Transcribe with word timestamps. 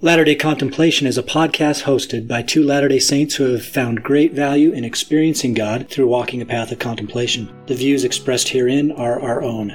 Latter 0.00 0.24
day 0.24 0.36
Contemplation 0.36 1.08
is 1.08 1.18
a 1.18 1.24
podcast 1.24 1.82
hosted 1.82 2.28
by 2.28 2.40
two 2.40 2.62
Latter 2.62 2.86
day 2.86 3.00
Saints 3.00 3.34
who 3.34 3.50
have 3.50 3.64
found 3.64 4.04
great 4.04 4.32
value 4.32 4.70
in 4.70 4.84
experiencing 4.84 5.54
God 5.54 5.88
through 5.90 6.06
walking 6.06 6.40
a 6.40 6.46
path 6.46 6.70
of 6.70 6.78
contemplation. 6.78 7.52
The 7.66 7.74
views 7.74 8.04
expressed 8.04 8.48
herein 8.48 8.92
are 8.92 9.18
our 9.20 9.42
own. 9.42 9.70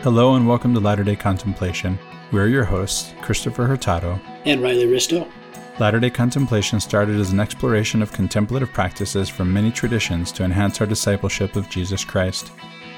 Hello 0.00 0.36
and 0.36 0.48
welcome 0.48 0.72
to 0.72 0.80
Latter 0.80 1.04
day 1.04 1.16
Contemplation. 1.16 1.98
We're 2.32 2.48
your 2.48 2.64
hosts, 2.64 3.12
Christopher 3.20 3.66
Hurtado 3.66 4.18
and 4.46 4.62
Riley 4.62 4.86
Risto. 4.86 5.30
Latter 5.78 6.00
day 6.00 6.08
Contemplation 6.08 6.80
started 6.80 7.20
as 7.20 7.30
an 7.30 7.40
exploration 7.40 8.00
of 8.00 8.10
contemplative 8.10 8.72
practices 8.72 9.28
from 9.28 9.52
many 9.52 9.70
traditions 9.70 10.32
to 10.32 10.44
enhance 10.44 10.80
our 10.80 10.86
discipleship 10.86 11.56
of 11.56 11.68
Jesus 11.68 12.06
Christ. 12.06 12.52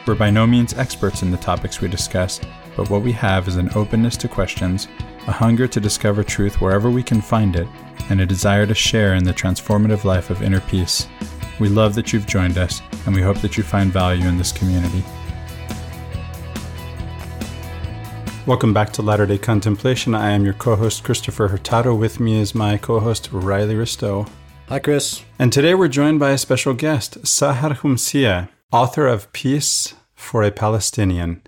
We're 0.06 0.14
by 0.14 0.30
no 0.30 0.46
means 0.46 0.72
experts 0.74 1.22
in 1.22 1.32
the 1.32 1.36
topics 1.36 1.80
we 1.80 1.88
discuss, 1.88 2.40
but 2.76 2.90
what 2.90 3.02
we 3.02 3.12
have 3.12 3.48
is 3.48 3.56
an 3.56 3.70
openness 3.74 4.16
to 4.18 4.28
questions, 4.28 4.86
a 5.26 5.32
hunger 5.32 5.66
to 5.66 5.80
discover 5.80 6.22
truth 6.22 6.60
wherever 6.60 6.90
we 6.90 7.02
can 7.02 7.22
find 7.22 7.56
it, 7.56 7.66
and 8.10 8.20
a 8.20 8.26
desire 8.26 8.66
to 8.66 8.74
share 8.74 9.14
in 9.14 9.24
the 9.24 9.32
transformative 9.32 10.04
life 10.04 10.28
of 10.28 10.42
inner 10.42 10.60
peace. 10.60 11.08
We 11.58 11.70
love 11.70 11.94
that 11.94 12.12
you've 12.12 12.26
joined 12.26 12.58
us, 12.58 12.82
and 13.06 13.14
we 13.14 13.22
hope 13.22 13.38
that 13.38 13.56
you 13.56 13.62
find 13.62 13.90
value 13.90 14.28
in 14.28 14.36
this 14.36 14.52
community. 14.52 15.02
Welcome 18.46 18.72
back 18.72 18.92
to 18.92 19.02
Latter 19.02 19.26
day 19.26 19.38
Contemplation. 19.38 20.14
I 20.14 20.30
am 20.30 20.44
your 20.44 20.54
co 20.54 20.76
host, 20.76 21.02
Christopher 21.02 21.48
Hurtado. 21.48 21.94
With 21.94 22.20
me 22.20 22.38
is 22.38 22.54
my 22.54 22.76
co 22.76 23.00
host, 23.00 23.30
Riley 23.32 23.74
Risto. 23.74 24.28
Hi, 24.68 24.78
Chris. 24.78 25.24
And 25.38 25.52
today 25.52 25.74
we're 25.74 25.88
joined 25.88 26.20
by 26.20 26.30
a 26.30 26.38
special 26.38 26.74
guest, 26.74 27.22
Sahar 27.22 27.74
Qumsiyeh, 27.74 28.48
author 28.70 29.06
of 29.06 29.32
Peace 29.32 29.94
for 30.14 30.42
a 30.42 30.50
Palestinian. 30.50 31.42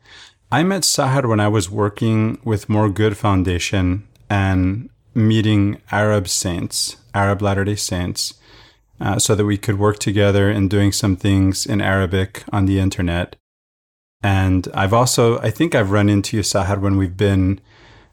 I 0.51 0.63
met 0.63 0.83
Sahar 0.83 1.29
when 1.29 1.41
I 1.41 1.49
was 1.49 1.69
working 1.69 2.39
with 2.43 2.71
More 2.71 2.89
Good 2.89 3.19
Foundation 3.19 4.09
and 4.31 4.89
meeting 5.15 5.83
Arab 5.91 6.27
saints, 6.27 6.97
Arab 7.13 7.43
Latter 7.43 7.65
day 7.65 7.75
Saints, 7.75 8.33
uh, 8.99 9.19
so 9.19 9.35
that 9.35 9.45
we 9.45 9.59
could 9.59 9.79
work 9.79 9.99
together 9.99 10.51
in 10.51 10.69
doing 10.69 10.91
some 10.91 11.17
things 11.17 11.67
in 11.67 11.83
Arabic 11.83 12.45
on 12.51 12.65
the 12.65 12.79
internet. 12.79 13.37
And 14.23 14.69
I've 14.73 14.95
also, 14.95 15.39
I 15.41 15.51
think 15.51 15.75
I've 15.75 15.91
run 15.91 16.09
into 16.09 16.39
you, 16.39 16.43
Sahar, 16.43 16.81
when 16.81 16.97
we've 16.97 17.17
been, 17.17 17.61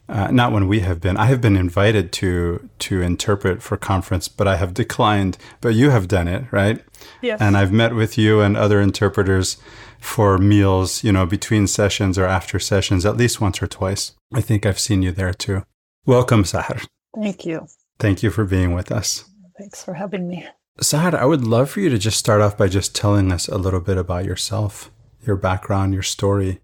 uh, 0.09 0.29
not 0.29 0.51
when 0.51 0.67
we 0.67 0.81
have 0.81 0.99
been, 0.99 1.15
I 1.15 1.27
have 1.27 1.39
been 1.39 1.55
invited 1.55 2.11
to 2.13 2.69
to 2.79 3.01
interpret 3.01 3.63
for 3.63 3.77
conference, 3.77 4.27
but 4.27 4.45
I 4.45 4.57
have 4.57 4.73
declined. 4.73 5.37
But 5.61 5.73
you 5.73 5.89
have 5.89 6.09
done 6.09 6.27
it, 6.27 6.51
right? 6.51 6.83
Yes. 7.21 7.39
And 7.39 7.55
I've 7.55 7.71
met 7.71 7.95
with 7.95 8.17
you 8.17 8.41
and 8.41 8.57
other 8.57 8.81
interpreters 8.81 9.57
for 10.05 10.37
meals, 10.37 11.03
you 11.03 11.11
know, 11.11 11.25
between 11.25 11.67
sessions 11.67 12.17
or 12.17 12.25
after 12.25 12.59
sessions, 12.59 13.05
at 13.05 13.17
least 13.17 13.41
once 13.41 13.61
or 13.61 13.67
twice. 13.67 14.13
I 14.33 14.39
think 14.39 14.65
I've 14.65 14.79
seen 14.79 15.01
you 15.01 15.11
there 15.11 15.33
too. 15.33 15.63
Welcome, 16.05 16.43
Sahar. 16.43 16.85
Thank 17.19 17.45
you. 17.45 17.67
Thank 17.99 18.23
you 18.23 18.29
for 18.29 18.45
being 18.45 18.73
with 18.73 18.91
us. 18.91 19.25
Thanks 19.57 19.83
for 19.83 19.93
having 19.93 20.27
me. 20.27 20.47
Sahar, 20.79 21.13
I 21.13 21.25
would 21.25 21.45
love 21.45 21.69
for 21.69 21.79
you 21.79 21.89
to 21.89 21.97
just 21.97 22.19
start 22.19 22.41
off 22.41 22.57
by 22.57 22.67
just 22.67 22.95
telling 22.95 23.31
us 23.31 23.47
a 23.47 23.57
little 23.57 23.79
bit 23.79 23.97
about 23.97 24.25
yourself, 24.25 24.91
your 25.25 25.35
background, 25.35 25.93
your 25.93 26.03
story. 26.03 26.61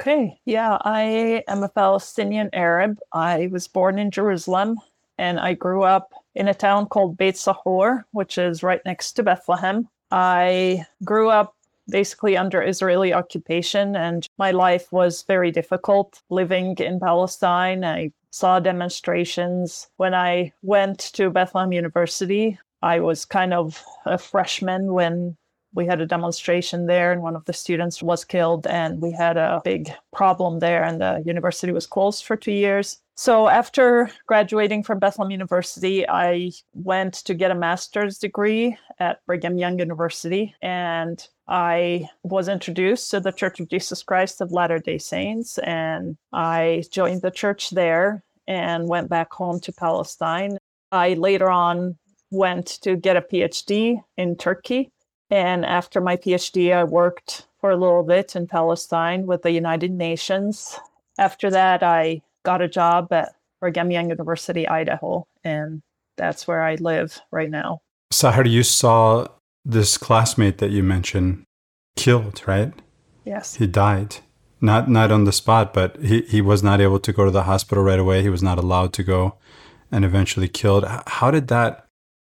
Okay. 0.00 0.38
Yeah, 0.44 0.78
I 0.82 1.44
am 1.46 1.62
a 1.62 1.68
Palestinian 1.68 2.50
Arab. 2.52 2.98
I 3.12 3.48
was 3.52 3.68
born 3.68 3.98
in 3.98 4.10
Jerusalem 4.10 4.76
and 5.18 5.38
I 5.38 5.54
grew 5.54 5.84
up 5.84 6.12
in 6.34 6.48
a 6.48 6.54
town 6.54 6.86
called 6.86 7.16
Beit 7.16 7.36
Sahur, 7.36 8.04
which 8.10 8.38
is 8.38 8.62
right 8.62 8.80
next 8.84 9.12
to 9.12 9.22
Bethlehem. 9.22 9.88
I 10.10 10.84
grew 11.04 11.30
up 11.30 11.54
basically 11.88 12.36
under 12.36 12.62
Israeli 12.62 13.12
occupation, 13.12 13.96
and 13.96 14.26
my 14.38 14.50
life 14.50 14.92
was 14.92 15.24
very 15.24 15.50
difficult 15.50 16.20
living 16.30 16.76
in 16.78 17.00
Palestine. 17.00 17.84
I 17.84 18.12
saw 18.30 18.60
demonstrations. 18.60 19.88
When 19.96 20.14
I 20.14 20.52
went 20.62 20.98
to 21.14 21.30
Bethlehem 21.30 21.72
University, 21.72 22.58
I 22.82 23.00
was 23.00 23.24
kind 23.24 23.54
of 23.54 23.84
a 24.06 24.18
freshman 24.18 24.92
when 24.92 25.36
we 25.74 25.86
had 25.86 26.00
a 26.00 26.06
demonstration 26.06 26.86
there 26.86 27.12
and 27.12 27.22
one 27.22 27.36
of 27.36 27.44
the 27.46 27.52
students 27.52 28.02
was 28.02 28.24
killed 28.24 28.66
and 28.66 29.00
we 29.00 29.10
had 29.10 29.36
a 29.36 29.60
big 29.64 29.90
problem 30.12 30.58
there 30.58 30.84
and 30.84 31.00
the 31.00 31.22
university 31.24 31.72
was 31.72 31.86
closed 31.86 32.24
for 32.24 32.36
two 32.36 32.52
years. 32.52 33.00
So 33.14 33.48
after 33.48 34.10
graduating 34.26 34.82
from 34.82 34.98
bethlehem 34.98 35.30
university 35.30 36.08
i 36.08 36.50
went 36.72 37.14
to 37.14 37.34
get 37.34 37.50
a 37.50 37.54
master's 37.54 38.18
degree 38.18 38.76
at 38.98 39.24
brigham 39.26 39.58
young 39.58 39.78
university 39.78 40.54
and 40.62 41.28
i 41.46 42.08
was 42.22 42.48
introduced 42.48 43.10
to 43.10 43.20
the 43.20 43.30
church 43.30 43.60
of 43.60 43.68
jesus 43.68 44.02
christ 44.02 44.40
of 44.40 44.50
latter 44.50 44.78
day 44.78 44.98
saints 44.98 45.58
and 45.58 46.16
i 46.32 46.82
joined 46.90 47.20
the 47.20 47.30
church 47.30 47.70
there 47.70 48.24
and 48.48 48.88
went 48.88 49.08
back 49.08 49.32
home 49.32 49.60
to 49.60 49.72
palestine. 49.72 50.56
I 50.90 51.14
later 51.14 51.50
on 51.50 51.96
went 52.30 52.66
to 52.82 52.96
get 52.96 53.16
a 53.16 53.20
phd 53.20 54.02
in 54.16 54.36
turkey 54.36 54.90
and 55.32 55.64
after 55.64 56.02
my 56.02 56.18
PhD, 56.18 56.74
I 56.74 56.84
worked 56.84 57.46
for 57.58 57.70
a 57.70 57.76
little 57.76 58.02
bit 58.02 58.36
in 58.36 58.46
Palestine 58.46 59.26
with 59.26 59.40
the 59.40 59.50
United 59.50 59.90
Nations. 59.90 60.78
After 61.18 61.50
that, 61.50 61.82
I 61.82 62.20
got 62.44 62.60
a 62.60 62.68
job 62.68 63.10
at 63.14 63.34
Brigham 63.58 63.90
Young 63.90 64.10
University, 64.10 64.68
Idaho, 64.68 65.26
and 65.42 65.80
that's 66.18 66.46
where 66.46 66.60
I 66.60 66.74
live 66.74 67.18
right 67.30 67.48
now. 67.48 67.80
Sahar, 68.12 68.46
you 68.46 68.62
saw 68.62 69.26
this 69.64 69.96
classmate 69.96 70.58
that 70.58 70.70
you 70.70 70.82
mentioned 70.82 71.44
killed, 71.96 72.42
right? 72.46 72.74
Yes. 73.24 73.54
He 73.54 73.66
died. 73.66 74.16
Not 74.60 74.90
not 74.90 75.10
on 75.10 75.24
the 75.24 75.32
spot, 75.32 75.72
but 75.72 75.96
he, 76.02 76.22
he 76.22 76.42
was 76.42 76.62
not 76.62 76.78
able 76.78 77.00
to 77.00 77.12
go 77.12 77.24
to 77.24 77.30
the 77.30 77.44
hospital 77.44 77.82
right 77.82 77.98
away. 77.98 78.20
He 78.20 78.28
was 78.28 78.42
not 78.42 78.58
allowed 78.58 78.92
to 78.94 79.02
go 79.02 79.38
and 79.90 80.04
eventually 80.04 80.48
killed. 80.48 80.84
How 81.06 81.30
did 81.30 81.48
that 81.48 81.86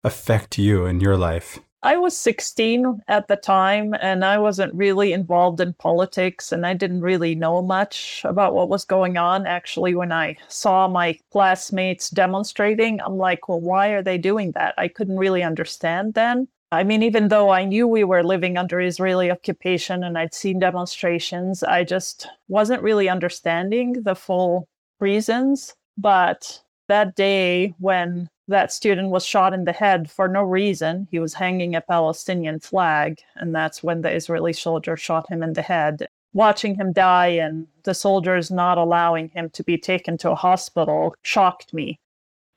affect 0.04 0.58
you 0.58 0.86
in 0.86 1.00
your 1.00 1.16
life? 1.16 1.58
I 1.84 1.98
was 1.98 2.16
16 2.16 3.02
at 3.08 3.28
the 3.28 3.36
time 3.36 3.94
and 4.00 4.24
I 4.24 4.38
wasn't 4.38 4.74
really 4.74 5.12
involved 5.12 5.60
in 5.60 5.74
politics 5.74 6.50
and 6.50 6.64
I 6.64 6.72
didn't 6.72 7.02
really 7.02 7.34
know 7.34 7.60
much 7.60 8.22
about 8.24 8.54
what 8.54 8.70
was 8.70 8.86
going 8.86 9.18
on. 9.18 9.46
Actually, 9.46 9.94
when 9.94 10.10
I 10.10 10.38
saw 10.48 10.88
my 10.88 11.18
classmates 11.30 12.08
demonstrating, 12.08 13.02
I'm 13.02 13.18
like, 13.18 13.50
well, 13.50 13.60
why 13.60 13.88
are 13.88 14.02
they 14.02 14.16
doing 14.16 14.52
that? 14.52 14.74
I 14.78 14.88
couldn't 14.88 15.18
really 15.18 15.42
understand 15.42 16.14
then. 16.14 16.48
I 16.72 16.84
mean, 16.84 17.02
even 17.02 17.28
though 17.28 17.50
I 17.50 17.66
knew 17.66 17.86
we 17.86 18.02
were 18.02 18.24
living 18.24 18.56
under 18.56 18.80
Israeli 18.80 19.30
occupation 19.30 20.02
and 20.04 20.16
I'd 20.16 20.32
seen 20.32 20.58
demonstrations, 20.58 21.62
I 21.62 21.84
just 21.84 22.26
wasn't 22.48 22.82
really 22.82 23.10
understanding 23.10 24.04
the 24.04 24.14
full 24.14 24.66
reasons. 25.00 25.74
But 25.98 26.62
that 26.88 27.14
day 27.14 27.74
when 27.78 28.30
that 28.48 28.72
student 28.72 29.10
was 29.10 29.24
shot 29.24 29.54
in 29.54 29.64
the 29.64 29.72
head 29.72 30.10
for 30.10 30.28
no 30.28 30.42
reason. 30.42 31.08
He 31.10 31.18
was 31.18 31.34
hanging 31.34 31.74
a 31.74 31.80
Palestinian 31.80 32.60
flag, 32.60 33.20
and 33.36 33.54
that's 33.54 33.82
when 33.82 34.02
the 34.02 34.10
Israeli 34.10 34.52
soldier 34.52 34.96
shot 34.96 35.28
him 35.30 35.42
in 35.42 35.54
the 35.54 35.62
head. 35.62 36.08
Watching 36.32 36.74
him 36.74 36.92
die 36.92 37.28
and 37.28 37.66
the 37.84 37.94
soldiers 37.94 38.50
not 38.50 38.76
allowing 38.76 39.28
him 39.28 39.50
to 39.50 39.62
be 39.62 39.78
taken 39.78 40.18
to 40.18 40.32
a 40.32 40.36
hospital 40.36 41.14
shocked 41.22 41.72
me. 41.72 41.98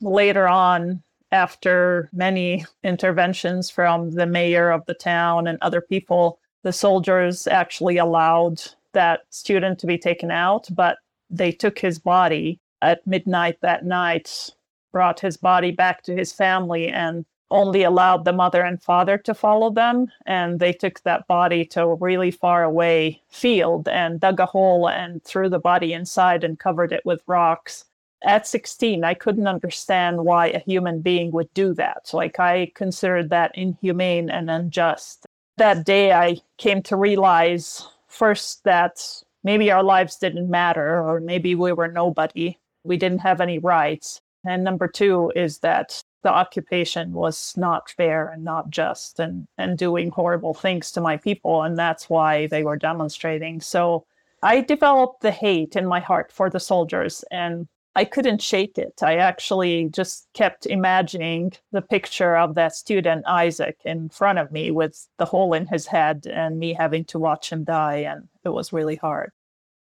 Later 0.02 0.48
on, 0.48 1.03
after 1.31 2.09
many 2.12 2.66
interventions 2.84 3.69
from 3.69 4.12
the 4.12 4.25
mayor 4.25 4.72
of 4.72 4.86
the 4.86 4.94
town 4.94 5.48
and 5.48 5.58
other 5.62 5.81
people, 5.81 6.40
the 6.64 6.74
soldiers 6.74 7.48
actually 7.48 7.98
allowed 7.98 8.62
that 8.94 9.22
student 9.30 9.80
to 9.80 9.88
be 9.88 9.98
taken 9.98 10.31
out, 10.31 10.68
but 10.72 10.98
they 11.30 11.52
took 11.52 11.78
his 11.80 12.00
body 12.00 12.59
at 12.81 13.06
midnight 13.06 13.59
that 13.62 13.86
night 13.86 14.50
brought 14.92 15.20
his 15.20 15.38
body 15.38 15.72
back 15.72 16.03
to 16.03 16.16
his 16.16 16.31
family 16.31 16.88
and 16.88 17.25
only 17.50 17.84
allowed 17.84 18.25
the 18.25 18.34
mother 18.34 18.62
and 18.62 18.81
father 18.81 19.18
to 19.18 19.34
follow 19.34 19.70
them. 19.70 20.12
And 20.25 20.59
they 20.59 20.74
took 20.74 21.02
that 21.03 21.28
body 21.28 21.66
to 21.66 21.84
a 21.84 21.96
really 21.96 22.31
far 22.31 22.64
away 22.64 23.22
field 23.30 23.88
and 23.88 24.20
dug 24.20 24.40
a 24.40 24.46
hole 24.46 24.90
and 24.90 25.24
threw 25.24 25.50
the 25.50 25.59
body 25.59 25.94
inside 25.94 26.44
and 26.44 26.59
covered 26.59 26.92
it 26.92 27.06
with 27.06 27.24
rocks. 27.28 27.86
At 28.24 28.48
16, 28.48 29.04
I 29.04 29.13
couldn't 29.13 29.48
understand 29.48 30.25
why 30.25 30.48
a 30.48 30.60
human 30.60 31.01
being 31.01 31.31
would 31.31 31.54
do 31.54 31.74
that. 31.75 32.10
Like, 32.13 32.40
I 32.40 32.72
considered 32.74 33.30
that 33.30 33.56
inhumane 33.56 34.30
and 34.30 34.50
unjust. 34.50 35.25
That 35.57 35.86
day, 35.86 36.12
I 36.12 36.38
came 36.57 36.81
to 36.83 36.95
realize 36.95 37.88
first 38.07 38.63
that 38.63 39.04
maybe 39.44 39.72
our 39.72 39.83
lives 39.83 40.18
didn't 40.18 40.50
matter, 40.50 41.00
or 41.01 41.19
maybe 41.19 41.54
we 41.54 41.72
were 41.74 41.88
nobody. 41.88 42.57
We 42.83 42.98
didn't 42.98 43.19
have 43.19 43.40
any 43.40 43.60
rights. 43.60 44.19
And 44.45 44.63
number 44.63 44.88
two 44.88 45.31
is 45.36 45.60
that 45.60 46.04
the 46.24 46.34
occupation 46.34 47.13
was 47.13 47.54
not 47.57 47.89
fair 47.92 48.30
and 48.30 48.44
not 48.44 48.69
just 48.69 49.19
and, 49.19 49.48
and 49.57 49.78
doing 49.78 50.10
horrible 50.10 50.54
things 50.54 50.92
to 50.92 51.01
my 51.01 51.18
people. 51.18 51.63
And 51.63 51.78
that's 51.78 52.10
why 52.10 52.48
they 52.48 52.63
were 52.63 52.78
demonstrating. 52.78 53.62
So 53.62 54.06
I 54.44 54.62
developed 54.62 55.22
the 55.22 55.31
hate 55.31 55.75
in 55.75 55.86
my 55.86 56.00
heart 56.00 56.31
for 56.31 56.50
the 56.50 56.60
soldiers 56.60 57.24
and 57.31 57.68
I 57.95 58.06
couldn't 58.06 58.44
shake 58.44 58.78
it. 58.78 59.01
I 59.01 59.16
actually 59.16 59.89
just 59.89 60.28
kept 60.36 60.68
imagining 60.68 61.54
the 61.72 61.81
picture 61.81 62.38
of 62.38 62.54
that 62.54 62.75
student, 62.75 63.25
Isaac, 63.25 63.78
in 63.86 64.10
front 64.10 64.38
of 64.38 64.51
me 64.51 64.69
with 64.69 65.07
the 65.18 65.25
hole 65.25 65.54
in 65.54 65.66
his 65.66 65.88
head 65.88 66.28
and 66.31 66.60
me 66.60 66.74
having 66.74 67.06
to 67.06 67.18
watch 67.18 67.51
him 67.51 67.63
die. 67.63 68.06
And 68.07 68.28
it 68.44 68.50
was 68.50 68.72
really 68.72 68.98
hard. 68.98 69.31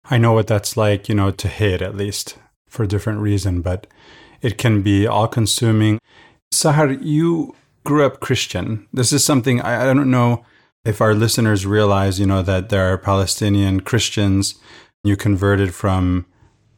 I 0.04 0.18
know 0.18 0.34
what 0.34 0.48
that's 0.48 0.76
like, 0.76 1.08
you 1.08 1.14
know, 1.14 1.30
to 1.30 1.48
hate 1.48 1.80
at 1.80 1.96
least 1.96 2.36
for 2.68 2.82
a 2.82 2.88
different 2.88 3.20
reason, 3.20 3.62
but 3.62 3.86
it 4.44 4.58
can 4.58 4.82
be 4.82 5.06
all 5.06 5.26
consuming. 5.26 5.98
Sahar, 6.52 6.98
you 7.02 7.56
grew 7.84 8.04
up 8.04 8.20
Christian. 8.20 8.86
This 8.92 9.12
is 9.12 9.24
something 9.24 9.60
I, 9.62 9.90
I 9.90 9.94
don't 9.94 10.10
know 10.10 10.44
if 10.84 11.00
our 11.00 11.14
listeners 11.14 11.64
realize, 11.64 12.20
you 12.20 12.26
know, 12.26 12.42
that 12.42 12.68
there 12.68 12.92
are 12.92 12.98
Palestinian 12.98 13.80
Christians. 13.80 14.56
You 15.02 15.16
converted 15.16 15.74
from 15.74 16.26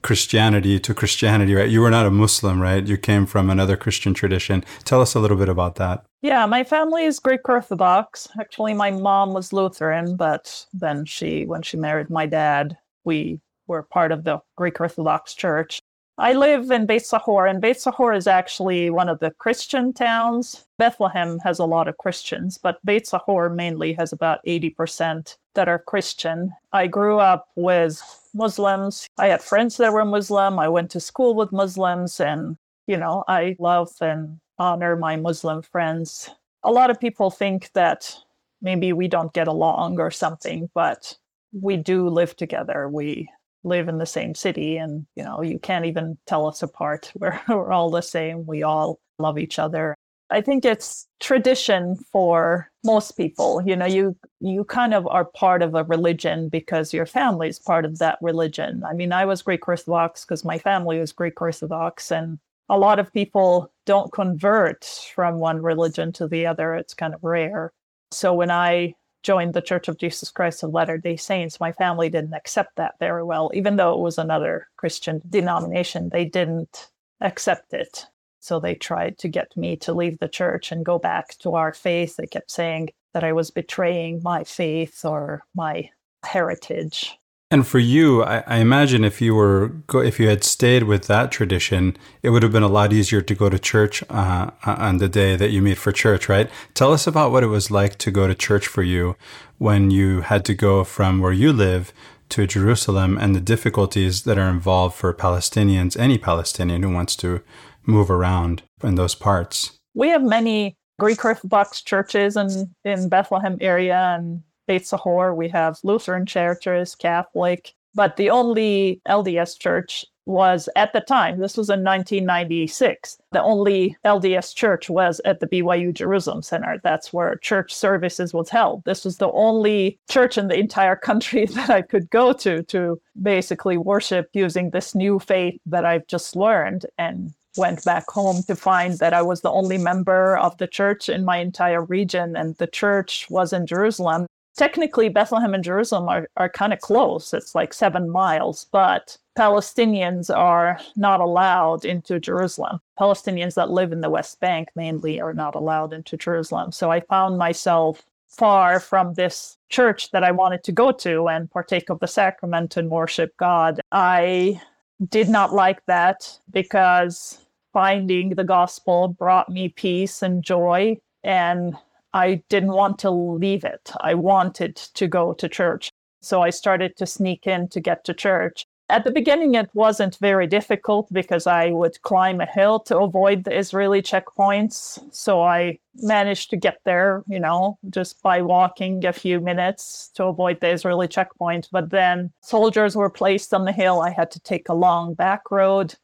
Christianity 0.02 0.78
to 0.78 0.94
Christianity, 0.94 1.54
right? 1.54 1.68
You 1.68 1.80
were 1.80 1.90
not 1.90 2.06
a 2.06 2.10
Muslim, 2.12 2.60
right? 2.60 2.86
You 2.86 2.96
came 2.96 3.26
from 3.26 3.50
another 3.50 3.76
Christian 3.76 4.14
tradition. 4.14 4.64
Tell 4.84 5.00
us 5.00 5.16
a 5.16 5.20
little 5.20 5.36
bit 5.36 5.48
about 5.48 5.74
that. 5.76 6.04
Yeah, 6.22 6.46
my 6.46 6.62
family 6.62 7.04
is 7.04 7.18
Greek 7.18 7.48
Orthodox. 7.48 8.28
Actually, 8.40 8.74
my 8.74 8.92
mom 8.92 9.32
was 9.32 9.52
Lutheran, 9.52 10.16
but 10.16 10.66
then 10.72 11.04
she, 11.04 11.44
when 11.46 11.62
she 11.62 11.76
married 11.76 12.10
my 12.10 12.26
dad, 12.26 12.76
we 13.04 13.40
were 13.66 13.82
part 13.82 14.12
of 14.12 14.22
the 14.22 14.38
Greek 14.56 14.80
Orthodox 14.80 15.34
Church. 15.34 15.80
I 16.18 16.32
live 16.32 16.70
in 16.70 16.86
Beit 16.86 17.04
Sahor, 17.04 17.46
and 17.46 17.60
Beit 17.60 17.78
Sahor 17.78 18.14
is 18.14 18.26
actually 18.26 18.88
one 18.88 19.10
of 19.10 19.18
the 19.18 19.32
Christian 19.32 19.92
towns. 19.92 20.64
Bethlehem 20.78 21.38
has 21.40 21.58
a 21.58 21.66
lot 21.66 21.88
of 21.88 21.98
Christians, 21.98 22.56
but 22.56 22.82
Beit 22.86 23.06
Sahor 23.06 23.50
mainly 23.50 23.92
has 23.92 24.14
about 24.14 24.42
80% 24.46 25.36
that 25.54 25.68
are 25.68 25.78
Christian. 25.78 26.54
I 26.72 26.86
grew 26.86 27.18
up 27.18 27.48
with 27.54 28.00
Muslims. 28.32 29.06
I 29.18 29.26
had 29.26 29.42
friends 29.42 29.76
that 29.76 29.92
were 29.92 30.06
Muslim. 30.06 30.58
I 30.58 30.70
went 30.70 30.90
to 30.92 31.00
school 31.00 31.34
with 31.34 31.52
Muslims, 31.52 32.18
and, 32.18 32.56
you 32.86 32.96
know, 32.96 33.22
I 33.28 33.54
love 33.58 33.90
and 34.00 34.40
honor 34.58 34.96
my 34.96 35.16
Muslim 35.16 35.60
friends. 35.60 36.30
A 36.62 36.72
lot 36.72 36.88
of 36.88 36.98
people 36.98 37.30
think 37.30 37.72
that 37.74 38.16
maybe 38.62 38.94
we 38.94 39.06
don't 39.06 39.34
get 39.34 39.48
along 39.48 40.00
or 40.00 40.10
something, 40.10 40.70
but 40.72 41.14
we 41.52 41.76
do 41.76 42.08
live 42.08 42.36
together. 42.36 42.88
We 42.88 43.28
live 43.66 43.88
in 43.88 43.98
the 43.98 44.06
same 44.06 44.34
city 44.34 44.76
and 44.76 45.06
you 45.16 45.24
know 45.24 45.42
you 45.42 45.58
can't 45.58 45.84
even 45.84 46.16
tell 46.26 46.46
us 46.46 46.62
apart. 46.62 47.12
We're, 47.18 47.40
we're 47.48 47.72
all 47.72 47.90
the 47.90 48.00
same. 48.00 48.46
We 48.46 48.62
all 48.62 49.00
love 49.18 49.38
each 49.38 49.58
other. 49.58 49.94
I 50.28 50.40
think 50.40 50.64
it's 50.64 51.06
tradition 51.20 51.96
for 52.10 52.70
most 52.84 53.16
people. 53.16 53.62
You 53.66 53.76
know 53.76 53.86
you 53.86 54.16
you 54.40 54.64
kind 54.64 54.94
of 54.94 55.06
are 55.08 55.24
part 55.24 55.62
of 55.62 55.74
a 55.74 55.84
religion 55.84 56.48
because 56.48 56.94
your 56.94 57.06
family 57.06 57.48
is 57.48 57.58
part 57.58 57.84
of 57.84 57.98
that 57.98 58.18
religion. 58.22 58.82
I 58.88 58.92
mean 58.94 59.12
i 59.12 59.24
was 59.24 59.42
greek 59.42 59.66
orthodox 59.68 60.24
because 60.24 60.44
my 60.44 60.58
family 60.58 60.98
was 61.00 61.12
greek 61.12 61.40
orthodox 61.40 62.10
and 62.12 62.38
a 62.68 62.78
lot 62.78 62.98
of 62.98 63.12
people 63.12 63.72
don't 63.84 64.12
convert 64.12 64.84
from 65.14 65.38
one 65.38 65.62
religion 65.62 66.12
to 66.12 66.26
the 66.26 66.46
other. 66.46 66.74
It's 66.74 66.94
kind 66.94 67.14
of 67.14 67.22
rare. 67.22 67.72
So 68.12 68.34
when 68.34 68.50
i 68.50 68.94
joined 69.26 69.54
the 69.54 69.60
Church 69.60 69.88
of 69.88 69.98
Jesus 69.98 70.30
Christ 70.30 70.62
of 70.62 70.70
Latter 70.70 70.96
day 70.98 71.16
Saints, 71.16 71.58
my 71.58 71.72
family 71.72 72.08
didn't 72.08 72.32
accept 72.32 72.76
that 72.76 72.94
very 73.00 73.24
well. 73.24 73.50
Even 73.54 73.74
though 73.74 73.92
it 73.92 73.98
was 73.98 74.18
another 74.18 74.68
Christian 74.76 75.20
denomination, 75.28 76.10
they 76.10 76.24
didn't 76.24 76.90
accept 77.20 77.74
it. 77.74 78.06
So 78.38 78.60
they 78.60 78.76
tried 78.76 79.18
to 79.18 79.28
get 79.28 79.56
me 79.56 79.74
to 79.78 79.92
leave 79.92 80.20
the 80.20 80.28
church 80.28 80.70
and 80.70 80.84
go 80.84 81.00
back 81.00 81.36
to 81.38 81.56
our 81.56 81.74
faith. 81.74 82.14
They 82.14 82.28
kept 82.28 82.52
saying 82.52 82.90
that 83.14 83.24
I 83.24 83.32
was 83.32 83.50
betraying 83.50 84.20
my 84.22 84.44
faith 84.44 85.04
or 85.04 85.42
my 85.56 85.90
heritage. 86.24 87.18
And 87.48 87.64
for 87.64 87.78
you, 87.78 88.24
I, 88.24 88.42
I, 88.46 88.56
imagine 88.56 89.04
if 89.04 89.20
you 89.20 89.32
were 89.36 89.76
if 89.94 90.18
you 90.18 90.28
had 90.28 90.42
stayed 90.42 90.82
with 90.82 91.06
that 91.06 91.30
tradition, 91.30 91.96
it 92.20 92.30
would 92.30 92.42
have 92.42 92.50
been 92.50 92.64
a 92.64 92.68
lot 92.68 92.92
easier 92.92 93.20
to 93.22 93.34
go 93.36 93.48
to 93.48 93.58
church 93.58 94.02
uh, 94.10 94.50
on 94.64 94.98
the 94.98 95.08
day 95.08 95.36
that 95.36 95.50
you 95.50 95.62
meet 95.62 95.78
for 95.78 95.92
church, 95.92 96.28
right? 96.28 96.50
Tell 96.74 96.92
us 96.92 97.06
about 97.06 97.30
what 97.30 97.44
it 97.44 97.48
was 97.48 97.70
like 97.70 97.98
to 97.98 98.10
go 98.10 98.26
to 98.26 98.34
church 98.34 98.66
for 98.66 98.82
you 98.82 99.14
when 99.58 99.92
you 99.92 100.22
had 100.22 100.44
to 100.46 100.54
go 100.54 100.82
from 100.82 101.20
where 101.20 101.32
you 101.32 101.52
live 101.52 101.92
to 102.30 102.48
Jerusalem 102.48 103.16
and 103.16 103.36
the 103.36 103.40
difficulties 103.40 104.22
that 104.22 104.38
are 104.38 104.50
involved 104.50 104.96
for 104.96 105.14
Palestinians, 105.14 105.96
any 105.96 106.18
Palestinian 106.18 106.82
who 106.82 106.90
wants 106.90 107.14
to 107.16 107.42
move 107.84 108.10
around 108.10 108.64
in 108.82 108.96
those 108.96 109.14
parts. 109.14 109.78
We 109.94 110.08
have 110.08 110.24
many 110.24 110.74
Greek 110.98 111.24
Orthodox 111.24 111.80
churches 111.82 112.36
in 112.36 112.74
in 112.84 113.08
Bethlehem 113.08 113.56
area 113.60 114.16
and 114.18 114.42
Beit 114.66 114.86
Sahor, 114.86 115.34
we 115.34 115.48
have 115.48 115.78
Lutheran 115.82 116.26
churches, 116.26 116.94
Catholic, 116.94 117.74
but 117.94 118.16
the 118.16 118.30
only 118.30 119.00
LDS 119.08 119.58
church 119.58 120.04
was 120.26 120.68
at 120.74 120.92
the 120.92 121.00
time, 121.00 121.38
this 121.38 121.56
was 121.56 121.70
in 121.70 121.84
1996, 121.84 123.16
the 123.30 123.42
only 123.42 123.96
LDS 124.04 124.54
church 124.54 124.90
was 124.90 125.20
at 125.24 125.38
the 125.38 125.46
BYU 125.46 125.94
Jerusalem 125.94 126.42
Center. 126.42 126.80
That's 126.82 127.12
where 127.12 127.36
church 127.36 127.72
services 127.72 128.34
was 128.34 128.50
held. 128.50 128.84
This 128.84 129.04
was 129.04 129.18
the 129.18 129.30
only 129.30 129.98
church 130.10 130.36
in 130.36 130.48
the 130.48 130.58
entire 130.58 130.96
country 130.96 131.46
that 131.54 131.70
I 131.70 131.82
could 131.82 132.10
go 132.10 132.32
to 132.34 132.64
to 132.64 133.00
basically 133.22 133.76
worship 133.76 134.28
using 134.32 134.70
this 134.70 134.94
new 134.94 135.20
faith 135.20 135.60
that 135.66 135.84
I've 135.84 136.06
just 136.08 136.34
learned 136.34 136.86
and 136.98 137.32
went 137.56 137.84
back 137.84 138.10
home 138.10 138.42
to 138.48 138.56
find 138.56 138.98
that 138.98 139.14
I 139.14 139.22
was 139.22 139.40
the 139.40 139.50
only 139.50 139.78
member 139.78 140.36
of 140.36 140.58
the 140.58 140.66
church 140.66 141.08
in 141.08 141.24
my 141.24 141.38
entire 141.38 141.82
region 141.82 142.36
and 142.36 142.54
the 142.56 142.66
church 142.66 143.26
was 143.30 143.52
in 143.52 143.66
Jerusalem 143.66 144.26
technically 144.56 145.08
Bethlehem 145.08 145.54
and 145.54 145.62
Jerusalem 145.62 146.08
are, 146.08 146.28
are 146.36 146.48
kind 146.48 146.72
of 146.72 146.80
close. 146.80 147.32
It's 147.32 147.54
like 147.54 147.72
seven 147.72 148.10
miles, 148.10 148.66
but 148.72 149.16
Palestinians 149.38 150.34
are 150.34 150.80
not 150.96 151.20
allowed 151.20 151.84
into 151.84 152.18
Jerusalem. 152.18 152.80
Palestinians 152.98 153.54
that 153.54 153.70
live 153.70 153.92
in 153.92 154.00
the 154.00 154.10
West 154.10 154.40
Bank 154.40 154.68
mainly 154.74 155.20
are 155.20 155.34
not 155.34 155.54
allowed 155.54 155.92
into 155.92 156.16
Jerusalem. 156.16 156.72
So 156.72 156.90
I 156.90 157.00
found 157.00 157.38
myself 157.38 158.02
far 158.28 158.80
from 158.80 159.14
this 159.14 159.56
church 159.68 160.10
that 160.10 160.24
I 160.24 160.30
wanted 160.30 160.64
to 160.64 160.72
go 160.72 160.90
to 160.92 161.28
and 161.28 161.50
partake 161.50 161.90
of 161.90 162.00
the 162.00 162.06
sacrament 162.06 162.76
and 162.76 162.90
worship 162.90 163.36
God. 163.36 163.80
I 163.92 164.60
did 165.08 165.28
not 165.28 165.52
like 165.52 165.84
that 165.86 166.38
because 166.50 167.38
finding 167.72 168.30
the 168.30 168.44
gospel 168.44 169.08
brought 169.08 169.50
me 169.50 169.68
peace 169.68 170.22
and 170.22 170.42
joy 170.42 170.96
and 171.22 171.76
I 172.16 172.42
didn't 172.48 172.72
want 172.72 172.98
to 173.00 173.10
leave 173.10 173.62
it. 173.62 173.92
I 174.00 174.14
wanted 174.14 174.76
to 174.76 175.06
go 175.06 175.34
to 175.34 175.48
church. 175.50 175.90
So 176.22 176.40
I 176.40 176.48
started 176.48 176.96
to 176.96 177.04
sneak 177.04 177.46
in 177.46 177.68
to 177.68 177.78
get 177.78 178.04
to 178.04 178.14
church. 178.14 178.64
At 178.88 179.04
the 179.04 179.10
beginning, 179.10 179.54
it 179.54 179.68
wasn't 179.74 180.16
very 180.16 180.46
difficult 180.46 181.12
because 181.12 181.46
I 181.46 181.72
would 181.72 182.00
climb 182.02 182.40
a 182.40 182.46
hill 182.46 182.80
to 182.88 182.98
avoid 183.00 183.44
the 183.44 183.58
Israeli 183.58 184.00
checkpoints. 184.00 184.98
So 185.12 185.42
I 185.42 185.78
managed 185.96 186.48
to 186.50 186.56
get 186.56 186.78
there, 186.84 187.22
you 187.28 187.38
know, 187.38 187.78
just 187.90 188.22
by 188.22 188.40
walking 188.40 189.04
a 189.04 189.12
few 189.12 189.38
minutes 189.40 190.10
to 190.14 190.24
avoid 190.24 190.60
the 190.60 190.70
Israeli 190.70 191.08
checkpoint. 191.08 191.68
But 191.70 191.90
then 191.90 192.32
soldiers 192.40 192.96
were 192.96 193.10
placed 193.10 193.52
on 193.52 193.66
the 193.66 193.72
hill. 193.72 194.00
I 194.00 194.10
had 194.10 194.30
to 194.30 194.40
take 194.40 194.70
a 194.70 194.74
long 194.74 195.12
back 195.12 195.50
road. 195.50 195.96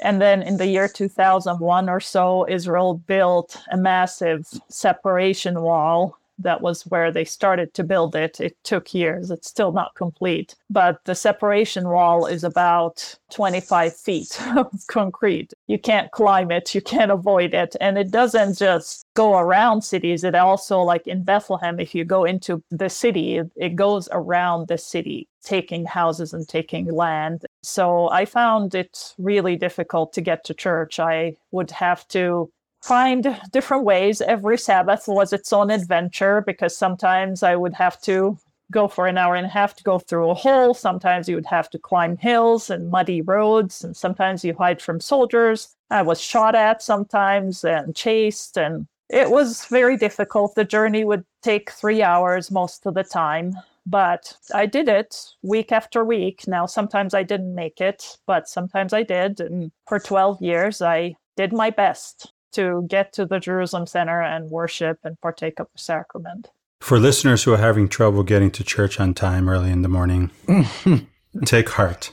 And 0.00 0.20
then 0.20 0.42
in 0.42 0.58
the 0.58 0.66
year 0.66 0.88
2001 0.88 1.88
or 1.88 2.00
so, 2.00 2.46
Israel 2.48 2.94
built 2.94 3.56
a 3.70 3.76
massive 3.76 4.46
separation 4.68 5.60
wall. 5.60 6.18
That 6.38 6.60
was 6.60 6.86
where 6.86 7.10
they 7.10 7.24
started 7.24 7.74
to 7.74 7.84
build 7.84 8.14
it. 8.14 8.40
It 8.40 8.56
took 8.64 8.94
years. 8.94 9.30
It's 9.30 9.48
still 9.48 9.72
not 9.72 9.94
complete. 9.94 10.54
But 10.70 11.04
the 11.04 11.14
separation 11.14 11.88
wall 11.88 12.26
is 12.26 12.44
about 12.44 13.16
25 13.30 13.96
feet 13.96 14.40
of 14.56 14.70
concrete. 14.88 15.52
You 15.66 15.78
can't 15.78 16.10
climb 16.12 16.50
it, 16.50 16.74
you 16.74 16.80
can't 16.80 17.10
avoid 17.10 17.54
it. 17.54 17.76
And 17.80 17.98
it 17.98 18.10
doesn't 18.10 18.58
just 18.58 19.04
go 19.14 19.38
around 19.38 19.82
cities. 19.82 20.24
It 20.24 20.34
also, 20.34 20.80
like 20.80 21.06
in 21.06 21.24
Bethlehem, 21.24 21.80
if 21.80 21.94
you 21.94 22.04
go 22.04 22.24
into 22.24 22.62
the 22.70 22.88
city, 22.88 23.40
it, 23.56 23.76
goes 23.76 24.08
around 24.12 24.66
the 24.66 24.78
city 24.78 25.28
taking 25.44 25.84
houses 25.84 26.32
and 26.32 26.48
taking 26.48 26.92
land. 26.92 27.44
So 27.62 28.10
I 28.10 28.24
found 28.24 28.74
it 28.74 29.14
really 29.18 29.56
difficult 29.56 30.12
to 30.14 30.20
get 30.20 30.44
to 30.44 30.54
church. 30.54 30.98
I 30.98 31.36
would 31.52 31.70
have 31.70 32.06
to 32.08 32.50
find 32.82 33.40
different 33.50 33.84
ways. 33.84 34.20
Every 34.20 34.58
Sabbath 34.58 35.04
was 35.08 35.32
its 35.32 35.52
own 35.52 35.70
adventure 35.70 36.42
because 36.46 36.76
sometimes 36.76 37.42
I 37.42 37.56
would 37.56 37.74
have 37.74 38.00
to 38.02 38.38
go 38.70 38.86
for 38.86 39.06
an 39.06 39.16
hour 39.16 39.34
and 39.34 39.46
a 39.46 39.50
half 39.50 39.74
to 39.76 39.82
go 39.82 39.98
through 39.98 40.30
a 40.30 40.34
hole. 40.34 40.74
Sometimes 40.74 41.28
you 41.28 41.34
would 41.36 41.46
have 41.46 41.70
to 41.70 41.78
climb 41.78 42.16
hills 42.16 42.68
and 42.68 42.90
muddy 42.90 43.22
roads, 43.22 43.82
and 43.82 43.96
sometimes 43.96 44.44
you 44.44 44.54
hide 44.54 44.82
from 44.82 45.00
soldiers. 45.00 45.74
I 45.90 46.02
was 46.02 46.20
shot 46.20 46.54
at 46.54 46.82
sometimes 46.82 47.64
and 47.64 47.96
chased, 47.96 48.58
and 48.58 48.86
it 49.08 49.30
was 49.30 49.64
very 49.66 49.96
difficult. 49.96 50.54
The 50.54 50.64
journey 50.64 51.04
would 51.04 51.24
take 51.42 51.70
three 51.70 52.02
hours 52.02 52.50
most 52.50 52.84
of 52.84 52.94
the 52.94 53.04
time 53.04 53.54
but 53.90 54.36
I 54.54 54.66
did 54.66 54.86
it 54.86 55.16
week 55.42 55.72
after 55.72 56.04
week. 56.04 56.46
Now, 56.46 56.66
sometimes 56.66 57.14
I 57.14 57.22
didn't 57.22 57.54
make 57.54 57.80
it, 57.80 58.18
but 58.26 58.46
sometimes 58.46 58.92
I 58.92 59.02
did. 59.02 59.40
And 59.40 59.72
for 59.88 59.98
12 59.98 60.42
years, 60.42 60.82
I 60.82 61.16
did 61.36 61.54
my 61.54 61.70
best 61.70 62.32
to 62.52 62.86
get 62.88 63.12
to 63.14 63.26
the 63.26 63.38
Jerusalem 63.38 63.86
Center 63.86 64.22
and 64.22 64.50
worship 64.50 64.98
and 65.04 65.20
partake 65.20 65.60
of 65.60 65.68
the 65.72 65.78
sacrament. 65.78 66.50
For 66.80 66.98
listeners 66.98 67.42
who 67.42 67.52
are 67.52 67.58
having 67.58 67.88
trouble 67.88 68.22
getting 68.22 68.50
to 68.52 68.64
church 68.64 69.00
on 69.00 69.14
time 69.14 69.48
early 69.48 69.70
in 69.70 69.82
the 69.82 69.88
morning, 69.88 70.30
take 71.44 71.70
heart. 71.70 72.12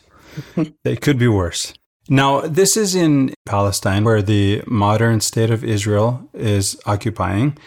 It 0.83 1.01
could 1.01 1.19
be 1.19 1.27
worse. 1.27 1.73
Now, 2.09 2.41
this 2.41 2.75
is 2.75 2.93
in 2.93 3.33
Palestine, 3.45 4.03
where 4.03 4.21
the 4.21 4.63
modern 4.67 5.21
state 5.21 5.49
of 5.49 5.63
Israel 5.63 6.29
is 6.33 6.79
occupying. 6.85 7.57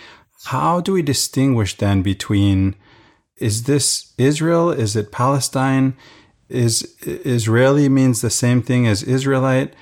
How 0.45 0.81
do 0.81 0.93
we 0.93 1.03
distinguish 1.03 1.77
then 1.77 2.03
between 2.03 2.75
is 3.37 3.65
this 3.65 4.13
Israel? 4.19 4.71
Is 4.71 4.97
it 4.97 5.13
Palestine? 5.13 5.97
is 6.49 6.97
Israeli 7.03 7.89
means 7.89 8.21
the 8.21 8.31
same 8.31 8.63
thing 8.63 8.87
as 8.87 9.03
Israelite. 9.03 9.75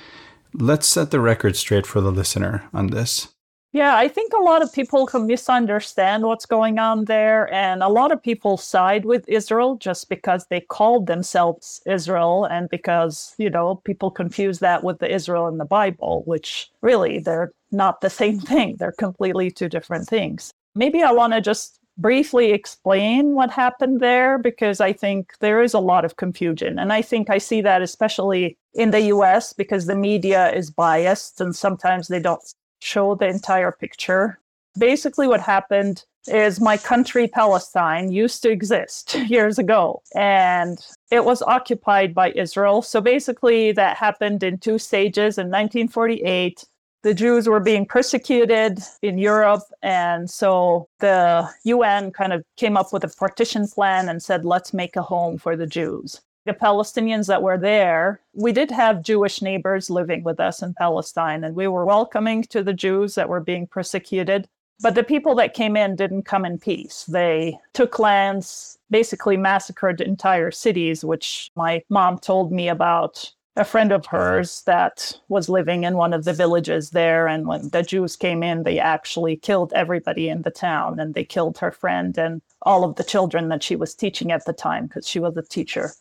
Let's 0.59 0.89
set 0.89 1.11
the 1.11 1.21
record 1.21 1.55
straight 1.55 1.87
for 1.87 2.01
the 2.01 2.11
listener 2.11 2.69
on 2.73 2.87
this. 2.87 3.29
Yeah, 3.73 3.95
I 3.95 4.09
think 4.09 4.33
a 4.33 4.43
lot 4.43 4.63
of 4.63 4.73
people 4.73 5.05
can 5.05 5.27
misunderstand 5.27 6.23
what's 6.23 6.47
going 6.47 6.79
on 6.79 7.05
there. 7.05 7.53
And 7.53 7.83
a 7.83 7.91
lot 7.91 8.11
of 8.11 8.23
people 8.23 8.57
side 8.57 9.05
with 9.05 9.29
Israel 9.29 9.77
just 9.77 10.09
because 10.09 10.47
they 10.47 10.61
called 10.61 11.07
themselves 11.07 11.83
Israel 11.85 12.47
and 12.47 12.71
because, 12.71 13.35
you 13.37 13.51
know, 13.51 13.75
people 13.85 14.11
confuse 14.11 14.61
that 14.61 14.83
with 14.83 14.99
the 14.99 15.15
Israel 15.15 15.47
in 15.47 15.59
the 15.59 15.67
Bible, 15.67 16.23
which 16.25 16.71
really 16.81 17.19
they're 17.19 17.53
not 17.71 18.01
the 18.01 18.09
same 18.23 18.41
thing. 18.41 18.77
They're 18.79 18.93
completely 18.93 19.51
two 19.51 19.69
different 19.69 20.09
things. 20.09 20.51
Maybe 20.75 21.03
I 21.03 21.13
want 21.13 21.35
to 21.35 21.43
just 21.43 21.76
briefly 21.99 22.53
explain 22.53 23.35
what 23.35 23.51
happened 23.51 24.01
there 24.01 24.39
because 24.39 24.81
I 24.81 24.93
think 24.93 25.33
there 25.41 25.63
is 25.63 25.75
a 25.75 25.79
lot 25.79 26.05
of 26.05 26.17
confusion. 26.17 26.79
And 26.79 26.93
I 26.93 27.03
think 27.03 27.31
I 27.31 27.39
see 27.39 27.61
that 27.63 27.83
especially 27.83 28.57
in 28.75 28.91
the 28.91 29.01
US 29.13 29.53
because 29.53 29.87
the 29.87 29.97
media 29.97 30.53
is 30.53 30.71
biased 30.71 31.41
and 31.41 31.57
sometimes 31.57 32.09
they 32.09 32.21
don't 32.21 32.43
show 32.81 33.15
the 33.15 33.27
entire 33.27 33.73
picture. 33.73 34.39
Basically, 34.79 35.27
what 35.27 35.41
happened 35.41 36.05
is 36.29 36.61
my 36.61 36.77
country, 36.77 37.29
Palestine, 37.29 38.13
used 38.13 38.43
to 38.43 38.51
exist 38.51 39.15
years 39.29 39.59
ago, 39.59 40.03
and 40.15 40.85
it 41.11 41.25
was 41.25 41.41
occupied 41.43 42.15
by 42.15 42.33
Israel. 42.33 42.83
So 42.83 43.01
basically, 43.01 43.73
that 43.73 43.97
happened 43.97 44.43
in 44.43 44.59
two 44.59 44.79
stages. 44.79 45.39
In 45.39 45.47
1948, 45.47 46.65
the 47.07 47.15
Jews 47.15 47.49
were 47.49 47.61
being 47.61 47.87
persecuted 47.87 48.81
in 49.01 49.17
Europe. 49.17 49.63
And 49.81 50.29
so 50.29 50.89
the 50.99 51.49
UN 51.63 52.11
kind 52.11 52.33
of 52.33 52.43
came 52.57 52.77
up 52.77 52.93
with 52.93 53.05
a 53.05 53.09
partition 53.09 53.69
plan 53.69 54.09
and 54.09 54.21
said, 54.21 54.45
let's 54.45 54.75
make 54.75 54.97
a 54.97 55.03
home 55.03 55.39
for 55.39 55.55
the 55.57 55.69
Jews 55.69 56.21
the 56.47 56.53
Palestinians 56.53 57.27
that 57.27 57.43
were 57.43 57.59
there, 57.59 58.21
we 58.33 58.53
did 58.53 58.71
have 58.71 59.03
Jewish 59.03 59.43
neighbors 59.43 59.91
living 59.91 60.23
with 60.23 60.39
us 60.39 60.63
in 60.63 60.75
Palestine, 60.75 61.43
and 61.43 61.57
we 61.57 61.67
were 61.67 61.85
welcoming 61.85 62.45
to 62.45 62.63
the 62.63 62.73
Jews 62.73 63.17
that 63.17 63.29
were 63.29 63.41
being 63.41 63.67
persecuted. 63.67 64.47
But 64.81 64.95
the 64.95 65.03
people 65.03 65.35
that 65.37 65.55
came 65.55 65.77
in 65.77 65.97
didn't 65.97 66.23
come 66.23 66.45
in 66.45 66.59
peace. 66.59 67.05
They 67.09 67.59
took 67.73 67.99
lands, 67.99 68.79
basically 68.91 69.37
massacred 69.37 70.01
entire 70.01 70.53
cities, 70.53 71.05
which 71.05 71.51
my 71.57 71.83
mom 71.89 72.19
told 72.19 72.53
me 72.53 72.69
about 72.69 73.33
a 73.57 73.65
friend 73.65 73.91
of 73.91 74.07
hers 74.07 74.63
that 74.63 75.19
was 75.29 75.49
living 75.49 75.85
in 75.85 75.97
one 75.97 76.13
of 76.13 76.25
the 76.25 76.33
villages 76.33 76.91
there. 76.91 77.27
And 77.27 77.47
when 77.47 77.71
the 77.71 77.83
Jews 77.83 78.15
came 78.15 78.43
in, 78.43 78.63
they 78.63 78.79
actually 78.79 79.37
killed 79.37 79.73
everybody 79.75 80.29
in 80.29 80.43
the 80.43 80.51
town 80.51 81.01
and 81.01 81.15
they 81.15 81.25
killed 81.25 81.59
her 81.59 81.71
friend 81.71 82.17
and 82.19 82.43
all 82.63 82.85
of 82.85 82.97
the 82.97 83.05
children 83.05 83.49
that 83.49 83.63
she 83.63 83.75
was 83.75 83.95
teaching 83.95 84.31
at 84.31 84.45
the 84.45 84.53
time 84.53 84.87
because 84.87 85.09
she 85.09 85.19
was 85.19 85.37
a 85.37 85.43
teacher. 85.43 85.93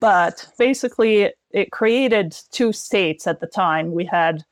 But 0.00 0.48
basically, 0.58 1.32
it 1.50 1.70
created 1.70 2.36
two 2.50 2.72
states 2.72 3.26
at 3.26 3.40
the 3.40 3.46
time. 3.46 3.92
We 3.92 4.06
had 4.06 4.44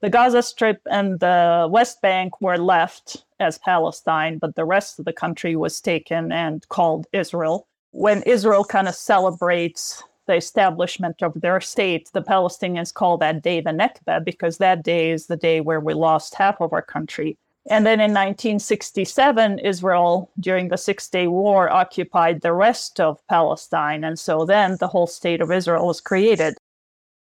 the 0.00 0.10
Gaza 0.10 0.42
Strip 0.42 0.80
and 0.90 1.20
the 1.20 1.68
West 1.70 2.02
Bank 2.02 2.40
were 2.40 2.58
left 2.58 3.24
as 3.40 3.58
Palestine, 3.58 4.38
but 4.38 4.54
the 4.54 4.64
rest 4.64 4.98
of 4.98 5.04
the 5.04 5.12
country 5.12 5.56
was 5.56 5.80
taken 5.80 6.32
and 6.32 6.68
called 6.68 7.06
Israel. 7.12 7.66
When 7.92 8.22
Israel 8.24 8.64
kind 8.64 8.88
of 8.88 8.94
celebrates 8.94 10.02
the 10.28 10.36
establishment 10.36 11.22
of 11.22 11.32
their 11.40 11.60
state, 11.60 12.10
the 12.12 12.22
Palestinians 12.22 12.94
call 12.94 13.18
that 13.18 13.42
day 13.42 13.60
the 13.60 13.70
Nakba 13.70 14.24
because 14.24 14.58
that 14.58 14.84
day 14.84 15.10
is 15.10 15.26
the 15.26 15.36
day 15.36 15.60
where 15.60 15.80
we 15.80 15.94
lost 15.94 16.36
half 16.36 16.60
of 16.60 16.72
our 16.72 16.82
country. 16.82 17.36
And 17.70 17.84
then 17.84 18.00
in 18.00 18.12
1967, 18.12 19.58
Israel, 19.58 20.30
during 20.38 20.68
the 20.68 20.76
Six 20.76 21.08
Day 21.08 21.26
War, 21.26 21.70
occupied 21.70 22.40
the 22.40 22.52
rest 22.52 23.00
of 23.00 23.26
Palestine. 23.28 24.04
And 24.04 24.18
so 24.18 24.44
then 24.44 24.76
the 24.78 24.88
whole 24.88 25.06
state 25.06 25.40
of 25.40 25.50
Israel 25.50 25.86
was 25.86 26.00
created. 26.00 26.54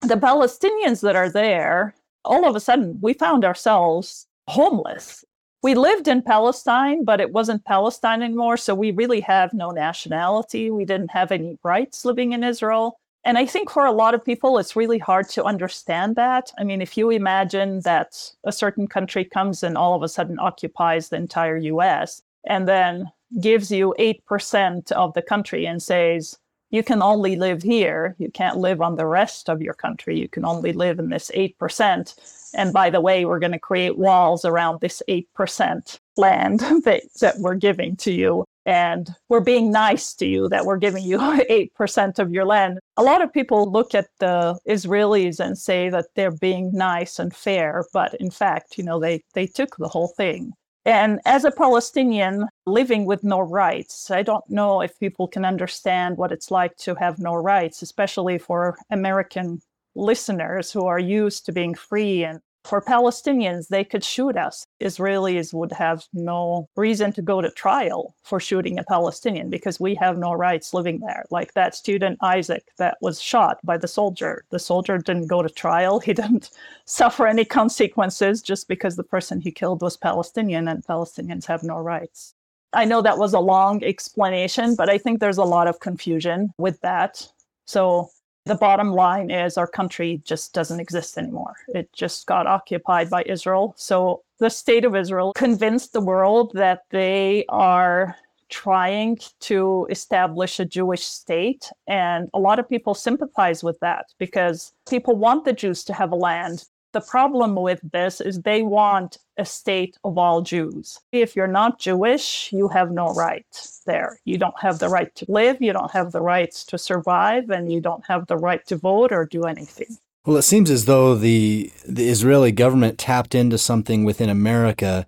The 0.01 0.15
Palestinians 0.15 1.01
that 1.01 1.15
are 1.15 1.29
there, 1.29 1.93
all 2.23 2.47
of 2.47 2.55
a 2.55 2.59
sudden, 2.59 2.97
we 3.01 3.13
found 3.13 3.43
ourselves 3.43 4.25
homeless. 4.47 5.23
We 5.63 5.75
lived 5.75 6.07
in 6.07 6.23
Palestine, 6.23 7.03
but 7.03 7.21
it 7.21 7.31
wasn't 7.31 7.65
Palestine 7.65 8.23
anymore. 8.23 8.57
So 8.57 8.73
we 8.73 8.91
really 8.91 9.21
have 9.21 9.53
no 9.53 9.69
nationality. 9.69 10.71
We 10.71 10.85
didn't 10.85 11.11
have 11.11 11.31
any 11.31 11.59
rights 11.63 12.03
living 12.03 12.31
in 12.31 12.43
Israel. 12.43 12.99
And 13.23 13.37
I 13.37 13.45
think 13.45 13.69
for 13.69 13.85
a 13.85 13.91
lot 13.91 14.15
of 14.15 14.25
people, 14.25 14.57
it's 14.57 14.75
really 14.75 14.97
hard 14.97 15.29
to 15.29 15.43
understand 15.43 16.15
that. 16.15 16.51
I 16.57 16.63
mean, 16.63 16.81
if 16.81 16.97
you 16.97 17.11
imagine 17.11 17.81
that 17.81 18.31
a 18.43 18.51
certain 18.51 18.87
country 18.87 19.23
comes 19.23 19.61
and 19.61 19.77
all 19.77 19.93
of 19.93 20.01
a 20.01 20.09
sudden 20.09 20.39
occupies 20.39 21.09
the 21.09 21.17
entire 21.17 21.57
US 21.57 22.23
and 22.45 22.67
then 22.67 23.11
gives 23.39 23.71
you 23.71 23.93
8% 23.99 24.91
of 24.93 25.13
the 25.13 25.21
country 25.21 25.67
and 25.67 25.81
says, 25.81 26.39
you 26.71 26.81
can 26.83 27.03
only 27.03 27.35
live 27.35 27.61
here. 27.61 28.15
You 28.17 28.31
can't 28.31 28.57
live 28.57 28.81
on 28.81 28.95
the 28.95 29.05
rest 29.05 29.49
of 29.49 29.61
your 29.61 29.73
country. 29.75 30.17
You 30.17 30.27
can 30.27 30.43
only 30.43 30.73
live 30.73 30.97
in 30.97 31.09
this 31.09 31.29
8%. 31.35 32.40
And 32.53 32.73
by 32.73 32.89
the 32.89 33.01
way, 33.01 33.25
we're 33.25 33.39
going 33.39 33.51
to 33.51 33.59
create 33.59 33.97
walls 33.97 34.45
around 34.45 34.81
this 34.81 35.01
8% 35.07 35.99
land 36.17 36.59
that, 36.85 37.03
that 37.21 37.39
we're 37.39 37.55
giving 37.55 37.95
to 37.97 38.11
you 38.11 38.45
and 38.65 39.15
we're 39.27 39.39
being 39.39 39.71
nice 39.71 40.13
to 40.13 40.25
you 40.25 40.47
that 40.49 40.65
we're 40.65 40.77
giving 40.77 41.03
you 41.03 41.17
8% 41.79 42.19
of 42.19 42.31
your 42.31 42.45
land. 42.45 42.79
A 42.97 43.03
lot 43.03 43.21
of 43.21 43.33
people 43.33 43.71
look 43.71 43.95
at 43.95 44.09
the 44.19 44.57
Israelis 44.67 45.39
and 45.39 45.57
say 45.57 45.89
that 45.89 46.07
they're 46.15 46.31
being 46.31 46.71
nice 46.73 47.17
and 47.17 47.35
fair, 47.35 47.85
but 47.93 48.13
in 48.15 48.29
fact, 48.29 48.77
you 48.77 48.83
know, 48.83 48.99
they, 48.99 49.23
they 49.33 49.47
took 49.47 49.75
the 49.77 49.87
whole 49.87 50.09
thing. 50.09 50.53
And 50.83 51.19
as 51.25 51.45
a 51.45 51.51
Palestinian 51.51 52.47
living 52.65 53.05
with 53.05 53.23
no 53.23 53.39
rights, 53.39 54.09
I 54.09 54.23
don't 54.23 54.47
know 54.49 54.81
if 54.81 54.99
people 54.99 55.27
can 55.27 55.45
understand 55.45 56.17
what 56.17 56.31
it's 56.31 56.49
like 56.49 56.75
to 56.77 56.95
have 56.95 57.19
no 57.19 57.35
rights, 57.35 57.83
especially 57.83 58.39
for 58.39 58.77
American 58.89 59.61
listeners 59.95 60.71
who 60.71 60.85
are 60.85 60.99
used 60.99 61.45
to 61.45 61.51
being 61.51 61.75
free 61.75 62.23
and 62.23 62.39
for 62.63 62.81
Palestinians, 62.81 63.69
they 63.69 63.83
could 63.83 64.03
shoot 64.03 64.37
us. 64.37 64.67
Israelis 64.81 65.53
would 65.53 65.71
have 65.71 66.05
no 66.13 66.69
reason 66.75 67.11
to 67.13 67.21
go 67.21 67.41
to 67.41 67.49
trial 67.51 68.15
for 68.23 68.39
shooting 68.39 68.77
a 68.77 68.83
Palestinian 68.83 69.49
because 69.49 69.79
we 69.79 69.95
have 69.95 70.17
no 70.17 70.33
rights 70.33 70.73
living 70.73 70.99
there. 70.99 71.25
Like 71.31 71.53
that 71.53 71.75
student 71.75 72.19
Isaac 72.21 72.63
that 72.77 72.97
was 73.01 73.21
shot 73.21 73.57
by 73.63 73.77
the 73.77 73.87
soldier. 73.87 74.45
The 74.51 74.59
soldier 74.59 74.97
didn't 74.99 75.27
go 75.27 75.41
to 75.41 75.49
trial. 75.49 75.99
He 75.99 76.13
didn't 76.21 76.51
suffer 76.85 77.25
any 77.25 77.45
consequences 77.45 78.41
just 78.41 78.67
because 78.67 78.95
the 78.95 79.03
person 79.03 79.41
he 79.41 79.51
killed 79.51 79.81
was 79.81 79.97
Palestinian 79.97 80.67
and 80.67 80.85
Palestinians 80.85 81.45
have 81.45 81.63
no 81.63 81.77
rights. 81.77 82.35
I 82.73 82.85
know 82.85 83.01
that 83.01 83.17
was 83.17 83.33
a 83.33 83.39
long 83.39 83.83
explanation, 83.83 84.75
but 84.75 84.89
I 84.89 84.97
think 84.97 85.19
there's 85.19 85.37
a 85.37 85.43
lot 85.43 85.67
of 85.67 85.79
confusion 85.79 86.53
with 86.57 86.79
that. 86.81 87.27
So 87.65 88.09
the 88.45 88.55
bottom 88.55 88.91
line 88.91 89.29
is 89.29 89.57
our 89.57 89.67
country 89.67 90.21
just 90.23 90.53
doesn't 90.53 90.79
exist 90.79 91.17
anymore. 91.17 91.55
It 91.69 91.91
just 91.93 92.25
got 92.25 92.47
occupied 92.47 93.09
by 93.09 93.23
Israel. 93.23 93.73
So 93.77 94.23
the 94.39 94.49
state 94.49 94.85
of 94.85 94.95
Israel 94.95 95.33
convinced 95.35 95.93
the 95.93 96.01
world 96.01 96.51
that 96.55 96.85
they 96.89 97.45
are 97.49 98.15
trying 98.49 99.17
to 99.39 99.87
establish 99.89 100.59
a 100.59 100.65
Jewish 100.65 101.03
state. 101.03 101.69
And 101.87 102.29
a 102.33 102.39
lot 102.39 102.59
of 102.59 102.67
people 102.67 102.93
sympathize 102.93 103.63
with 103.63 103.79
that 103.79 104.07
because 104.17 104.73
people 104.89 105.15
want 105.15 105.45
the 105.45 105.53
Jews 105.53 105.83
to 105.85 105.93
have 105.93 106.11
a 106.11 106.15
land. 106.15 106.65
The 106.93 107.01
problem 107.01 107.55
with 107.55 107.79
this 107.91 108.19
is 108.19 108.41
they 108.41 108.63
want 108.63 109.17
a 109.37 109.45
state 109.45 109.97
of 110.03 110.17
all 110.17 110.41
Jews. 110.41 110.99
If 111.13 111.35
you're 111.35 111.47
not 111.47 111.79
Jewish, 111.79 112.51
you 112.51 112.67
have 112.67 112.91
no 112.91 113.13
right 113.13 113.45
there. 113.85 114.19
You 114.25 114.37
don't 114.37 114.59
have 114.59 114.79
the 114.79 114.89
right 114.89 115.13
to 115.15 115.25
live, 115.29 115.61
you 115.61 115.71
don't 115.71 115.91
have 115.91 116.11
the 116.11 116.21
rights 116.21 116.65
to 116.65 116.77
survive, 116.77 117.49
and 117.49 117.71
you 117.71 117.79
don't 117.79 118.05
have 118.07 118.27
the 118.27 118.37
right 118.37 118.65
to 118.67 118.75
vote 118.75 119.13
or 119.13 119.25
do 119.25 119.43
anything. 119.45 119.97
Well, 120.25 120.37
it 120.37 120.43
seems 120.43 120.69
as 120.69 120.85
though 120.85 121.15
the 121.15 121.71
the 121.87 122.09
Israeli 122.09 122.51
government 122.51 122.97
tapped 122.97 123.33
into 123.33 123.57
something 123.57 124.03
within 124.03 124.29
America 124.29 125.07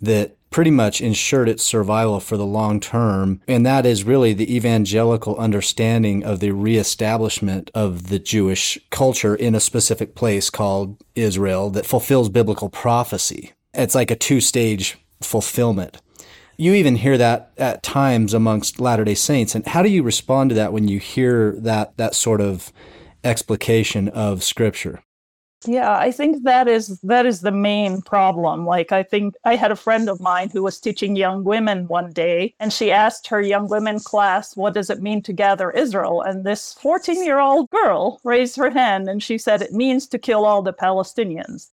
that 0.00 0.37
pretty 0.50 0.70
much 0.70 1.00
ensured 1.00 1.48
its 1.48 1.62
survival 1.62 2.20
for 2.20 2.36
the 2.36 2.46
long 2.46 2.80
term. 2.80 3.40
And 3.46 3.64
that 3.66 3.84
is 3.84 4.04
really 4.04 4.32
the 4.32 4.54
evangelical 4.54 5.36
understanding 5.36 6.24
of 6.24 6.40
the 6.40 6.52
reestablishment 6.52 7.70
of 7.74 8.08
the 8.08 8.18
Jewish 8.18 8.78
culture 8.90 9.34
in 9.34 9.54
a 9.54 9.60
specific 9.60 10.14
place 10.14 10.50
called 10.50 11.02
Israel 11.14 11.70
that 11.70 11.86
fulfills 11.86 12.28
biblical 12.28 12.68
prophecy. 12.68 13.52
It's 13.74 13.94
like 13.94 14.10
a 14.10 14.16
two 14.16 14.40
stage 14.40 14.98
fulfillment. 15.20 16.00
You 16.56 16.74
even 16.74 16.96
hear 16.96 17.16
that 17.18 17.52
at 17.56 17.84
times 17.84 18.34
amongst 18.34 18.80
Latter 18.80 19.04
day 19.04 19.14
Saints. 19.14 19.54
And 19.54 19.64
how 19.64 19.82
do 19.82 19.88
you 19.88 20.02
respond 20.02 20.50
to 20.50 20.56
that 20.56 20.72
when 20.72 20.88
you 20.88 20.98
hear 20.98 21.52
that, 21.58 21.96
that 21.98 22.16
sort 22.16 22.40
of 22.40 22.72
explication 23.22 24.08
of 24.08 24.42
Scripture? 24.42 25.00
Yeah, 25.66 25.96
I 25.96 26.12
think 26.12 26.44
that 26.44 26.68
is 26.68 27.00
that 27.00 27.26
is 27.26 27.40
the 27.40 27.50
main 27.50 28.00
problem. 28.02 28.64
Like 28.64 28.92
I 28.92 29.02
think 29.02 29.34
I 29.44 29.56
had 29.56 29.72
a 29.72 29.76
friend 29.76 30.08
of 30.08 30.20
mine 30.20 30.50
who 30.50 30.62
was 30.62 30.78
teaching 30.78 31.16
young 31.16 31.42
women 31.42 31.88
one 31.88 32.12
day 32.12 32.54
and 32.60 32.72
she 32.72 32.92
asked 32.92 33.26
her 33.26 33.40
young 33.40 33.68
women 33.68 33.98
class, 33.98 34.56
"What 34.56 34.74
does 34.74 34.88
it 34.88 35.02
mean 35.02 35.20
to 35.22 35.32
gather 35.32 35.72
Israel?" 35.72 36.22
And 36.22 36.44
this 36.44 36.76
14-year-old 36.80 37.70
girl 37.70 38.20
raised 38.22 38.56
her 38.56 38.70
hand 38.70 39.08
and 39.08 39.20
she 39.20 39.36
said 39.36 39.60
it 39.60 39.72
means 39.72 40.06
to 40.08 40.18
kill 40.18 40.44
all 40.44 40.62
the 40.62 40.72
Palestinians. 40.72 41.70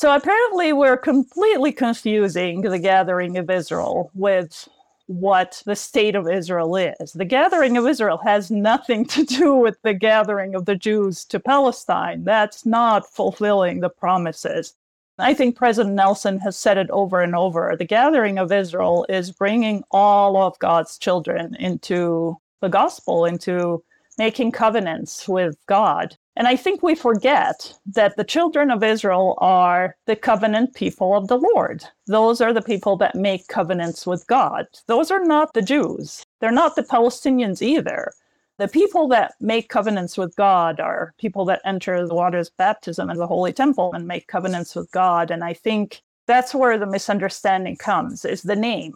So 0.00 0.14
apparently 0.14 0.72
we're 0.72 0.96
completely 0.96 1.72
confusing 1.72 2.62
the 2.62 2.78
gathering 2.78 3.36
of 3.36 3.50
Israel 3.50 4.10
with 4.14 4.68
what 5.08 5.62
the 5.64 5.74
state 5.74 6.14
of 6.14 6.28
Israel 6.28 6.76
is. 6.76 7.12
The 7.14 7.24
gathering 7.24 7.76
of 7.76 7.86
Israel 7.86 8.18
has 8.24 8.50
nothing 8.50 9.04
to 9.06 9.24
do 9.24 9.54
with 9.54 9.80
the 9.82 9.94
gathering 9.94 10.54
of 10.54 10.66
the 10.66 10.76
Jews 10.76 11.24
to 11.26 11.40
Palestine. 11.40 12.24
That's 12.24 12.64
not 12.64 13.10
fulfilling 13.10 13.80
the 13.80 13.88
promises. 13.88 14.74
I 15.18 15.34
think 15.34 15.56
President 15.56 15.96
Nelson 15.96 16.38
has 16.40 16.56
said 16.56 16.78
it 16.78 16.90
over 16.90 17.22
and 17.22 17.34
over. 17.34 17.74
The 17.76 17.84
gathering 17.84 18.38
of 18.38 18.52
Israel 18.52 19.04
is 19.08 19.32
bringing 19.32 19.82
all 19.90 20.36
of 20.36 20.58
God's 20.60 20.96
children 20.98 21.56
into 21.56 22.36
the 22.60 22.68
gospel, 22.68 23.24
into 23.24 23.82
making 24.18 24.52
covenants 24.52 25.26
with 25.26 25.56
God. 25.66 26.16
And 26.38 26.46
I 26.46 26.54
think 26.54 26.84
we 26.84 26.94
forget 26.94 27.74
that 27.94 28.16
the 28.16 28.22
children 28.22 28.70
of 28.70 28.84
Israel 28.84 29.34
are 29.38 29.96
the 30.06 30.14
covenant 30.14 30.72
people 30.72 31.16
of 31.16 31.26
the 31.26 31.36
Lord. 31.36 31.84
Those 32.06 32.40
are 32.40 32.52
the 32.52 32.62
people 32.62 32.96
that 32.98 33.16
make 33.16 33.48
covenants 33.48 34.06
with 34.06 34.24
God. 34.28 34.66
Those 34.86 35.10
are 35.10 35.24
not 35.24 35.52
the 35.52 35.62
Jews. 35.62 36.24
They're 36.38 36.52
not 36.52 36.76
the 36.76 36.84
Palestinians 36.84 37.60
either. 37.60 38.12
The 38.58 38.68
people 38.68 39.08
that 39.08 39.34
make 39.40 39.68
covenants 39.68 40.16
with 40.16 40.36
God 40.36 40.78
are 40.78 41.12
people 41.18 41.44
that 41.46 41.60
enter 41.64 42.06
the 42.06 42.14
waters 42.14 42.50
of 42.50 42.56
baptism 42.56 43.10
and 43.10 43.18
the 43.18 43.26
Holy 43.26 43.52
Temple 43.52 43.92
and 43.92 44.06
make 44.06 44.28
covenants 44.28 44.76
with 44.76 44.88
God. 44.92 45.32
And 45.32 45.42
I 45.42 45.54
think 45.54 46.02
that's 46.28 46.54
where 46.54 46.78
the 46.78 46.86
misunderstanding 46.86 47.78
comes 47.78 48.24
is 48.24 48.42
the 48.42 48.54
name. 48.54 48.94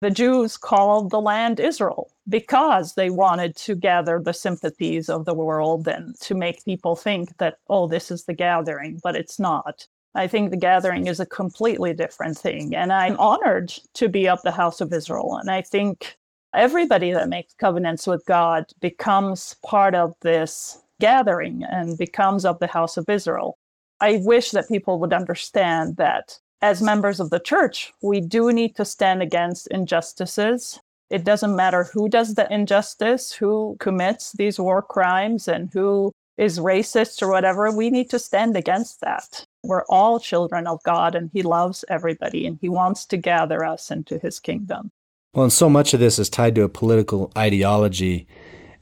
The 0.00 0.10
Jews 0.10 0.56
called 0.56 1.10
the 1.10 1.20
land 1.20 1.58
Israel 1.58 2.10
because 2.28 2.94
they 2.94 3.10
wanted 3.10 3.56
to 3.56 3.74
gather 3.74 4.20
the 4.20 4.32
sympathies 4.32 5.08
of 5.08 5.24
the 5.24 5.34
world 5.34 5.88
and 5.88 6.14
to 6.20 6.36
make 6.36 6.64
people 6.64 6.94
think 6.94 7.36
that, 7.38 7.58
oh, 7.68 7.88
this 7.88 8.10
is 8.12 8.24
the 8.24 8.34
gathering, 8.34 9.00
but 9.02 9.16
it's 9.16 9.40
not. 9.40 9.86
I 10.14 10.28
think 10.28 10.50
the 10.50 10.56
gathering 10.56 11.08
is 11.08 11.18
a 11.18 11.26
completely 11.26 11.94
different 11.94 12.38
thing. 12.38 12.76
And 12.76 12.92
I'm 12.92 13.18
honored 13.18 13.72
to 13.94 14.08
be 14.08 14.28
of 14.28 14.40
the 14.42 14.52
house 14.52 14.80
of 14.80 14.92
Israel. 14.92 15.36
And 15.36 15.50
I 15.50 15.62
think 15.62 16.16
everybody 16.54 17.12
that 17.12 17.28
makes 17.28 17.54
covenants 17.54 18.06
with 18.06 18.24
God 18.26 18.66
becomes 18.80 19.56
part 19.64 19.96
of 19.96 20.14
this 20.22 20.80
gathering 21.00 21.64
and 21.64 21.98
becomes 21.98 22.44
of 22.44 22.58
the 22.60 22.66
house 22.68 22.96
of 22.96 23.08
Israel. 23.08 23.58
I 24.00 24.20
wish 24.22 24.52
that 24.52 24.68
people 24.68 25.00
would 25.00 25.12
understand 25.12 25.96
that 25.96 26.38
as 26.60 26.82
members 26.82 27.20
of 27.20 27.30
the 27.30 27.40
church, 27.40 27.92
we 28.02 28.20
do 28.20 28.52
need 28.52 28.74
to 28.76 28.84
stand 28.84 29.22
against 29.22 29.68
injustices. 29.68 30.80
It 31.10 31.24
doesn't 31.24 31.56
matter 31.56 31.84
who 31.84 32.08
does 32.08 32.34
the 32.34 32.52
injustice, 32.52 33.32
who 33.32 33.76
commits 33.80 34.32
these 34.32 34.58
war 34.58 34.82
crimes, 34.82 35.48
and 35.48 35.70
who 35.72 36.12
is 36.36 36.58
racist 36.58 37.22
or 37.22 37.28
whatever. 37.28 37.70
We 37.70 37.90
need 37.90 38.10
to 38.10 38.18
stand 38.18 38.56
against 38.56 39.00
that. 39.00 39.44
We're 39.62 39.84
all 39.88 40.20
children 40.20 40.66
of 40.66 40.82
God, 40.82 41.14
and 41.14 41.30
He 41.32 41.42
loves 41.42 41.84
everybody, 41.88 42.46
and 42.46 42.58
He 42.60 42.68
wants 42.68 43.06
to 43.06 43.16
gather 43.16 43.64
us 43.64 43.90
into 43.90 44.18
His 44.18 44.38
kingdom. 44.38 44.90
Well, 45.34 45.44
and 45.44 45.52
so 45.52 45.68
much 45.68 45.94
of 45.94 46.00
this 46.00 46.18
is 46.18 46.28
tied 46.28 46.54
to 46.56 46.62
a 46.62 46.68
political 46.68 47.30
ideology 47.36 48.26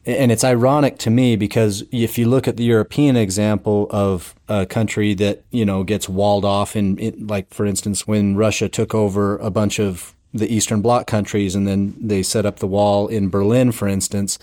and 0.07 0.31
it's 0.31 0.45
ironic 0.45 0.99
to 0.99 1.11
me 1.11 1.35
because 1.35 1.83
if 1.91 2.17
you 2.17 2.29
look 2.29 2.47
at 2.47 2.57
the 2.57 2.65
European 2.65 3.17
example 3.17 3.89
of 3.91 4.35
a 4.49 4.65
country 4.65 5.15
that, 5.15 5.43
you 5.51 5.65
know, 5.65 5.83
gets 5.83 6.09
walled 6.09 6.45
off 6.45 6.77
in, 6.77 7.27
like, 7.27 7.53
for 7.53 7.67
instance, 7.67 8.07
when 8.07 8.37
Russia 8.37 8.69
took 8.69 8.95
over 8.95 9.37
a 9.39 9.51
bunch 9.51 9.81
of 9.81 10.15
the 10.33 10.53
Eastern 10.53 10.81
Bloc 10.81 11.09
countries 11.09 11.57
and 11.57 11.67
then 11.67 11.97
they 12.01 12.23
set 12.23 12.47
up 12.47 12.61
the 12.61 12.67
wall 12.69 13.09
in 13.09 13.29
Berlin, 13.29 13.73
for 13.73 13.89
instance, 13.89 14.39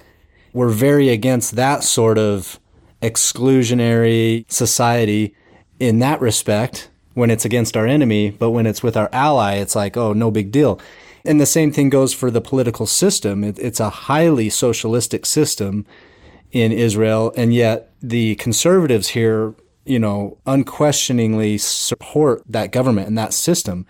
we're 0.52 0.70
very 0.70 1.08
against 1.10 1.56
that 1.56 1.84
sort 1.84 2.18
of 2.18 2.60
exclusionary 3.02 4.50
society 4.52 5.34
in 5.80 6.00
that 6.00 6.20
respect 6.20 6.90
when 7.14 7.30
it's 7.30 7.46
against 7.46 7.78
our 7.78 7.88
enemy. 7.88 8.32
But 8.32 8.52
when 8.52 8.66
it's 8.66 8.84
with 8.84 8.98
our 8.98 9.10
ally, 9.14 9.56
it's 9.56 9.76
like, 9.76 9.96
oh, 9.96 10.14
no 10.14 10.30
big 10.30 10.52
deal. 10.52 10.80
And 11.26 11.40
the 11.40 11.46
same 11.46 11.72
thing 11.72 11.90
goes 11.90 12.14
for 12.14 12.30
the 12.30 12.42
political 12.42 12.86
system. 12.86 13.44
It, 13.44 13.58
it's 13.60 13.80
a 13.80 13.90
highly 13.90 14.50
socialistic 14.50 15.26
system 15.26 15.86
in 16.52 16.72
Israel, 16.72 17.34
and 17.36 17.54
yet 17.54 17.94
the 18.02 18.36
conservatives 18.36 19.10
here, 19.10 19.56
you 19.86 20.00
know, 20.00 20.38
unquestioningly 20.46 21.58
support 21.58 22.44
that 22.48 22.72
government 22.72 23.08
and 23.08 23.18
that 23.18 23.34
system. 23.34 23.86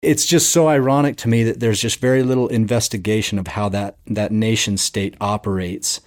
It's 0.00 0.24
just 0.24 0.50
so 0.50 0.68
ironic 0.68 1.16
to 1.18 1.28
me 1.28 1.42
that 1.44 1.60
there's 1.60 1.80
just 1.80 2.00
very 2.00 2.22
little 2.22 2.48
investigation 2.48 3.38
of 3.38 3.48
how 3.48 3.68
that, 3.70 3.98
that 4.06 4.32
nation 4.32 4.78
state 4.78 5.14
operates 5.20 6.00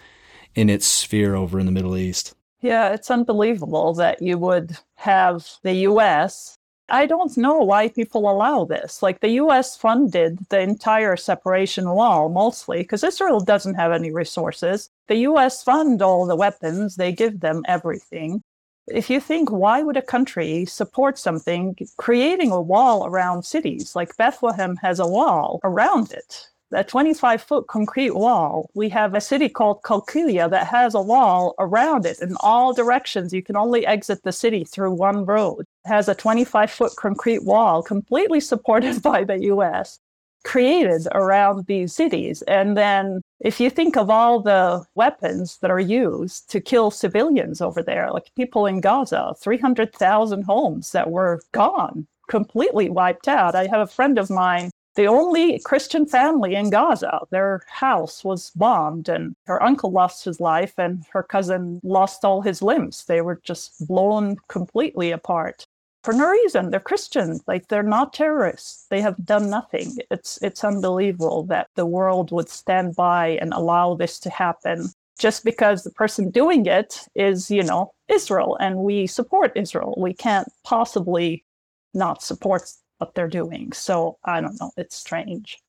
in 0.55 0.69
its 0.69 0.87
sphere 0.87 1.35
over 1.35 1.59
in 1.59 1.67
the 1.67 1.71
Middle 1.71 1.95
East. 1.95 2.33
Yeah, 2.61 2.93
it's 2.93 3.11
unbelievable 3.11 3.93
that 3.95 4.21
you 4.21 4.37
would 4.37 4.77
have 4.95 5.47
the 5.63 5.73
US 5.89 6.57
I 6.93 7.07
don't 7.07 7.35
know 7.37 7.57
why 7.57 7.89
people 7.89 8.29
allow 8.29 8.65
this. 8.65 9.01
Like 9.01 9.19
the 9.19 9.41
US 9.41 9.75
funded 9.75 10.37
the 10.49 10.59
entire 10.59 11.15
separation 11.15 11.89
wall 11.89 12.29
mostly 12.29 12.83
because 12.83 13.03
Israel 13.03 13.39
doesn't 13.39 13.73
have 13.73 13.91
any 13.91 14.11
resources. 14.11 14.91
The 15.07 15.25
US 15.29 15.63
fund 15.63 16.03
all 16.03 16.27
the 16.27 16.35
weapons, 16.35 16.95
they 16.95 17.11
give 17.11 17.39
them 17.39 17.63
everything. 17.67 18.43
If 18.85 19.09
you 19.09 19.19
think, 19.19 19.49
why 19.49 19.81
would 19.81 19.97
a 19.97 20.03
country 20.03 20.65
support 20.65 21.17
something 21.17 21.75
creating 21.97 22.51
a 22.51 22.61
wall 22.61 23.07
around 23.07 23.43
cities? 23.43 23.95
Like 23.95 24.15
Bethlehem 24.15 24.75
has 24.83 24.99
a 24.99 25.07
wall 25.07 25.61
around 25.63 26.11
it 26.11 26.47
a 26.73 26.83
25 26.83 27.41
foot 27.41 27.67
concrete 27.67 28.15
wall. 28.15 28.69
We 28.73 28.89
have 28.89 29.13
a 29.13 29.21
city 29.21 29.49
called 29.49 29.83
Qalqilia 29.83 30.49
that 30.49 30.67
has 30.67 30.95
a 30.95 31.01
wall 31.01 31.53
around 31.59 32.05
it 32.05 32.19
in 32.19 32.35
all 32.39 32.73
directions. 32.73 33.33
You 33.33 33.43
can 33.43 33.55
only 33.55 33.85
exit 33.85 34.23
the 34.23 34.31
city 34.31 34.63
through 34.63 34.93
one 34.93 35.25
road. 35.25 35.65
Has 35.85 36.07
a 36.07 36.15
25 36.15 36.71
foot 36.71 36.91
concrete 36.97 37.43
wall 37.43 37.83
completely 37.83 38.39
supported 38.39 39.01
by 39.11 39.23
the 39.23 39.43
US 39.45 39.99
created 40.43 41.07
around 41.13 41.65
these 41.65 41.93
cities. 41.93 42.41
And 42.43 42.77
then 42.77 43.21
if 43.39 43.59
you 43.59 43.69
think 43.69 43.95
of 43.97 44.09
all 44.09 44.41
the 44.41 44.85
weapons 44.95 45.57
that 45.61 45.71
are 45.71 45.79
used 45.79 46.49
to 46.51 46.61
kill 46.61 46.91
civilians 46.91 47.61
over 47.61 47.81
there, 47.81 48.11
like 48.11 48.35
people 48.35 48.65
in 48.65 48.81
Gaza, 48.81 49.33
300,000 49.41 50.43
homes 50.43 50.91
that 50.91 51.09
were 51.09 51.41
gone, 51.51 52.07
completely 52.29 52.89
wiped 52.89 53.27
out. 53.27 53.55
I 53.55 53.67
have 53.67 53.81
a 53.81 53.87
friend 53.87 54.17
of 54.17 54.29
mine 54.29 54.69
the 54.95 55.07
only 55.07 55.59
Christian 55.59 56.05
family 56.05 56.53
in 56.53 56.69
Gaza. 56.69 57.21
Their 57.31 57.61
house 57.67 58.23
was 58.23 58.51
bombed, 58.51 59.09
and 59.09 59.35
her 59.47 59.61
uncle 59.63 59.91
lost 59.91 60.23
his 60.23 60.39
life, 60.39 60.75
and 60.77 61.03
her 61.11 61.23
cousin 61.23 61.81
lost 61.83 62.23
all 62.23 62.41
his 62.41 62.61
limbs. 62.61 63.05
They 63.05 63.21
were 63.21 63.41
just 63.43 63.87
blown 63.87 64.37
completely 64.49 65.09
apart 65.09 65.65
for 66.03 66.13
no 66.13 66.29
reason. 66.29 66.69
They're 66.69 66.79
Christians, 66.79 67.41
like 67.47 67.67
they're 67.67 67.83
not 67.83 68.13
terrorists. 68.13 68.85
They 68.89 69.01
have 69.01 69.25
done 69.25 69.49
nothing. 69.49 69.97
It's 70.11 70.37
it's 70.41 70.63
unbelievable 70.63 71.43
that 71.43 71.69
the 71.75 71.85
world 71.85 72.31
would 72.31 72.49
stand 72.49 72.95
by 72.95 73.39
and 73.41 73.53
allow 73.53 73.95
this 73.95 74.19
to 74.21 74.29
happen 74.29 74.89
just 75.19 75.45
because 75.45 75.83
the 75.83 75.91
person 75.91 76.29
doing 76.29 76.65
it 76.65 77.07
is, 77.15 77.49
you 77.49 77.63
know, 77.63 77.93
Israel, 78.09 78.57
and 78.59 78.77
we 78.77 79.07
support 79.07 79.51
Israel. 79.55 79.93
We 79.97 80.13
can't 80.13 80.51
possibly 80.63 81.45
not 81.93 82.21
support 82.23 82.63
what 82.97 83.15
they're 83.15 83.27
doing. 83.27 83.71
So 83.71 84.17
I 84.25 84.41
don't 84.41 84.59
know. 84.59 84.71
It's 84.77 84.95
strange. 84.95 85.59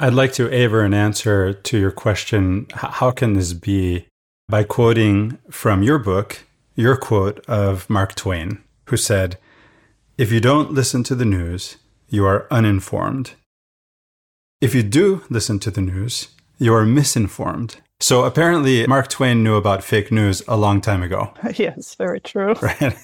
I'd 0.00 0.14
like 0.14 0.32
to 0.34 0.52
aver 0.52 0.82
an 0.82 0.94
answer 0.94 1.52
to 1.52 1.78
your 1.78 1.90
question 1.90 2.66
how 2.74 3.10
can 3.10 3.32
this 3.32 3.52
be? 3.52 4.06
By 4.50 4.64
quoting 4.64 5.38
from 5.50 5.82
your 5.82 5.98
book, 5.98 6.46
your 6.74 6.96
quote 6.96 7.44
of 7.46 7.90
Mark 7.90 8.14
Twain, 8.14 8.62
who 8.86 8.96
said, 8.96 9.36
If 10.18 10.32
you 10.32 10.40
don't 10.40 10.72
listen 10.72 11.04
to 11.04 11.14
the 11.14 11.24
news, 11.24 11.76
you 12.08 12.26
are 12.26 12.48
uninformed. 12.50 13.34
If 14.60 14.74
you 14.74 14.82
do 14.82 15.22
listen 15.30 15.60
to 15.60 15.70
the 15.70 15.80
news, 15.80 16.26
you 16.58 16.74
are 16.74 16.84
misinformed. 16.84 17.76
So 18.00 18.24
apparently, 18.24 18.84
Mark 18.88 19.06
Twain 19.06 19.44
knew 19.44 19.54
about 19.54 19.84
fake 19.84 20.10
news 20.10 20.42
a 20.48 20.56
long 20.56 20.80
time 20.80 21.04
ago. 21.04 21.32
yes, 21.54 21.94
very 21.94 22.18
true. 22.18 22.56
Right. 22.62 22.98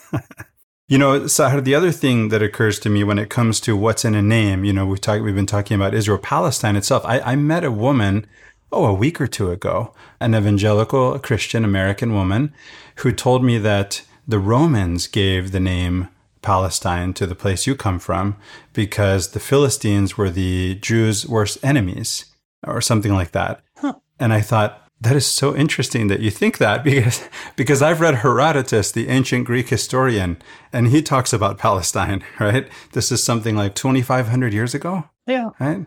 You 0.89 0.99
know, 0.99 1.21
Sahar, 1.21 1.63
the 1.63 1.77
other 1.77 1.93
thing 1.93 2.31
that 2.31 2.43
occurs 2.43 2.81
to 2.81 2.91
me 2.91 3.05
when 3.05 3.21
it 3.21 3.31
comes 3.31 3.61
to 3.61 3.77
what's 3.77 4.05
in 4.05 4.17
a 4.17 4.21
name, 4.21 4.65
you 4.65 4.73
know, 4.73 4.85
we've, 4.85 5.01
talk, 5.01 5.23
we've 5.23 5.37
been 5.37 5.47
talking 5.47 5.77
about 5.77 5.95
Israel 5.95 6.19
Palestine 6.19 6.75
itself. 6.75 7.05
I, 7.07 7.21
I 7.21 7.37
met 7.37 7.63
a 7.63 7.71
woman, 7.71 8.27
oh, 8.73 8.87
a 8.87 8.93
week 8.93 9.21
or 9.21 9.29
two 9.29 9.53
ago, 9.53 9.95
an 10.19 10.35
evangelical 10.35 11.17
Christian 11.21 11.65
American 11.65 12.13
woman 12.13 12.53
who 12.97 13.13
told 13.13 13.45
me 13.45 13.57
that 13.59 14.03
the 14.27 14.41
Romans 14.41 15.07
gave 15.07 15.53
the 15.53 15.61
name 15.61 16.09
Palestine 16.45 17.13
to 17.15 17.27
the 17.27 17.35
place 17.35 17.67
you 17.67 17.75
come 17.75 17.99
from 17.99 18.37
because 18.73 19.31
the 19.31 19.41
Philistines 19.41 20.17
were 20.17 20.31
the 20.31 20.77
Jews' 20.77 21.27
worst 21.27 21.59
enemies 21.65 22.27
or 22.65 22.81
something 22.81 23.13
like 23.13 23.33
that. 23.33 23.63
Huh. 23.79 23.95
And 24.21 24.33
I 24.33 24.41
thought, 24.41 24.81
that 25.01 25.17
is 25.17 25.27
so 25.27 25.55
interesting 25.55 26.09
that 26.09 26.21
you 26.21 26.31
think 26.31 26.59
that 26.59 26.85
because 26.91 27.29
because 27.57 27.83
I've 27.83 28.01
read 28.01 28.17
Herodotus, 28.17 28.93
the 28.93 29.09
ancient 29.09 29.45
Greek 29.47 29.69
historian, 29.69 30.39
and 30.73 30.89
he 30.89 31.03
talks 31.03 31.33
about 31.33 31.59
Palestine, 31.59 32.23
right? 32.41 32.69
This 32.93 33.11
is 33.11 33.23
something 33.23 33.57
like 33.57 33.75
2500 33.75 34.53
years 34.53 34.75
ago. 34.75 35.05
Yeah. 35.27 35.51
Right? 35.59 35.87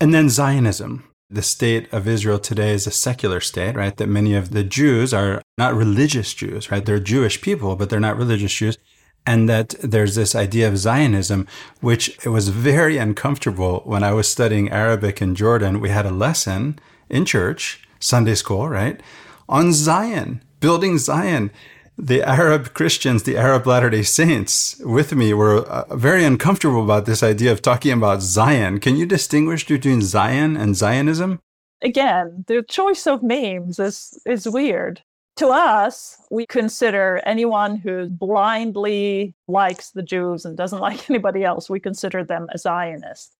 And 0.00 0.14
then 0.14 0.28
Zionism. 0.28 1.04
The 1.32 1.42
state 1.42 1.86
of 1.92 2.08
Israel 2.08 2.40
today 2.40 2.72
is 2.72 2.88
a 2.88 2.90
secular 2.90 3.38
state, 3.38 3.76
right? 3.76 3.96
That 3.96 4.08
many 4.08 4.34
of 4.34 4.50
the 4.50 4.64
Jews 4.64 5.14
are 5.14 5.42
not 5.56 5.76
religious 5.76 6.34
Jews, 6.34 6.72
right? 6.72 6.84
They're 6.84 6.98
Jewish 6.98 7.40
people, 7.40 7.76
but 7.76 7.88
they're 7.88 8.00
not 8.00 8.16
religious 8.16 8.52
Jews. 8.52 8.78
And 9.26 9.48
that 9.48 9.74
there's 9.82 10.14
this 10.14 10.34
idea 10.34 10.68
of 10.68 10.78
Zionism, 10.78 11.46
which 11.80 12.18
it 12.24 12.30
was 12.30 12.48
very 12.48 12.96
uncomfortable 12.96 13.82
when 13.84 14.02
I 14.02 14.12
was 14.12 14.28
studying 14.28 14.70
Arabic 14.70 15.20
in 15.20 15.34
Jordan. 15.34 15.80
We 15.80 15.90
had 15.90 16.06
a 16.06 16.10
lesson 16.10 16.78
in 17.08 17.24
church, 17.24 17.86
Sunday 17.98 18.34
school, 18.34 18.68
right, 18.68 19.00
on 19.48 19.72
Zion, 19.72 20.42
building 20.60 20.98
Zion. 20.98 21.50
The 21.98 22.22
Arab 22.22 22.72
Christians, 22.72 23.24
the 23.24 23.36
Arab 23.36 23.66
Latter 23.66 23.90
day 23.90 24.02
Saints 24.02 24.80
with 24.80 25.14
me 25.14 25.34
were 25.34 25.58
uh, 25.58 25.94
very 25.94 26.24
uncomfortable 26.24 26.82
about 26.82 27.04
this 27.04 27.22
idea 27.22 27.52
of 27.52 27.60
talking 27.60 27.92
about 27.92 28.22
Zion. 28.22 28.80
Can 28.80 28.96
you 28.96 29.04
distinguish 29.04 29.66
between 29.66 30.00
Zion 30.00 30.56
and 30.56 30.74
Zionism? 30.74 31.40
Again, 31.82 32.44
the 32.46 32.62
choice 32.62 33.06
of 33.06 33.22
names 33.22 33.78
is, 33.78 34.18
is 34.24 34.48
weird 34.48 35.02
to 35.40 35.48
us, 35.48 36.18
we 36.30 36.44
consider 36.44 37.22
anyone 37.24 37.76
who 37.76 38.10
blindly 38.10 39.34
likes 39.48 39.90
the 39.90 40.02
Jews 40.02 40.44
and 40.44 40.54
doesn't 40.54 40.80
like 40.88 41.08
anybody 41.08 41.44
else, 41.44 41.70
we 41.70 41.80
consider 41.80 42.22
them 42.22 42.46
a 42.52 42.58
Zionist. 42.58 43.34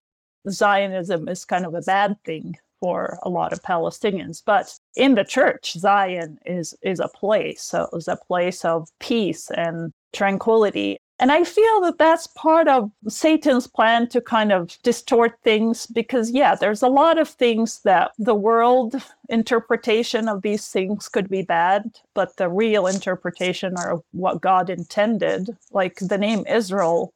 Zionism 0.49 1.29
is 1.29 1.45
kind 1.45 1.67
of 1.67 1.75
a 1.75 1.83
bad 1.83 2.17
thing 2.25 2.57
for 2.81 3.19
a 3.23 3.29
lot 3.29 3.53
of 3.53 3.61
Palestinians. 3.61 4.43
But 4.45 4.75
in 4.97 5.15
the 5.15 5.25
church, 5.25 5.75
Zion 5.75 6.39
is 6.47 6.75
is 6.81 7.01
a 7.01 7.09
place, 7.09 7.63
so 7.63 7.87
it's 7.93 8.09
a 8.09 8.17
place 8.17 8.65
of 8.65 8.89
peace 9.01 9.51
and 9.51 9.93
tranquility. 10.15 10.99
And 11.21 11.31
I 11.31 11.45
feel 11.45 11.83
that 11.83 11.99
that's 11.99 12.27
part 12.29 12.67
of 12.67 12.91
Satan's 13.07 13.67
plan 13.67 14.09
to 14.09 14.23
kind 14.23 14.53
of 14.53 14.79
distort 14.83 15.39
things 15.45 15.87
because, 15.87 16.31
yeah, 16.31 16.55
there's 16.55 16.81
a 16.81 16.89
lot 16.89 17.19
of 17.19 17.29
things 17.29 17.81
that 17.81 18.13
the 18.19 18.35
world 18.35 18.97
interpretation 19.29 20.29
of 20.31 20.41
these 20.41 20.69
things 20.69 21.11
could 21.11 21.29
be 21.29 21.43
bad, 21.43 21.99
but 22.15 22.39
the 22.39 22.49
real 22.49 22.87
interpretation 22.87 23.75
or 23.77 24.03
what 24.13 24.41
God 24.41 24.71
intended, 24.71 25.51
like 25.73 25.97
the 25.97 26.17
name 26.17 26.47
Israel, 26.49 27.13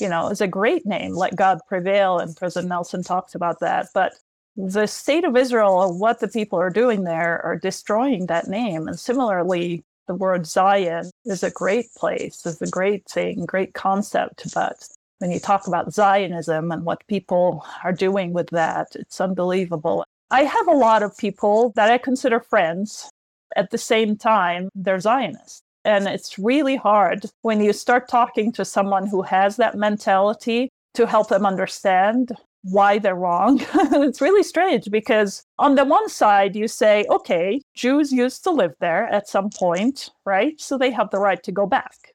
you 0.00 0.08
know, 0.08 0.28
is 0.28 0.40
a 0.40 0.48
great 0.48 0.84
name. 0.84 1.14
Let 1.14 1.36
God 1.36 1.60
prevail. 1.68 2.18
And 2.18 2.36
President 2.36 2.68
Nelson 2.68 3.04
talks 3.04 3.36
about 3.36 3.60
that. 3.60 3.90
But 3.94 4.14
the 4.56 4.88
state 4.88 5.24
of 5.24 5.36
Israel 5.36 5.96
what 5.96 6.18
the 6.18 6.28
people 6.28 6.58
are 6.58 6.70
doing 6.70 7.04
there 7.04 7.44
are 7.44 7.56
destroying 7.56 8.26
that 8.26 8.48
name. 8.48 8.88
And 8.88 8.98
similarly, 8.98 9.84
the 10.06 10.14
word 10.14 10.46
Zion 10.46 11.10
is 11.24 11.42
a 11.42 11.50
great 11.50 11.86
place, 11.96 12.44
is 12.46 12.60
a 12.62 12.70
great 12.70 13.08
thing, 13.08 13.44
great 13.44 13.74
concept. 13.74 14.52
But 14.54 14.86
when 15.18 15.30
you 15.30 15.40
talk 15.40 15.66
about 15.66 15.92
Zionism 15.92 16.70
and 16.72 16.84
what 16.84 17.06
people 17.06 17.64
are 17.84 17.92
doing 17.92 18.32
with 18.32 18.48
that, 18.50 18.88
it's 18.94 19.20
unbelievable. 19.20 20.04
I 20.30 20.42
have 20.42 20.68
a 20.68 20.72
lot 20.72 21.02
of 21.02 21.16
people 21.16 21.72
that 21.76 21.90
I 21.90 21.98
consider 21.98 22.40
friends. 22.40 23.10
At 23.54 23.70
the 23.70 23.78
same 23.78 24.16
time, 24.16 24.68
they're 24.74 25.00
Zionists. 25.00 25.62
And 25.84 26.08
it's 26.08 26.38
really 26.38 26.76
hard 26.76 27.26
when 27.42 27.62
you 27.62 27.72
start 27.72 28.08
talking 28.08 28.50
to 28.52 28.64
someone 28.64 29.06
who 29.06 29.22
has 29.22 29.56
that 29.56 29.76
mentality 29.76 30.68
to 30.94 31.06
help 31.06 31.28
them 31.28 31.46
understand 31.46 32.32
why 32.70 32.98
they're 32.98 33.14
wrong. 33.14 33.64
it's 33.74 34.20
really 34.20 34.42
strange 34.42 34.90
because 34.90 35.44
on 35.58 35.76
the 35.76 35.84
one 35.84 36.08
side, 36.08 36.56
you 36.56 36.68
say, 36.68 37.04
okay, 37.10 37.60
Jews 37.74 38.12
used 38.12 38.44
to 38.44 38.50
live 38.50 38.74
there 38.80 39.06
at 39.08 39.28
some 39.28 39.50
point, 39.50 40.10
right? 40.24 40.60
So 40.60 40.76
they 40.76 40.90
have 40.90 41.10
the 41.10 41.20
right 41.20 41.42
to 41.44 41.52
go 41.52 41.66
back. 41.66 42.12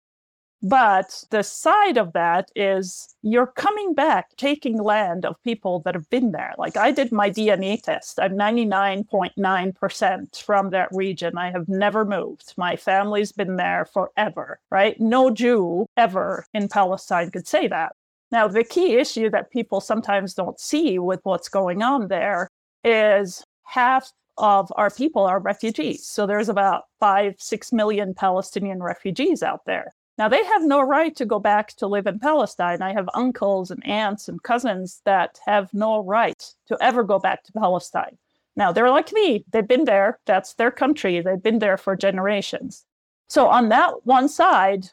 But 0.63 1.23
the 1.31 1.41
side 1.41 1.97
of 1.97 2.13
that 2.13 2.51
is 2.55 3.15
you're 3.23 3.47
coming 3.47 3.95
back, 3.95 4.27
taking 4.37 4.77
land 4.77 5.25
of 5.25 5.41
people 5.43 5.81
that 5.85 5.95
have 5.95 6.07
been 6.11 6.33
there. 6.33 6.53
Like 6.57 6.77
I 6.77 6.91
did 6.91 7.11
my 7.11 7.31
DNA 7.31 7.81
test. 7.81 8.19
I'm 8.21 8.37
99.9% 8.37 10.43
from 10.43 10.69
that 10.69 10.89
region. 10.91 11.35
I 11.35 11.49
have 11.49 11.67
never 11.67 12.05
moved. 12.05 12.53
My 12.57 12.75
family's 12.75 13.31
been 13.31 13.55
there 13.55 13.85
forever, 13.85 14.59
right? 14.69 14.99
No 14.99 15.31
Jew 15.31 15.87
ever 15.97 16.45
in 16.53 16.67
Palestine 16.67 17.31
could 17.31 17.47
say 17.47 17.67
that. 17.67 17.95
Now, 18.31 18.47
the 18.47 18.63
key 18.63 18.95
issue 18.95 19.29
that 19.29 19.51
people 19.51 19.81
sometimes 19.81 20.33
don't 20.33 20.59
see 20.59 20.99
with 20.99 21.19
what's 21.23 21.49
going 21.49 21.83
on 21.83 22.07
there 22.07 22.47
is 22.83 23.43
half 23.65 24.11
of 24.37 24.71
our 24.75 24.89
people 24.89 25.23
are 25.23 25.39
refugees. 25.39 26.07
So 26.07 26.25
there's 26.25 26.49
about 26.49 26.83
five, 26.99 27.35
six 27.37 27.71
million 27.73 28.13
Palestinian 28.13 28.81
refugees 28.81 29.43
out 29.43 29.65
there. 29.65 29.93
Now, 30.17 30.29
they 30.29 30.43
have 30.43 30.63
no 30.63 30.81
right 30.81 31.15
to 31.15 31.25
go 31.25 31.39
back 31.39 31.75
to 31.77 31.87
live 31.87 32.05
in 32.05 32.19
Palestine. 32.19 32.81
I 32.81 32.93
have 32.93 33.09
uncles 33.13 33.71
and 33.71 33.85
aunts 33.85 34.27
and 34.27 34.41
cousins 34.43 35.01
that 35.05 35.39
have 35.45 35.73
no 35.73 36.03
right 36.03 36.41
to 36.67 36.77
ever 36.81 37.03
go 37.03 37.17
back 37.17 37.43
to 37.43 37.53
Palestine. 37.53 38.17
Now, 38.55 38.71
they're 38.71 38.89
like 38.89 39.11
me, 39.13 39.45
they've 39.51 39.67
been 39.67 39.85
there, 39.85 40.19
that's 40.25 40.55
their 40.55 40.71
country, 40.71 41.21
they've 41.21 41.41
been 41.41 41.59
there 41.59 41.77
for 41.77 41.95
generations. 41.95 42.85
So, 43.29 43.47
on 43.47 43.69
that 43.69 44.05
one 44.05 44.27
side, 44.27 44.87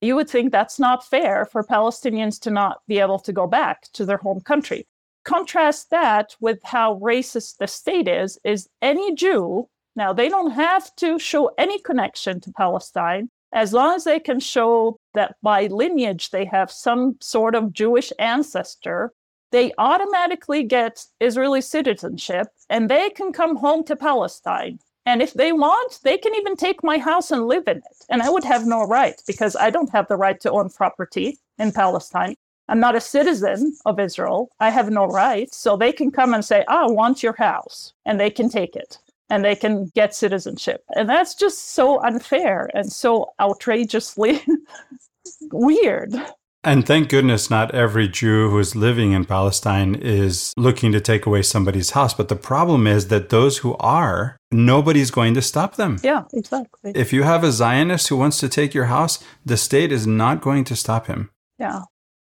you 0.00 0.14
would 0.14 0.30
think 0.30 0.52
that's 0.52 0.78
not 0.78 1.06
fair 1.06 1.44
for 1.44 1.62
Palestinians 1.62 2.40
to 2.40 2.50
not 2.50 2.82
be 2.86 2.98
able 2.98 3.18
to 3.18 3.32
go 3.32 3.46
back 3.46 3.90
to 3.92 4.04
their 4.04 4.18
home 4.18 4.40
country. 4.40 4.86
Contrast 5.24 5.90
that 5.90 6.36
with 6.40 6.60
how 6.64 6.98
racist 7.00 7.56
the 7.58 7.66
state 7.66 8.08
is, 8.08 8.38
is 8.44 8.68
any 8.80 9.14
Jew, 9.14 9.68
now 9.96 10.12
they 10.12 10.28
don't 10.28 10.52
have 10.52 10.94
to 10.96 11.18
show 11.18 11.50
any 11.58 11.80
connection 11.80 12.40
to 12.40 12.52
Palestine, 12.52 13.28
as 13.52 13.72
long 13.72 13.96
as 13.96 14.04
they 14.04 14.20
can 14.20 14.40
show 14.40 14.98
that 15.14 15.36
by 15.42 15.66
lineage 15.66 16.30
they 16.30 16.44
have 16.44 16.70
some 16.70 17.16
sort 17.20 17.54
of 17.54 17.72
Jewish 17.72 18.12
ancestor, 18.18 19.12
they 19.50 19.72
automatically 19.78 20.62
get 20.62 21.04
Israeli 21.20 21.62
citizenship 21.62 22.48
and 22.68 22.88
they 22.88 23.10
can 23.10 23.32
come 23.32 23.56
home 23.56 23.82
to 23.84 23.96
Palestine 23.96 24.78
and 25.08 25.22
if 25.22 25.32
they 25.32 25.52
want, 25.52 26.00
they 26.04 26.18
can 26.18 26.34
even 26.34 26.54
take 26.54 26.84
my 26.84 26.98
house 26.98 27.30
and 27.30 27.46
live 27.46 27.66
in 27.66 27.78
it. 27.78 27.98
And 28.10 28.20
I 28.20 28.28
would 28.28 28.44
have 28.44 28.66
no 28.66 28.82
right 28.84 29.18
because 29.26 29.56
I 29.56 29.70
don't 29.70 29.90
have 29.90 30.06
the 30.06 30.16
right 30.16 30.38
to 30.42 30.50
own 30.50 30.68
property 30.68 31.38
in 31.58 31.72
Palestine. 31.72 32.34
I'm 32.68 32.78
not 32.78 32.94
a 32.94 33.00
citizen 33.00 33.74
of 33.86 33.98
Israel. 33.98 34.50
I 34.60 34.68
have 34.68 34.90
no 34.90 35.06
right. 35.06 35.52
So 35.54 35.78
they 35.78 35.92
can 35.92 36.10
come 36.10 36.34
and 36.34 36.44
say, 36.44 36.62
I 36.68 36.86
want 36.88 37.22
your 37.22 37.32
house, 37.32 37.94
and 38.04 38.20
they 38.20 38.28
can 38.28 38.50
take 38.50 38.76
it 38.76 38.98
and 39.30 39.42
they 39.44 39.54
can 39.54 39.90
get 39.94 40.14
citizenship. 40.14 40.84
And 40.94 41.08
that's 41.08 41.34
just 41.34 41.72
so 41.72 42.00
unfair 42.02 42.70
and 42.74 42.92
so 42.92 43.30
outrageously 43.40 44.42
weird. 45.52 46.12
And 46.68 46.86
thank 46.86 47.08
goodness 47.08 47.48
not 47.48 47.74
every 47.74 48.08
Jew 48.08 48.50
who 48.50 48.58
is 48.58 48.76
living 48.76 49.12
in 49.12 49.24
Palestine 49.24 49.94
is 49.94 50.52
looking 50.58 50.92
to 50.92 51.00
take 51.00 51.24
away 51.24 51.40
somebody's 51.40 51.92
house. 51.92 52.12
But 52.12 52.28
the 52.28 52.36
problem 52.36 52.86
is 52.86 53.08
that 53.08 53.30
those 53.30 53.56
who 53.56 53.74
are, 53.78 54.36
nobody's 54.52 55.10
going 55.10 55.32
to 55.32 55.40
stop 55.40 55.76
them. 55.76 55.96
Yeah, 56.02 56.24
exactly. 56.34 56.92
If 56.94 57.10
you 57.10 57.22
have 57.22 57.42
a 57.42 57.52
Zionist 57.52 58.08
who 58.08 58.18
wants 58.18 58.38
to 58.40 58.50
take 58.50 58.74
your 58.74 58.84
house, 58.84 59.18
the 59.46 59.56
state 59.56 59.90
is 59.90 60.06
not 60.06 60.42
going 60.42 60.64
to 60.64 60.76
stop 60.76 61.06
him. 61.06 61.30
Yeah. 61.58 61.84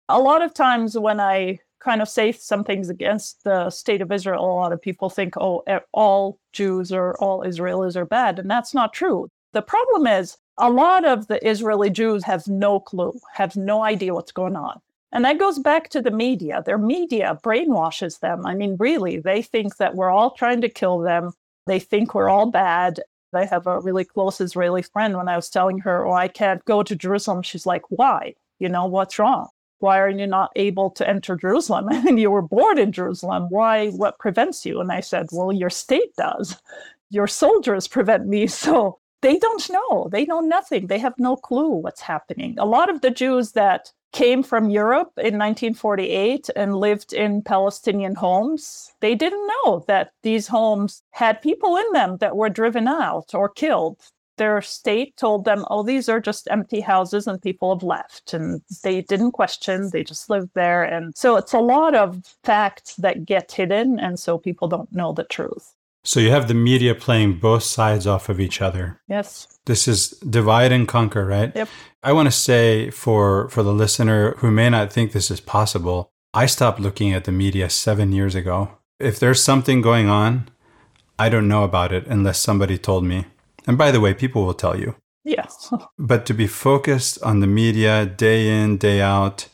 A 0.09 0.21
lot 0.21 0.43
of 0.43 0.55
times 0.55 0.97
when 0.97 1.19
I 1.19 1.59
kind 1.81 2.01
of 2.01 2.09
say 2.09 2.31
some 2.31 2.63
things 2.63 2.89
against 2.89 3.43
the 3.43 3.71
state 3.71 4.03
of 4.03 4.13
Israel, 4.13 4.45
a 4.45 4.55
lot 4.55 4.73
of 4.73 4.81
people 4.81 5.11
think, 5.11 5.35
oh, 5.37 5.65
all 5.93 6.39
Jews 6.53 6.93
or 6.93 7.21
all 7.21 7.43
Israelis 7.43 7.97
are 7.97 8.07
bad. 8.07 8.39
And 8.39 8.49
that's 8.49 8.73
not 8.73 8.93
true. 8.93 9.27
The 9.53 9.63
problem 9.63 10.07
is 10.07 10.37
a 10.59 10.71
lot 10.71 11.05
of 11.05 11.29
the 11.29 11.47
Israeli 11.47 11.91
Jews 11.91 12.25
have 12.25 12.47
no 12.47 12.81
clue, 12.81 13.19
have 13.33 13.57
no 13.57 13.83
idea 13.83 14.15
what's 14.15 14.33
going 14.33 14.57
on. 14.57 14.81
And 15.13 15.25
that 15.25 15.39
goes 15.39 15.59
back 15.59 15.89
to 15.91 16.03
the 16.03 16.11
media. 16.11 16.63
Their 16.67 16.79
media 16.79 17.39
brainwashes 17.43 18.21
them. 18.21 18.45
I 18.45 18.55
mean, 18.55 18.77
really, 18.79 19.19
they 19.19 19.41
think 19.41 19.77
that 19.79 19.95
we're 19.95 20.11
all 20.11 20.33
trying 20.33 20.61
to 20.61 20.69
kill 20.69 20.99
them. 20.99 21.33
They 21.67 21.79
think 21.79 22.15
we're 22.15 22.29
all 22.29 22.51
bad. 22.51 23.01
I 23.33 23.45
have 23.45 23.67
a 23.67 23.81
really 23.81 24.05
close 24.05 24.41
Israeli 24.41 24.83
friend. 24.83 25.17
When 25.17 25.29
I 25.29 25.37
was 25.37 25.49
telling 25.49 25.79
her, 25.79 26.07
oh, 26.07 26.13
I 26.13 26.29
can't 26.29 26.65
go 26.65 26.83
to 26.83 26.97
Jerusalem, 26.97 27.43
she's 27.43 27.67
like, 27.67 27.83
why? 27.91 28.35
You 28.59 28.69
know, 28.69 28.87
what's 28.87 29.19
wrong? 29.19 29.49
Why 29.79 30.01
are 30.01 30.11
you 30.11 30.27
not 30.27 30.51
able 30.57 30.91
to 30.91 31.09
enter 31.09 31.37
Jerusalem? 31.37 31.87
Mean, 32.05 32.19
you 32.19 32.31
were 32.31 32.43
born 32.43 32.79
in 32.79 32.93
Jerusalem. 32.93 33.47
Why? 33.49 33.89
What 33.89 34.19
prevents 34.19 34.67
you? 34.67 34.81
And 34.81 34.91
I 34.91 35.01
said, 35.01 35.29
well, 35.33 35.53
your 35.53 35.71
state 35.71 36.15
does. 36.17 36.61
Your 37.11 37.27
soldiers 37.27 37.89
prevent 37.89 38.27
me. 38.27 38.47
So 38.59 38.99
they 39.21 39.39
don't 39.39 39.69
know. 39.71 40.09
They 40.11 40.25
know 40.25 40.41
nothing. 40.41 40.87
They 40.87 40.99
have 40.99 41.15
no 41.19 41.37
clue 41.37 41.71
what's 41.71 42.01
happening. 42.01 42.57
A 42.59 42.67
lot 42.67 42.91
of 42.91 43.01
the 43.01 43.11
Jews 43.11 43.53
that 43.53 43.93
came 44.13 44.43
from 44.43 44.71
Europe 44.71 45.13
in 45.19 45.39
1948 45.39 46.49
and 46.57 46.77
lived 46.77 47.13
in 47.13 47.43
Palestinian 47.43 48.15
homes, 48.15 48.93
they 49.01 49.15
didn't 49.15 49.51
know 49.65 49.85
that 49.87 50.13
these 50.23 50.49
homes 50.49 51.03
had 51.11 51.43
people 51.43 51.77
in 51.77 51.93
them 51.93 52.17
that 52.19 52.37
were 52.37 52.49
driven 52.49 52.89
out 52.89 53.35
or 53.35 53.49
killed. 53.49 53.99
Their 54.39 54.63
state 54.63 55.17
told 55.17 55.45
them, 55.45 55.65
oh, 55.69 55.83
these 55.83 56.09
are 56.09 56.21
just 56.21 56.49
empty 56.51 56.81
houses 56.81 57.27
and 57.27 57.43
people 57.43 57.75
have 57.75 57.83
left. 57.83 58.33
And 58.33 58.63
they 58.85 59.03
didn't 59.03 59.33
question, 59.33 59.91
they 59.93 60.05
just 60.05 60.31
lived 60.31 60.51
there. 60.55 60.85
And 60.85 61.13
so 61.17 61.37
it's 61.37 61.53
a 61.53 61.59
lot 61.59 61.97
of 61.97 62.23
facts 62.45 62.95
that 62.97 63.25
get 63.25 63.51
hidden. 63.51 63.99
And 63.99 64.19
so 64.19 64.39
people 64.39 64.69
don't 64.69 64.93
know 64.93 65.13
the 65.13 65.25
truth. 65.25 65.75
So 66.09 66.21
you 66.21 66.31
have 66.31 66.49
the 66.49 66.55
media 66.55 66.95
playing 66.95 67.35
both 67.35 67.65
sides 67.65 68.07
off 68.07 68.31
of 68.31 68.41
each 68.41 68.63
other. 68.63 68.99
Yes. 69.09 69.47
This 69.67 69.87
is 69.87 70.09
divide 70.21 70.73
and 70.73 70.89
conquer, 70.89 71.27
right? 71.27 71.53
Yep. 71.55 71.69
I 72.03 72.13
want 72.13 72.29
to 72.29 72.33
say 72.33 72.89
for 72.89 73.51
for 73.51 73.63
the 73.63 73.75
listener 73.75 74.35
who 74.39 74.51
may 74.51 74.71
not 74.71 74.91
think 74.91 75.13
this 75.13 75.31
is 75.31 75.41
possible, 75.41 76.11
I 76.33 76.47
stopped 76.47 76.81
looking 76.81 77.13
at 77.13 77.25
the 77.25 77.33
media 77.33 77.69
7 77.69 78.11
years 78.11 78.35
ago. 78.35 78.79
If 78.99 79.21
there's 79.21 79.43
something 79.43 79.83
going 79.83 80.09
on, 80.09 80.49
I 81.19 81.29
don't 81.29 81.47
know 81.47 81.63
about 81.63 81.93
it 81.93 82.07
unless 82.07 82.41
somebody 82.41 82.79
told 82.79 83.05
me. 83.05 83.27
And 83.67 83.77
by 83.77 83.91
the 83.91 84.01
way, 84.01 84.15
people 84.15 84.47
will 84.47 84.55
tell 84.55 84.81
you. 84.81 84.95
Yes. 85.25 85.71
but 85.99 86.25
to 86.25 86.33
be 86.33 86.47
focused 86.47 87.23
on 87.23 87.41
the 87.41 87.47
media 87.47 88.07
day 88.07 88.49
in, 88.49 88.79
day 88.79 89.03
out 89.03 89.49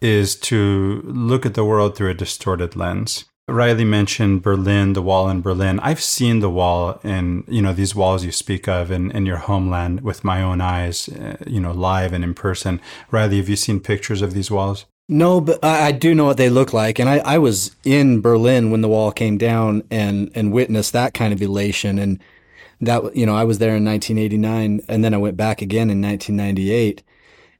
is 0.00 0.34
to 0.50 1.02
look 1.04 1.46
at 1.46 1.54
the 1.54 1.64
world 1.64 1.94
through 1.94 2.10
a 2.10 2.14
distorted 2.24 2.74
lens. 2.74 3.26
Riley 3.46 3.84
mentioned 3.84 4.42
Berlin, 4.42 4.94
the 4.94 5.02
wall 5.02 5.28
in 5.28 5.42
Berlin. 5.42 5.78
I've 5.80 6.00
seen 6.00 6.40
the 6.40 6.48
wall 6.48 6.98
in, 7.04 7.44
you 7.46 7.60
know, 7.60 7.74
these 7.74 7.94
walls 7.94 8.24
you 8.24 8.32
speak 8.32 8.66
of 8.66 8.90
in, 8.90 9.10
in 9.10 9.26
your 9.26 9.36
homeland 9.36 10.00
with 10.00 10.24
my 10.24 10.42
own 10.42 10.62
eyes, 10.62 11.10
uh, 11.10 11.36
you 11.46 11.60
know, 11.60 11.72
live 11.72 12.14
and 12.14 12.24
in 12.24 12.32
person. 12.32 12.80
Riley, 13.10 13.36
have 13.36 13.48
you 13.50 13.56
seen 13.56 13.80
pictures 13.80 14.22
of 14.22 14.32
these 14.32 14.50
walls? 14.50 14.86
No, 15.10 15.42
but 15.42 15.62
I, 15.62 15.88
I 15.88 15.92
do 15.92 16.14
know 16.14 16.24
what 16.24 16.38
they 16.38 16.48
look 16.48 16.72
like. 16.72 16.98
And 16.98 17.06
I, 17.06 17.18
I 17.18 17.36
was 17.36 17.76
in 17.84 18.22
Berlin 18.22 18.70
when 18.70 18.80
the 18.80 18.88
wall 18.88 19.12
came 19.12 19.36
down 19.36 19.82
and, 19.90 20.30
and 20.34 20.50
witnessed 20.50 20.94
that 20.94 21.12
kind 21.12 21.34
of 21.34 21.42
elation. 21.42 21.98
And 21.98 22.20
that, 22.80 23.14
you 23.14 23.26
know, 23.26 23.36
I 23.36 23.44
was 23.44 23.58
there 23.58 23.76
in 23.76 23.84
1989 23.84 24.80
and 24.88 25.04
then 25.04 25.12
I 25.12 25.18
went 25.18 25.36
back 25.36 25.60
again 25.60 25.90
in 25.90 26.00
1998. 26.00 27.02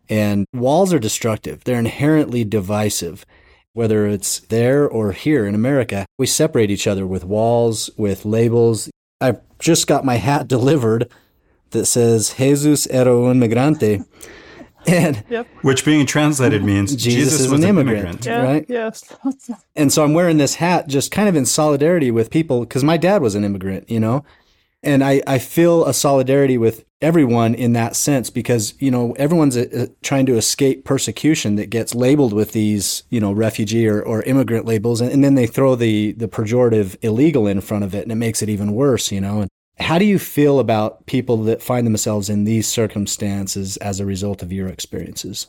And 0.08 0.46
walls 0.54 0.94
are 0.94 0.98
destructive. 0.98 1.64
They're 1.64 1.78
inherently 1.78 2.42
divisive 2.44 3.26
whether 3.74 4.06
it's 4.06 4.38
there 4.40 4.88
or 4.88 5.12
here 5.12 5.46
in 5.46 5.54
America, 5.54 6.06
we 6.16 6.26
separate 6.26 6.70
each 6.70 6.86
other 6.86 7.06
with 7.06 7.24
walls, 7.24 7.90
with 7.98 8.24
labels. 8.24 8.88
I 9.20 9.36
just 9.58 9.86
got 9.86 10.04
my 10.04 10.16
hat 10.16 10.48
delivered 10.56 11.10
that 11.70 11.86
says 11.86 12.34
Jesus 12.38 12.86
era 12.86 13.28
un 13.28 13.38
migrante. 13.38 14.06
And 14.86 15.24
yep. 15.30 15.46
which 15.62 15.82
being 15.82 16.04
translated 16.04 16.62
means 16.62 16.90
Jesus, 16.94 17.14
Jesus 17.14 17.40
is 17.40 17.52
an 17.52 17.64
immigrant, 17.64 18.26
immigrant 18.26 18.26
yeah, 18.26 18.42
right? 18.42 18.66
Yes. 18.68 19.02
and 19.74 19.90
so 19.90 20.04
I'm 20.04 20.12
wearing 20.12 20.36
this 20.36 20.56
hat 20.56 20.88
just 20.88 21.10
kind 21.10 21.26
of 21.26 21.34
in 21.34 21.46
solidarity 21.46 22.10
with 22.10 22.30
people 22.30 22.60
because 22.60 22.84
my 22.84 22.98
dad 22.98 23.22
was 23.22 23.34
an 23.34 23.44
immigrant, 23.44 23.88
you 23.88 23.98
know, 23.98 24.26
and 24.84 25.04
I, 25.04 25.22
I 25.26 25.38
feel 25.38 25.84
a 25.86 25.94
solidarity 25.94 26.58
with 26.58 26.84
everyone 27.00 27.54
in 27.54 27.74
that 27.74 27.94
sense 27.94 28.30
because 28.30 28.74
you 28.78 28.90
know 28.90 29.12
everyone's 29.12 29.56
uh, 29.56 29.86
trying 30.02 30.26
to 30.26 30.36
escape 30.36 30.84
persecution 30.84 31.56
that 31.56 31.68
gets 31.68 31.94
labeled 31.94 32.32
with 32.32 32.52
these 32.52 33.02
you 33.10 33.20
know 33.20 33.32
refugee 33.32 33.86
or, 33.86 34.00
or 34.02 34.22
immigrant 34.22 34.64
labels. 34.64 35.00
And, 35.00 35.12
and, 35.12 35.22
then 35.22 35.34
they 35.34 35.46
throw 35.46 35.74
the 35.74 36.12
the 36.12 36.28
pejorative 36.28 36.96
illegal 37.02 37.46
in 37.46 37.60
front 37.60 37.84
of 37.84 37.94
it 37.94 38.02
and 38.02 38.12
it 38.12 38.16
makes 38.16 38.42
it 38.42 38.48
even 38.48 38.72
worse 38.72 39.12
you 39.12 39.20
know? 39.20 39.40
And 39.40 39.50
how 39.78 39.98
do 39.98 40.04
you 40.04 40.18
feel 40.18 40.60
about 40.60 41.06
people 41.06 41.36
that 41.44 41.62
find 41.62 41.86
themselves 41.86 42.30
in 42.30 42.44
these 42.44 42.66
circumstances 42.66 43.76
as 43.78 44.00
a 44.00 44.06
result 44.06 44.42
of 44.42 44.52
your 44.52 44.68
experiences? 44.68 45.48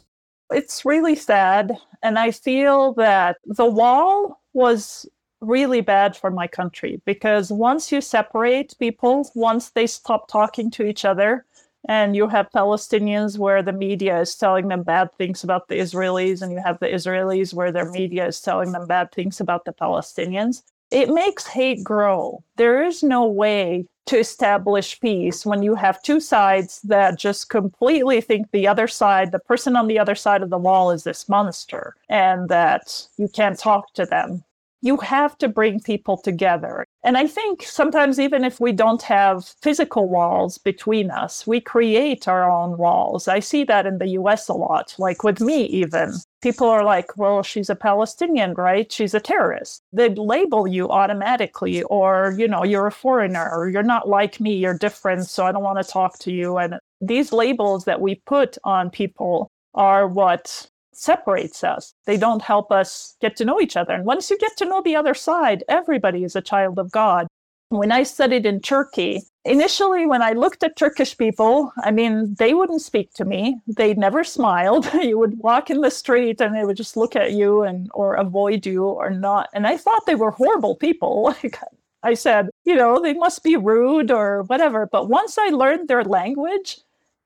It's 0.52 0.86
really 0.86 1.16
sad. 1.16 1.78
And 2.04 2.20
i 2.20 2.32
feel 2.32 2.94
that 2.94 3.38
the 3.46 3.66
wall 3.66 4.42
was 4.54 5.08
really 5.42 5.82
bad 5.82 6.16
for 6.16 6.32
my 6.32 6.48
country 6.48 7.02
because 7.06 7.52
once 7.52 7.92
you 7.92 8.02
separate 8.02 8.76
people, 8.80 9.30
once 9.36 9.70
they 9.70 9.88
stop 9.88 10.28
talking 10.28 10.72
to 10.72 10.86
each 10.86 11.06
other, 11.06 11.46
and 11.88 12.16
you 12.16 12.28
have 12.28 12.50
Palestinians 12.50 13.38
where 13.38 13.62
the 13.62 13.74
media 13.74 14.20
is 14.20 14.36
telling 14.36 14.68
them 14.70 14.84
bad 14.84 15.14
things 15.18 15.44
about 15.44 15.68
the 15.68 15.76
Israelis, 15.76 16.42
and 16.42 16.52
you 16.52 16.62
have 16.64 16.80
the 16.80 16.88
Israelis 16.88 17.54
where 17.54 17.72
their 17.72 17.90
media 17.92 18.26
is 18.26 18.42
telling 18.42 18.72
them 18.72 18.88
bad 18.88 19.12
things 19.12 19.40
about 19.40 19.66
the 19.66 19.74
Palestinians, 19.74 20.64
it 20.92 21.10
makes 21.10 21.46
hate 21.46 21.84
grow. 21.84 22.44
There 22.58 22.84
is 22.84 23.04
no 23.04 23.26
way 23.26 23.86
to 24.08 24.20
establish 24.20 25.00
peace 25.00 25.46
when 25.46 25.64
you 25.64 25.76
have 25.76 26.02
two 26.02 26.20
sides 26.20 26.80
that 26.84 27.18
just 27.18 27.50
completely 27.50 28.22
think 28.22 28.52
the 28.52 28.68
other 28.68 28.88
side, 28.88 29.32
the 29.32 29.40
person 29.40 29.76
on 29.76 29.88
the 29.88 29.98
other 29.98 30.16
side 30.16 30.44
of 30.44 30.52
the 30.52 30.60
wall, 30.60 30.92
is 30.92 31.04
this 31.04 31.28
monster 31.28 31.96
and 32.08 32.50
that 32.50 33.08
you 33.18 33.28
can't 33.28 33.58
talk 33.58 33.94
to 33.94 34.06
them 34.06 34.44
you 34.86 34.98
have 34.98 35.36
to 35.40 35.48
bring 35.48 35.80
people 35.80 36.16
together. 36.16 36.86
And 37.04 37.18
I 37.18 37.26
think 37.26 37.64
sometimes, 37.64 38.20
even 38.20 38.44
if 38.44 38.60
we 38.60 38.72
don't 38.72 39.02
have 39.02 39.44
physical 39.64 40.08
walls 40.08 40.60
between 40.60 41.10
us, 41.10 41.48
we 41.48 41.60
create 41.60 42.28
our 42.28 42.50
own 42.50 42.78
walls. 42.78 43.28
I 43.28 43.40
see 43.40 43.64
that 43.64 43.88
in 43.88 43.98
the 43.98 44.10
US 44.20 44.48
a 44.48 44.54
lot, 44.54 44.94
like 45.00 45.24
with 45.24 45.42
me, 45.42 45.64
even. 45.66 46.14
People 46.44 46.68
are 46.68 46.84
like, 46.84 47.18
well, 47.18 47.42
she's 47.42 47.72
a 47.72 47.76
Palestinian, 47.76 48.54
right? 48.54 48.92
She's 48.92 49.16
a 49.16 49.20
terrorist. 49.20 49.82
They 49.92 50.10
label 50.10 50.68
you 50.68 50.88
automatically, 50.88 51.82
or, 51.84 52.36
you 52.38 52.48
know, 52.48 52.64
you're 52.64 52.86
a 52.86 52.92
foreigner, 52.92 53.50
or 53.52 53.68
you're 53.70 53.82
not 53.82 54.08
like 54.08 54.40
me, 54.40 54.54
you're 54.54 54.78
different, 54.78 55.26
so 55.26 55.48
I 55.48 55.52
don't 55.52 55.64
want 55.64 55.84
to 55.84 55.92
talk 55.92 56.20
to 56.20 56.32
you. 56.32 56.58
And 56.58 56.76
these 57.02 57.34
labels 57.34 57.86
that 57.86 58.02
we 58.02 58.22
put 58.28 58.60
on 58.64 58.92
people 58.92 59.50
are 59.74 60.08
what 60.08 60.70
separates 60.96 61.64
us. 61.64 61.94
They 62.06 62.18
don't 62.18 62.42
help 62.42 62.72
us 62.72 63.16
get 63.22 63.36
to 63.38 63.46
know 63.46 63.60
each 63.60 63.78
other. 63.78 63.94
And 63.94 64.06
once 64.06 64.30
you 64.30 64.38
get 64.38 64.58
to 64.58 64.66
know 64.66 64.82
the 64.82 64.96
other 64.96 65.14
side, 65.14 65.64
everybody 65.68 66.24
is 66.24 66.36
a 66.36 66.42
child 66.42 66.80
of 66.80 66.92
God. 66.92 67.28
When 67.70 67.92
I 67.92 68.04
studied 68.04 68.46
in 68.46 68.62
Turkey, 68.62 69.22
initially 69.44 70.06
when 70.06 70.22
I 70.22 70.34
looked 70.34 70.64
at 70.64 70.76
Turkish 70.76 71.18
people, 71.18 71.72
I 71.84 71.92
mean, 71.92 72.36
they 72.38 72.54
wouldn't 72.54 72.82
speak 72.82 73.14
to 73.16 73.26
me. 73.26 73.60
They 73.68 73.94
never 73.96 74.24
smiled. 74.24 74.92
you 75.02 75.18
would 75.18 75.40
walk 75.40 75.70
in 75.70 75.82
the 75.82 75.92
street 75.92 76.42
and 76.42 76.56
they 76.56 76.64
would 76.64 76.78
just 76.78 76.96
look 76.96 77.16
at 77.16 77.32
you 77.32 77.64
and 77.64 77.90
or 77.94 78.16
avoid 78.16 78.66
you 78.66 78.86
or 78.86 79.10
not. 79.10 79.50
And 79.54 79.66
I 79.66 79.78
thought 79.78 80.06
they 80.06 80.16
were 80.16 80.32
horrible 80.32 80.76
people. 80.76 81.34
Like 81.44 81.60
I 82.04 82.14
said, 82.14 82.50
you 82.66 82.76
know, 82.76 83.02
they 83.02 83.16
must 83.16 83.44
be 83.44 83.58
rude 83.58 84.12
or 84.12 84.44
whatever. 84.44 84.86
But 84.86 85.10
once 85.10 85.40
I 85.40 85.50
learned 85.50 85.88
their 85.88 86.04
language 86.04 86.78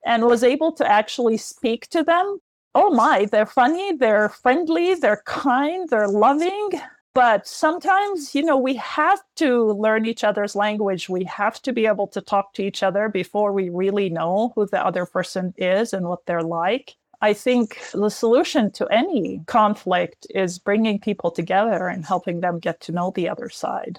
and 0.05 0.23
was 0.23 0.41
able 0.41 0.71
to 0.73 0.89
actually 0.89 1.35
speak 1.35 1.89
to 1.89 2.01
them, 2.01 2.39
oh 2.79 2.89
my, 2.91 3.25
they're 3.25 3.45
funny, 3.45 3.91
they're 3.97 4.29
friendly, 4.29 4.95
they're 4.95 5.21
kind, 5.25 5.89
they're 5.89 6.07
loving. 6.07 6.69
But 7.13 7.45
sometimes, 7.45 8.33
you 8.33 8.41
know, 8.41 8.57
we 8.57 8.75
have 8.75 9.19
to 9.35 9.73
learn 9.73 10.05
each 10.05 10.23
other's 10.23 10.55
language. 10.55 11.09
We 11.09 11.25
have 11.25 11.61
to 11.63 11.73
be 11.73 11.87
able 11.87 12.07
to 12.07 12.21
talk 12.21 12.53
to 12.53 12.63
each 12.63 12.81
other 12.81 13.09
before 13.09 13.51
we 13.51 13.69
really 13.69 14.09
know 14.09 14.53
who 14.55 14.65
the 14.65 14.83
other 14.83 15.05
person 15.05 15.53
is 15.57 15.91
and 15.91 16.07
what 16.07 16.25
they're 16.25 16.41
like. 16.41 16.95
I 17.21 17.33
think 17.33 17.81
the 17.93 18.09
solution 18.09 18.71
to 18.73 18.87
any 18.87 19.41
conflict 19.45 20.25
is 20.29 20.57
bringing 20.57 20.99
people 20.99 21.31
together 21.31 21.87
and 21.87 22.05
helping 22.05 22.39
them 22.39 22.59
get 22.59 22.79
to 22.81 22.93
know 22.93 23.11
the 23.13 23.27
other 23.27 23.49
side. 23.49 23.97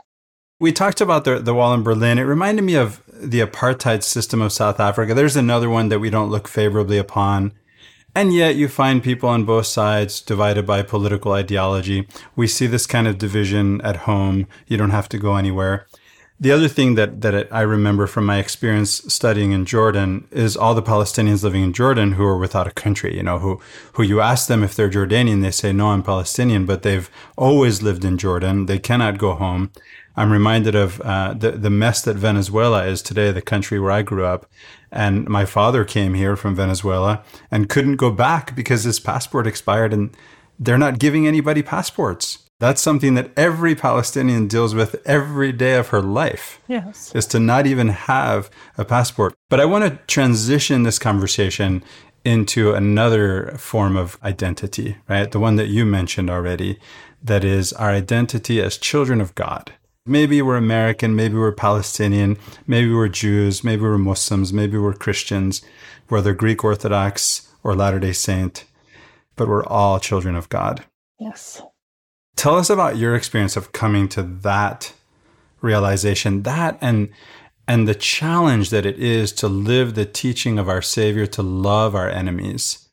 We 0.58 0.72
talked 0.72 1.02
about 1.02 1.24
the, 1.24 1.38
the 1.38 1.52
wall 1.52 1.74
in 1.74 1.82
Berlin. 1.82 2.18
It 2.18 2.22
reminded 2.22 2.62
me 2.62 2.76
of 2.76 3.02
the 3.12 3.40
apartheid 3.40 4.02
system 4.02 4.40
of 4.40 4.52
South 4.52 4.80
Africa. 4.80 5.12
There's 5.12 5.36
another 5.36 5.68
one 5.68 5.90
that 5.90 6.00
we 6.00 6.08
don't 6.08 6.30
look 6.30 6.48
favorably 6.48 6.96
upon 6.96 7.52
and 8.14 8.32
yet 8.32 8.56
you 8.56 8.68
find 8.68 9.02
people 9.02 9.28
on 9.28 9.44
both 9.44 9.66
sides 9.66 10.20
divided 10.20 10.66
by 10.66 10.82
political 10.82 11.32
ideology. 11.32 12.08
We 12.36 12.46
see 12.46 12.66
this 12.66 12.86
kind 12.86 13.06
of 13.06 13.18
division 13.18 13.80
at 13.82 13.96
home. 13.98 14.46
You 14.66 14.76
don't 14.76 14.90
have 14.90 15.08
to 15.10 15.18
go 15.18 15.36
anywhere. 15.36 15.86
The 16.42 16.52
other 16.52 16.68
thing 16.68 16.94
that, 16.94 17.20
that 17.20 17.52
I 17.52 17.60
remember 17.60 18.06
from 18.06 18.24
my 18.24 18.38
experience 18.38 19.02
studying 19.12 19.52
in 19.52 19.66
Jordan 19.66 20.26
is 20.30 20.56
all 20.56 20.74
the 20.74 20.82
Palestinians 20.82 21.42
living 21.42 21.62
in 21.62 21.74
Jordan 21.74 22.12
who 22.12 22.24
are 22.24 22.38
without 22.38 22.66
a 22.66 22.70
country, 22.70 23.14
you 23.14 23.22
know, 23.22 23.38
who, 23.38 23.60
who 23.92 24.02
you 24.02 24.22
ask 24.22 24.48
them 24.48 24.62
if 24.62 24.74
they're 24.74 24.88
Jordanian, 24.88 25.42
they 25.42 25.50
say, 25.50 25.70
no, 25.70 25.88
I'm 25.88 26.02
Palestinian, 26.02 26.64
but 26.64 26.82
they've 26.82 27.10
always 27.36 27.82
lived 27.82 28.06
in 28.06 28.16
Jordan. 28.16 28.64
They 28.66 28.78
cannot 28.78 29.18
go 29.18 29.34
home. 29.34 29.70
I'm 30.16 30.32
reminded 30.32 30.74
of 30.74 31.00
uh, 31.00 31.34
the 31.34 31.52
the 31.52 31.70
mess 31.70 32.02
that 32.02 32.16
Venezuela 32.16 32.84
is 32.84 33.00
today, 33.00 33.30
the 33.32 33.40
country 33.40 33.78
where 33.78 33.92
I 33.92 34.02
grew 34.02 34.24
up. 34.24 34.50
And 34.92 35.28
my 35.28 35.44
father 35.44 35.84
came 35.84 36.14
here 36.14 36.36
from 36.36 36.56
Venezuela 36.56 37.22
and 37.50 37.68
couldn't 37.68 37.96
go 37.96 38.10
back 38.10 38.54
because 38.56 38.84
his 38.84 39.00
passport 39.00 39.46
expired, 39.46 39.92
and 39.92 40.16
they're 40.58 40.78
not 40.78 40.98
giving 40.98 41.26
anybody 41.26 41.62
passports. 41.62 42.38
That's 42.58 42.82
something 42.82 43.14
that 43.14 43.30
every 43.38 43.74
Palestinian 43.74 44.46
deals 44.46 44.74
with 44.74 44.96
every 45.06 45.50
day 45.50 45.76
of 45.76 45.88
her 45.88 46.02
life. 46.02 46.60
Yes. 46.68 47.14
Is 47.14 47.26
to 47.28 47.40
not 47.40 47.66
even 47.66 47.88
have 47.88 48.50
a 48.76 48.84
passport. 48.84 49.34
But 49.48 49.60
I 49.60 49.64
want 49.64 49.84
to 49.84 49.98
transition 50.06 50.82
this 50.82 50.98
conversation 50.98 51.82
into 52.22 52.74
another 52.74 53.52
form 53.56 53.96
of 53.96 54.18
identity, 54.22 54.98
right? 55.08 55.30
The 55.30 55.40
one 55.40 55.56
that 55.56 55.68
you 55.68 55.86
mentioned 55.86 56.28
already, 56.28 56.78
that 57.22 57.44
is 57.44 57.72
our 57.72 57.90
identity 57.90 58.60
as 58.60 58.76
children 58.76 59.22
of 59.22 59.34
God. 59.34 59.72
Maybe 60.10 60.42
we're 60.42 60.56
American, 60.56 61.14
maybe 61.14 61.36
we're 61.36 61.52
Palestinian, 61.52 62.36
maybe 62.66 62.92
we're 62.92 63.06
Jews, 63.06 63.62
maybe 63.62 63.82
we're 63.82 63.96
Muslims, 63.96 64.52
maybe 64.52 64.76
we're 64.76 64.92
Christians, 64.92 65.62
whether 66.08 66.34
Greek 66.34 66.64
Orthodox 66.64 67.48
or 67.62 67.76
Latter 67.76 68.00
day 68.00 68.10
Saint, 68.10 68.64
but 69.36 69.46
we're 69.46 69.64
all 69.64 70.00
children 70.00 70.34
of 70.34 70.48
God. 70.48 70.82
Yes. 71.20 71.62
Tell 72.34 72.56
us 72.56 72.68
about 72.68 72.96
your 72.96 73.14
experience 73.14 73.56
of 73.56 73.70
coming 73.70 74.08
to 74.08 74.24
that 74.24 74.92
realization, 75.60 76.42
that 76.42 76.76
and 76.80 77.10
and 77.68 77.86
the 77.86 77.94
challenge 77.94 78.70
that 78.70 78.84
it 78.84 78.98
is 78.98 79.30
to 79.34 79.46
live 79.46 79.94
the 79.94 80.06
teaching 80.06 80.58
of 80.58 80.68
our 80.68 80.82
Savior 80.82 81.26
to 81.26 81.42
love 81.42 81.94
our 81.94 82.10
enemies. 82.10 82.89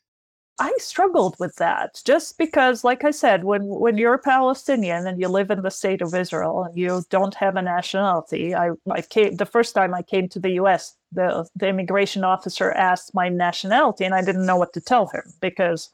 I 0.60 0.74
struggled 0.78 1.36
with 1.38 1.54
that 1.56 2.00
just 2.04 2.36
because, 2.36 2.82
like 2.82 3.04
I 3.04 3.12
said, 3.12 3.44
when, 3.44 3.64
when 3.66 3.96
you're 3.96 4.14
a 4.14 4.18
Palestinian 4.18 5.06
and 5.06 5.20
you 5.20 5.28
live 5.28 5.52
in 5.52 5.62
the 5.62 5.70
state 5.70 6.02
of 6.02 6.14
Israel 6.14 6.64
and 6.64 6.76
you 6.76 7.04
don't 7.10 7.34
have 7.36 7.54
a 7.54 7.62
nationality, 7.62 8.56
I, 8.56 8.70
I 8.90 9.02
came 9.02 9.36
the 9.36 9.46
first 9.46 9.74
time 9.74 9.94
I 9.94 10.02
came 10.02 10.28
to 10.30 10.40
the 10.40 10.50
US, 10.62 10.96
the, 11.12 11.48
the 11.54 11.68
immigration 11.68 12.24
officer 12.24 12.72
asked 12.72 13.14
my 13.14 13.28
nationality 13.28 14.04
and 14.04 14.14
I 14.14 14.24
didn't 14.24 14.46
know 14.46 14.56
what 14.56 14.72
to 14.72 14.80
tell 14.80 15.06
him 15.06 15.22
because, 15.40 15.90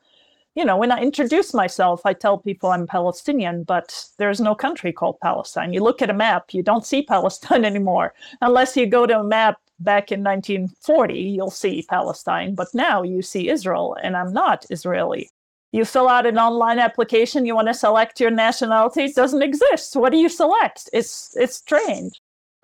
you 0.54 0.64
know, 0.64 0.78
when 0.78 0.90
I 0.90 1.02
introduce 1.02 1.52
myself, 1.52 2.00
I 2.06 2.14
tell 2.14 2.38
people 2.38 2.70
I'm 2.70 2.86
Palestinian, 2.86 3.64
but 3.64 4.06
there's 4.16 4.40
no 4.40 4.54
country 4.54 4.94
called 4.94 5.20
Palestine. 5.20 5.74
You 5.74 5.82
look 5.82 6.00
at 6.00 6.08
a 6.08 6.14
map, 6.14 6.54
you 6.54 6.62
don't 6.62 6.86
see 6.86 7.02
Palestine 7.02 7.64
anymore 7.72 8.14
unless 8.40 8.78
you 8.78 8.86
go 8.86 9.06
to 9.06 9.20
a 9.20 9.24
map 9.24 9.58
back 9.78 10.12
in 10.12 10.22
1940, 10.22 11.14
you'll 11.14 11.50
see 11.50 11.84
Palestine, 11.88 12.54
but 12.54 12.68
now 12.74 13.02
you 13.02 13.22
see 13.22 13.48
Israel, 13.48 13.96
and 14.02 14.16
I'm 14.16 14.32
not 14.32 14.66
Israeli. 14.70 15.30
You 15.72 15.84
fill 15.84 16.08
out 16.08 16.26
an 16.26 16.38
online 16.38 16.78
application, 16.78 17.46
you 17.46 17.54
want 17.54 17.68
to 17.68 17.74
select 17.74 18.20
your 18.20 18.30
nationality, 18.30 19.04
it 19.04 19.16
doesn't 19.16 19.42
exist. 19.42 19.96
What 19.96 20.12
do 20.12 20.18
you 20.18 20.28
select? 20.28 20.88
It's 20.92 21.36
it's 21.36 21.56
strange. 21.56 22.20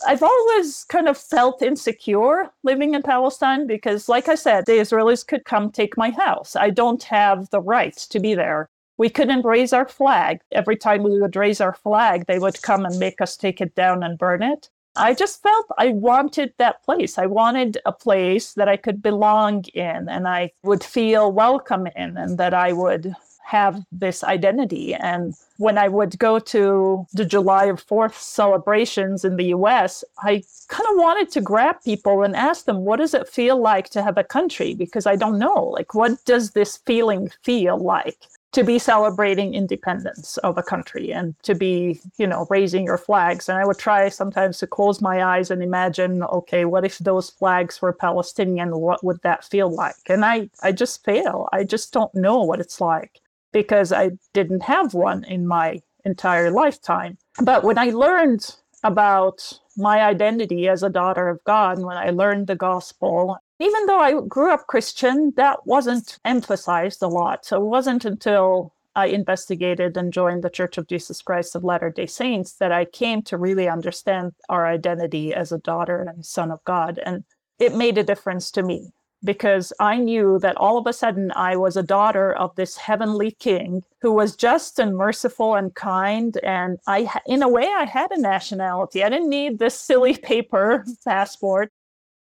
I've 0.06 0.22
always 0.22 0.84
kind 0.84 1.08
of 1.08 1.18
felt 1.18 1.60
insecure 1.60 2.50
living 2.62 2.94
in 2.94 3.02
Palestine 3.02 3.66
because, 3.66 4.08
like 4.08 4.28
I 4.28 4.34
said, 4.34 4.64
the 4.64 4.72
Israelis 4.72 5.26
could 5.26 5.44
come 5.44 5.70
take 5.70 5.96
my 5.96 6.10
house. 6.10 6.56
I 6.56 6.70
don't 6.70 7.02
have 7.02 7.50
the 7.50 7.60
right 7.60 7.96
to 7.96 8.20
be 8.20 8.34
there. 8.34 8.70
We 8.96 9.10
couldn't 9.10 9.44
raise 9.44 9.72
our 9.72 9.88
flag. 9.88 10.40
Every 10.52 10.76
time 10.76 11.02
we 11.02 11.20
would 11.20 11.36
raise 11.36 11.60
our 11.60 11.74
flag, 11.74 12.26
they 12.26 12.38
would 12.38 12.62
come 12.62 12.84
and 12.86 12.98
make 12.98 13.20
us 13.20 13.36
take 13.36 13.60
it 13.60 13.74
down 13.74 14.02
and 14.02 14.18
burn 14.18 14.42
it. 14.42 14.70
I 14.96 15.14
just 15.14 15.42
felt 15.42 15.66
I 15.78 15.88
wanted 15.88 16.52
that 16.58 16.82
place. 16.82 17.16
I 17.16 17.26
wanted 17.26 17.78
a 17.86 17.92
place 17.92 18.54
that 18.54 18.68
I 18.68 18.76
could 18.76 19.02
belong 19.02 19.64
in 19.74 20.08
and 20.08 20.26
I 20.26 20.52
would 20.62 20.82
feel 20.82 21.32
welcome 21.32 21.86
in 21.94 22.16
and 22.16 22.38
that 22.38 22.54
I 22.54 22.72
would 22.72 23.14
have 23.50 23.82
this 23.90 24.22
identity. 24.22 24.94
And 24.94 25.34
when 25.56 25.76
I 25.76 25.88
would 25.88 26.18
go 26.18 26.38
to 26.38 27.06
the 27.12 27.24
July 27.24 27.66
4th 27.66 28.14
celebrations 28.14 29.24
in 29.24 29.36
the 29.36 29.46
US, 29.46 30.04
I 30.22 30.42
kind 30.68 30.88
of 30.90 30.96
wanted 30.96 31.32
to 31.32 31.40
grab 31.40 31.76
people 31.84 32.22
and 32.22 32.36
ask 32.36 32.64
them, 32.64 32.84
what 32.84 33.00
does 33.00 33.12
it 33.12 33.28
feel 33.28 33.60
like 33.60 33.90
to 33.90 34.02
have 34.02 34.18
a 34.18 34.24
country? 34.24 34.74
Because 34.74 35.04
I 35.06 35.16
don't 35.16 35.38
know. 35.38 35.64
Like, 35.64 35.94
what 35.94 36.24
does 36.24 36.52
this 36.52 36.76
feeling 36.86 37.30
feel 37.42 37.76
like? 37.76 38.18
To 38.52 38.64
be 38.64 38.78
celebrating 38.78 39.54
independence 39.54 40.36
of 40.38 40.58
a 40.58 40.62
country 40.62 41.12
and 41.12 41.34
to 41.42 41.54
be, 41.54 42.00
you 42.16 42.26
know, 42.26 42.46
raising 42.50 42.84
your 42.84 42.98
flags. 42.98 43.48
And 43.48 43.58
I 43.58 43.64
would 43.64 43.78
try 43.78 44.08
sometimes 44.08 44.58
to 44.58 44.66
close 44.66 45.00
my 45.00 45.22
eyes 45.22 45.50
and 45.50 45.62
imagine, 45.62 46.22
okay, 46.24 46.64
what 46.64 46.84
if 46.84 46.98
those 46.98 47.30
flags 47.30 47.80
were 47.80 47.92
Palestinian? 47.92 48.78
What 48.78 49.04
would 49.04 49.22
that 49.22 49.44
feel 49.44 49.72
like? 49.72 50.08
And 50.08 50.24
I, 50.24 50.50
I 50.62 50.72
just 50.72 51.04
fail. 51.04 51.48
I 51.52 51.64
just 51.64 51.92
don't 51.92 52.14
know 52.14 52.42
what 52.42 52.60
it's 52.60 52.80
like 52.80 53.20
because 53.52 53.92
I 53.92 54.10
didn't 54.32 54.62
have 54.62 54.94
one 54.94 55.24
in 55.24 55.46
my 55.46 55.80
entire 56.04 56.50
lifetime. 56.50 57.18
But 57.42 57.62
when 57.62 57.78
I 57.78 57.90
learned 57.90 58.56
about 58.82 59.52
my 59.76 60.02
identity 60.02 60.68
as 60.68 60.82
a 60.82 60.90
daughter 60.90 61.28
of 61.28 61.42
God, 61.44 61.78
and 61.78 61.86
when 61.86 61.96
I 61.96 62.10
learned 62.10 62.46
the 62.46 62.56
gospel, 62.56 63.38
even 63.60 63.86
though 63.86 64.00
I 64.00 64.20
grew 64.26 64.50
up 64.50 64.66
Christian, 64.66 65.32
that 65.36 65.66
wasn't 65.66 66.18
emphasized 66.24 67.02
a 67.02 67.08
lot. 67.08 67.44
So 67.44 67.62
it 67.62 67.66
wasn't 67.66 68.04
until 68.04 68.74
I 68.96 69.06
investigated 69.06 69.96
and 69.96 70.12
joined 70.12 70.42
the 70.42 70.50
Church 70.50 70.78
of 70.78 70.88
Jesus 70.88 71.22
Christ 71.22 71.54
of 71.54 71.62
Latter 71.62 71.90
day 71.90 72.06
Saints 72.06 72.54
that 72.54 72.72
I 72.72 72.84
came 72.86 73.22
to 73.22 73.36
really 73.36 73.68
understand 73.68 74.32
our 74.48 74.66
identity 74.66 75.34
as 75.34 75.52
a 75.52 75.58
daughter 75.58 76.02
and 76.02 76.24
son 76.24 76.50
of 76.50 76.64
God. 76.64 76.98
And 77.04 77.24
it 77.58 77.76
made 77.76 77.98
a 77.98 78.04
difference 78.04 78.50
to 78.52 78.62
me 78.62 78.92
because 79.22 79.72
I 79.78 79.98
knew 79.98 80.38
that 80.40 80.56
all 80.56 80.78
of 80.78 80.86
a 80.86 80.92
sudden 80.92 81.30
I 81.36 81.56
was 81.56 81.76
a 81.76 81.82
daughter 81.82 82.32
of 82.32 82.54
this 82.56 82.76
heavenly 82.76 83.32
king 83.32 83.82
who 84.00 84.12
was 84.12 84.34
just 84.34 84.78
and 84.78 84.96
merciful 84.96 85.54
and 85.54 85.74
kind. 85.74 86.38
And 86.42 86.78
I, 86.86 87.08
in 87.26 87.42
a 87.42 87.48
way, 87.48 87.68
I 87.68 87.84
had 87.84 88.10
a 88.10 88.20
nationality. 88.20 89.04
I 89.04 89.10
didn't 89.10 89.28
need 89.28 89.58
this 89.58 89.78
silly 89.78 90.16
paper 90.22 90.84
passport 91.04 91.70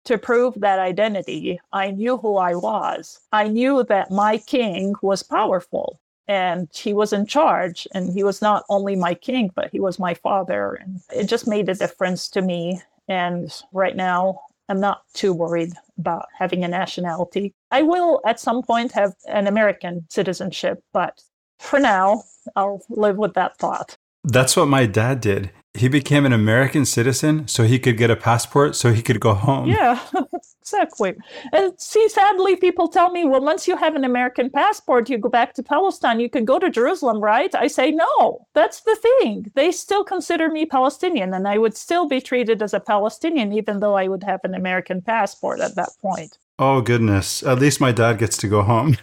to 0.08 0.16
prove 0.16 0.54
that 0.56 0.78
identity. 0.78 1.60
I 1.70 1.90
knew 1.90 2.16
who 2.16 2.38
I 2.38 2.54
was. 2.54 3.20
I 3.30 3.46
knew 3.46 3.84
that 3.84 4.10
my 4.10 4.38
king 4.38 4.94
was 5.02 5.22
powerful 5.22 6.00
and 6.26 6.66
he 6.74 6.94
was 6.94 7.12
in 7.12 7.26
charge 7.26 7.86
and 7.92 8.10
he 8.10 8.24
was 8.24 8.40
not 8.40 8.64
only 8.70 8.96
my 8.96 9.12
king 9.12 9.50
but 9.54 9.68
he 9.70 9.80
was 9.80 9.98
my 9.98 10.14
father 10.14 10.78
and 10.80 11.02
it 11.14 11.24
just 11.24 11.46
made 11.46 11.68
a 11.68 11.74
difference 11.74 12.30
to 12.30 12.40
me 12.40 12.80
and 13.06 13.62
right 13.72 13.96
now 13.96 14.40
I'm 14.70 14.80
not 14.80 15.02
too 15.12 15.34
worried 15.34 15.74
about 15.98 16.26
having 16.38 16.64
a 16.64 16.68
nationality. 16.68 17.52
I 17.70 17.82
will 17.82 18.22
at 18.24 18.40
some 18.40 18.62
point 18.62 18.92
have 18.92 19.14
an 19.26 19.46
American 19.46 20.06
citizenship, 20.08 20.82
but 20.94 21.22
for 21.58 21.78
now, 21.78 22.22
I'll 22.56 22.82
live 22.88 23.16
with 23.16 23.34
that 23.34 23.58
thought. 23.58 23.96
That's 24.24 24.56
what 24.56 24.68
my 24.68 24.86
dad 24.86 25.20
did 25.20 25.50
he 25.80 25.88
became 25.88 26.26
an 26.26 26.32
American 26.32 26.84
citizen 26.84 27.46
so 27.48 27.64
he 27.64 27.78
could 27.78 27.96
get 27.96 28.10
a 28.10 28.16
passport 28.16 28.76
so 28.76 28.92
he 28.92 29.02
could 29.02 29.20
go 29.20 29.34
home. 29.34 29.68
Yeah, 29.68 30.00
exactly. 30.60 31.14
And 31.52 31.72
see, 31.80 32.08
sadly, 32.08 32.56
people 32.56 32.88
tell 32.88 33.10
me, 33.10 33.24
well, 33.24 33.40
once 33.40 33.66
you 33.68 33.76
have 33.76 33.94
an 33.94 34.04
American 34.04 34.50
passport, 34.50 35.08
you 35.08 35.18
go 35.18 35.28
back 35.28 35.54
to 35.54 35.62
Palestine, 35.62 36.20
you 36.20 36.30
can 36.30 36.44
go 36.44 36.58
to 36.58 36.70
Jerusalem, 36.70 37.20
right? 37.20 37.54
I 37.54 37.66
say, 37.66 37.90
no, 37.90 38.46
that's 38.54 38.80
the 38.82 38.96
thing. 38.96 39.50
They 39.54 39.72
still 39.72 40.04
consider 40.04 40.48
me 40.48 40.66
Palestinian, 40.66 41.34
and 41.34 41.46
I 41.46 41.58
would 41.58 41.76
still 41.76 42.08
be 42.08 42.20
treated 42.20 42.62
as 42.62 42.74
a 42.74 42.80
Palestinian, 42.80 43.52
even 43.52 43.80
though 43.80 43.94
I 43.94 44.08
would 44.08 44.24
have 44.24 44.40
an 44.44 44.54
American 44.54 45.02
passport 45.02 45.60
at 45.60 45.74
that 45.76 45.90
point. 46.00 46.38
Oh 46.58 46.80
goodness! 46.80 47.44
At 47.44 47.60
least 47.60 47.80
my 47.80 47.92
dad 47.92 48.18
gets 48.18 48.36
to 48.38 48.48
go 48.48 48.62
home. 48.62 48.96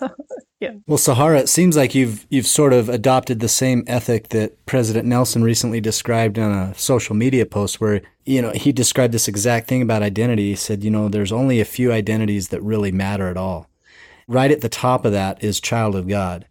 yeah. 0.60 0.72
Well, 0.86 0.96
Sahara, 0.96 1.38
it 1.38 1.50
seems 1.50 1.76
like 1.76 1.94
you've 1.94 2.26
you've 2.30 2.46
sort 2.46 2.72
of 2.72 2.88
adopted 2.88 3.40
the 3.40 3.48
same 3.48 3.84
ethic 3.86 4.28
that 4.28 4.64
President 4.64 5.06
Nelson 5.06 5.42
recently 5.42 5.82
described 5.82 6.38
on 6.38 6.50
a 6.50 6.74
social 6.74 7.14
media 7.14 7.44
post, 7.44 7.78
where 7.78 8.00
you 8.24 8.40
know 8.40 8.52
he 8.52 8.72
described 8.72 9.12
this 9.12 9.28
exact 9.28 9.68
thing 9.68 9.82
about 9.82 10.02
identity. 10.02 10.48
He 10.48 10.56
said, 10.56 10.82
you 10.82 10.90
know, 10.90 11.08
there's 11.08 11.32
only 11.32 11.60
a 11.60 11.66
few 11.66 11.92
identities 11.92 12.48
that 12.48 12.62
really 12.62 12.92
matter 12.92 13.28
at 13.28 13.36
all. 13.36 13.68
Right 14.26 14.50
at 14.50 14.62
the 14.62 14.70
top 14.70 15.04
of 15.04 15.12
that 15.12 15.44
is 15.44 15.60
child 15.60 15.94
of 15.94 16.08
God. 16.08 16.46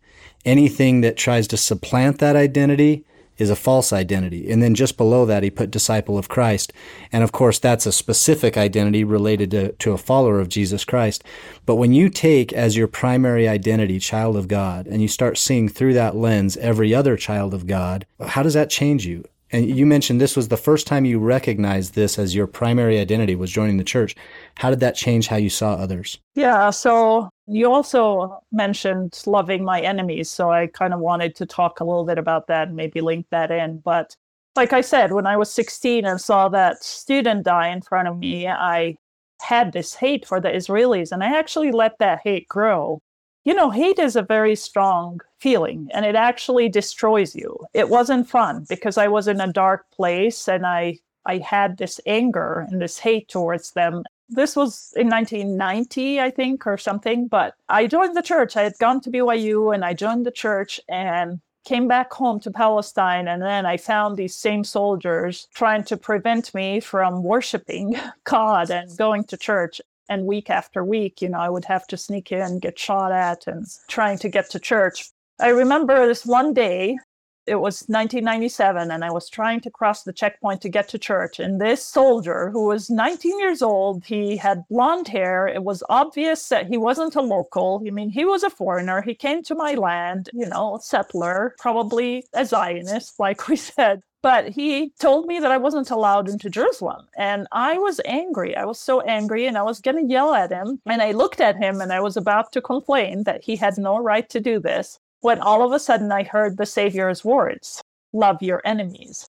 Anything 0.45 1.01
that 1.01 1.17
tries 1.17 1.47
to 1.47 1.57
supplant 1.57 2.19
that 2.19 2.35
identity 2.35 3.05
is 3.37 3.49
a 3.49 3.55
false 3.55 3.91
identity. 3.91 4.49
And 4.51 4.61
then 4.61 4.75
just 4.75 4.97
below 4.97 5.25
that, 5.25 5.43
he 5.43 5.49
put 5.49 5.71
disciple 5.71 6.17
of 6.17 6.29
Christ. 6.29 6.71
And 7.11 7.23
of 7.23 7.31
course, 7.31 7.59
that's 7.59 7.85
a 7.85 7.91
specific 7.91 8.57
identity 8.57 9.03
related 9.03 9.51
to, 9.51 9.71
to 9.73 9.91
a 9.91 9.97
follower 9.97 10.39
of 10.39 10.49
Jesus 10.49 10.85
Christ. 10.85 11.23
But 11.65 11.75
when 11.75 11.93
you 11.93 12.09
take 12.09 12.53
as 12.53 12.77
your 12.77 12.87
primary 12.87 13.47
identity 13.47 13.99
child 13.99 14.35
of 14.35 14.47
God 14.47 14.87
and 14.87 15.01
you 15.01 15.07
start 15.07 15.37
seeing 15.37 15.67
through 15.67 15.93
that 15.93 16.15
lens 16.15 16.57
every 16.57 16.93
other 16.93 17.17
child 17.17 17.53
of 17.53 17.67
God, 17.67 18.05
how 18.19 18.43
does 18.43 18.53
that 18.53 18.69
change 18.69 19.05
you? 19.05 19.25
And 19.53 19.69
you 19.69 19.85
mentioned 19.85 20.19
this 20.19 20.35
was 20.35 20.47
the 20.47 20.57
first 20.57 20.87
time 20.87 21.05
you 21.05 21.19
recognized 21.19 21.93
this 21.93 22.17
as 22.17 22.33
your 22.33 22.47
primary 22.47 22.99
identity 22.99 23.35
was 23.35 23.51
joining 23.51 23.77
the 23.77 23.83
church. 23.83 24.15
How 24.57 24.71
did 24.71 24.79
that 24.79 24.95
change 24.95 25.27
how 25.27 25.35
you 25.35 25.51
saw 25.51 25.75
others? 25.75 26.17
Yeah, 26.33 26.71
so 26.71 27.29
you 27.45 27.71
also 27.71 28.39
mentioned 28.51 29.21
loving 29.27 29.63
my 29.63 29.79
enemies. 29.79 30.31
So 30.31 30.51
I 30.51 30.67
kind 30.67 30.91
of 30.91 30.99
wanted 30.99 31.35
to 31.35 31.45
talk 31.45 31.79
a 31.79 31.85
little 31.85 32.03
bit 32.03 32.17
about 32.17 32.47
that 32.47 32.69
and 32.69 32.75
maybe 32.75 32.99
link 32.99 33.27
that 33.29 33.51
in. 33.51 33.77
But 33.77 34.15
like 34.55 34.73
I 34.73 34.81
said, 34.81 35.11
when 35.11 35.27
I 35.27 35.37
was 35.37 35.53
16 35.53 36.03
and 36.03 36.19
saw 36.19 36.49
that 36.49 36.83
student 36.83 37.45
die 37.45 37.67
in 37.67 37.81
front 37.81 38.07
of 38.07 38.17
me, 38.17 38.47
I 38.47 38.95
had 39.39 39.71
this 39.71 39.93
hate 39.93 40.25
for 40.25 40.41
the 40.41 40.49
Israelis 40.49 41.11
and 41.11 41.23
I 41.23 41.37
actually 41.37 41.71
let 41.71 41.99
that 41.99 42.21
hate 42.23 42.47
grow 42.47 43.01
you 43.45 43.53
know, 43.53 43.69
hate 43.69 43.99
is 43.99 44.15
a 44.15 44.21
very 44.21 44.55
strong 44.55 45.19
feeling 45.39 45.89
and 45.93 46.05
it 46.05 46.15
actually 46.15 46.69
destroys 46.69 47.35
you. 47.35 47.57
It 47.73 47.89
wasn't 47.89 48.29
fun 48.29 48.65
because 48.69 48.97
I 48.97 49.07
was 49.07 49.27
in 49.27 49.41
a 49.41 49.51
dark 49.51 49.89
place 49.91 50.47
and 50.47 50.65
I 50.65 50.99
I 51.25 51.37
had 51.37 51.77
this 51.77 52.01
anger 52.05 52.67
and 52.69 52.81
this 52.81 52.99
hate 52.99 53.29
towards 53.29 53.71
them. 53.71 54.03
This 54.29 54.55
was 54.55 54.93
in 54.95 55.09
1990, 55.09 56.19
I 56.19 56.29
think, 56.29 56.67
or 56.67 56.77
something. 56.77 57.27
But 57.27 57.55
I 57.69 57.87
joined 57.87 58.17
the 58.17 58.21
church. 58.21 58.57
I 58.57 58.63
had 58.63 58.77
gone 58.79 58.99
to 59.01 59.09
BYU 59.09 59.73
and 59.73 59.85
I 59.85 59.93
joined 59.93 60.25
the 60.25 60.31
church 60.31 60.81
and 60.89 61.39
came 61.65 61.87
back 61.87 62.11
home 62.11 62.39
to 62.41 62.51
Palestine. 62.51 63.27
And 63.27 63.41
then 63.41 63.65
I 63.65 63.77
found 63.77 64.17
these 64.17 64.35
same 64.35 64.65
soldiers 64.65 65.47
trying 65.53 65.85
to 65.85 65.97
prevent 65.97 66.53
me 66.53 66.81
from 66.81 67.23
worshiping 67.23 67.95
God 68.25 68.69
and 68.69 68.97
going 68.97 69.23
to 69.25 69.37
church 69.37 69.79
and 70.13 70.25
week 70.25 70.49
after 70.49 70.83
week, 70.83 71.21
you 71.21 71.29
know, 71.29 71.39
I 71.39 71.49
would 71.49 71.65
have 71.65 71.87
to 71.87 71.97
sneak 71.97 72.31
in, 72.31 72.59
get 72.59 72.77
shot 72.77 73.11
at, 73.11 73.47
and 73.47 73.65
trying 73.89 74.17
to 74.19 74.29
get 74.29 74.49
to 74.51 74.59
church. 74.59 75.09
I 75.39 75.49
remember 75.49 76.07
this 76.07 76.25
one 76.25 76.53
day, 76.53 76.97
it 77.45 77.55
was 77.55 77.81
1997, 77.87 78.89
and 78.89 79.03
I 79.03 79.11
was 79.11 79.29
trying 79.29 79.59
to 79.61 79.69
cross 79.69 80.03
the 80.03 80.13
checkpoint 80.13 80.61
to 80.61 80.69
get 80.69 80.87
to 80.89 80.97
church. 80.97 81.39
And 81.39 81.59
this 81.59 81.83
soldier, 81.83 82.49
who 82.51 82.67
was 82.67 82.89
19 82.89 83.37
years 83.39 83.61
old, 83.61 84.05
he 84.05 84.37
had 84.37 84.63
blonde 84.69 85.09
hair. 85.09 85.47
It 85.47 85.63
was 85.63 85.83
obvious 85.89 86.47
that 86.49 86.67
he 86.67 86.77
wasn't 86.77 87.15
a 87.15 87.21
local. 87.21 87.83
I 87.85 87.89
mean, 87.89 88.09
he 88.09 88.23
was 88.23 88.43
a 88.43 88.49
foreigner. 88.49 89.01
He 89.01 89.13
came 89.13 89.43
to 89.43 89.55
my 89.55 89.73
land, 89.73 90.29
you 90.31 90.45
know, 90.45 90.79
settler, 90.81 91.55
probably 91.59 92.25
a 92.33 92.45
Zionist, 92.45 93.19
like 93.19 93.47
we 93.49 93.55
said. 93.73 94.01
But 94.23 94.47
he 94.47 94.91
told 94.99 95.27
me 95.27 95.39
that 95.39 95.51
I 95.51 95.57
wasn't 95.57 95.91
allowed 95.91 96.29
into 96.29 96.49
Jerusalem. 96.49 97.07
And 97.17 97.45
I 97.51 97.77
was 97.77 97.99
angry. 98.05 98.55
I 98.55 98.63
was 98.63 98.79
so 98.79 99.01
angry 99.01 99.45
and 99.45 99.57
I 99.57 99.63
was 99.63 99.81
going 99.81 99.97
to 99.97 100.11
yell 100.11 100.33
at 100.33 100.49
him. 100.49 100.79
And 100.85 101.01
I 101.01 101.11
looked 101.11 101.41
at 101.41 101.57
him 101.57 101.81
and 101.81 101.91
I 101.91 101.99
was 101.99 102.15
about 102.15 102.53
to 102.53 102.61
complain 102.61 103.23
that 103.25 103.43
he 103.43 103.57
had 103.57 103.77
no 103.77 103.99
right 103.99 104.27
to 104.29 104.39
do 104.39 104.59
this 104.59 104.97
when 105.19 105.39
all 105.39 105.61
of 105.61 105.73
a 105.73 105.79
sudden 105.79 106.11
I 106.11 106.23
heard 106.23 106.57
the 106.57 106.65
Savior's 106.65 107.25
words 107.25 107.81
love 108.13 108.41
your 108.41 108.61
enemies. 108.63 109.27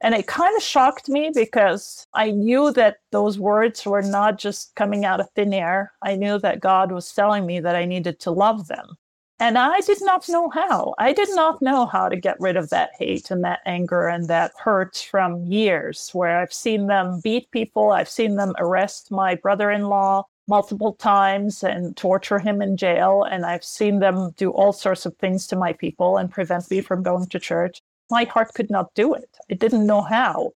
And 0.00 0.14
it 0.14 0.26
kind 0.26 0.54
of 0.56 0.62
shocked 0.62 1.08
me 1.08 1.30
because 1.32 2.04
I 2.12 2.32
knew 2.32 2.72
that 2.72 2.98
those 3.12 3.38
words 3.38 3.86
were 3.86 4.02
not 4.02 4.38
just 4.38 4.74
coming 4.74 5.04
out 5.04 5.20
of 5.20 5.30
thin 5.30 5.54
air. 5.54 5.92
I 6.02 6.16
knew 6.16 6.40
that 6.40 6.60
God 6.60 6.90
was 6.90 7.12
telling 7.12 7.46
me 7.46 7.60
that 7.60 7.76
I 7.76 7.84
needed 7.84 8.18
to 8.20 8.32
love 8.32 8.66
them. 8.66 8.96
And 9.40 9.58
I 9.58 9.80
did 9.80 9.98
not 10.00 10.28
know 10.28 10.48
how. 10.48 10.94
I 10.98 11.12
did 11.12 11.28
not 11.34 11.60
know 11.60 11.86
how 11.86 12.08
to 12.08 12.16
get 12.16 12.38
rid 12.38 12.56
of 12.56 12.70
that 12.70 12.90
hate 12.98 13.32
and 13.32 13.42
that 13.42 13.60
anger 13.66 14.06
and 14.06 14.28
that 14.28 14.52
hurt 14.56 15.08
from 15.10 15.44
years 15.44 16.10
where 16.12 16.38
I've 16.38 16.52
seen 16.52 16.86
them 16.86 17.20
beat 17.22 17.50
people. 17.50 17.90
I've 17.90 18.08
seen 18.08 18.36
them 18.36 18.54
arrest 18.58 19.10
my 19.10 19.34
brother 19.34 19.72
in 19.72 19.88
law 19.88 20.26
multiple 20.46 20.94
times 20.94 21.64
and 21.64 21.96
torture 21.96 22.38
him 22.38 22.62
in 22.62 22.76
jail. 22.76 23.24
And 23.24 23.44
I've 23.44 23.64
seen 23.64 23.98
them 23.98 24.32
do 24.36 24.50
all 24.50 24.72
sorts 24.72 25.04
of 25.04 25.16
things 25.16 25.48
to 25.48 25.56
my 25.56 25.72
people 25.72 26.16
and 26.16 26.30
prevent 26.30 26.70
me 26.70 26.80
from 26.80 27.02
going 27.02 27.26
to 27.26 27.38
church. 27.40 27.80
My 28.10 28.24
heart 28.24 28.54
could 28.54 28.70
not 28.70 28.94
do 28.94 29.14
it. 29.14 29.36
I 29.50 29.54
didn't 29.54 29.86
know 29.86 30.02
how. 30.02 30.52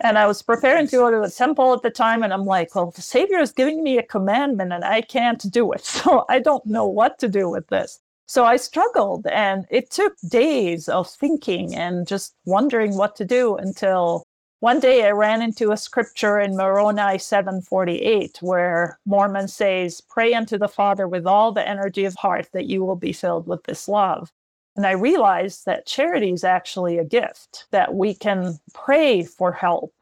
And 0.00 0.18
I 0.18 0.26
was 0.26 0.42
preparing 0.42 0.86
to 0.88 0.96
go 0.96 1.10
to 1.10 1.26
the 1.26 1.34
temple 1.34 1.72
at 1.72 1.82
the 1.82 1.90
time, 1.90 2.22
and 2.22 2.32
I'm 2.32 2.44
like, 2.44 2.72
well, 2.74 2.92
the 2.92 3.02
Savior 3.02 3.38
is 3.38 3.50
giving 3.50 3.82
me 3.82 3.98
a 3.98 4.02
commandment 4.04 4.72
and 4.72 4.84
I 4.84 5.00
can't 5.00 5.50
do 5.50 5.72
it. 5.72 5.84
So 5.84 6.24
I 6.28 6.38
don't 6.38 6.64
know 6.66 6.86
what 6.86 7.18
to 7.20 7.28
do 7.28 7.48
with 7.48 7.66
this. 7.68 7.98
So 8.28 8.44
I 8.44 8.58
struggled, 8.58 9.26
and 9.26 9.66
it 9.70 9.90
took 9.90 10.14
days 10.28 10.86
of 10.86 11.08
thinking 11.08 11.74
and 11.74 12.06
just 12.06 12.34
wondering 12.44 12.94
what 12.94 13.16
to 13.16 13.24
do 13.24 13.56
until 13.56 14.22
one 14.60 14.80
day 14.80 15.06
I 15.06 15.12
ran 15.12 15.40
into 15.40 15.72
a 15.72 15.78
scripture 15.78 16.38
in 16.38 16.54
Moroni 16.54 17.16
7:48 17.16 18.42
where 18.42 18.98
Mormon 19.06 19.48
says, 19.48 20.02
"Pray 20.02 20.34
unto 20.34 20.58
the 20.58 20.68
Father 20.68 21.08
with 21.08 21.26
all 21.26 21.52
the 21.52 21.66
energy 21.66 22.04
of 22.04 22.16
heart 22.16 22.48
that 22.52 22.66
you 22.66 22.84
will 22.84 22.96
be 22.96 23.14
filled 23.14 23.46
with 23.46 23.62
this 23.64 23.88
love." 23.88 24.30
And 24.76 24.86
I 24.86 24.90
realized 24.90 25.64
that 25.64 25.86
charity 25.86 26.30
is 26.30 26.44
actually 26.44 26.98
a 26.98 27.04
gift, 27.04 27.64
that 27.70 27.94
we 27.94 28.12
can 28.12 28.60
pray 28.74 29.22
for 29.22 29.52
help. 29.52 29.94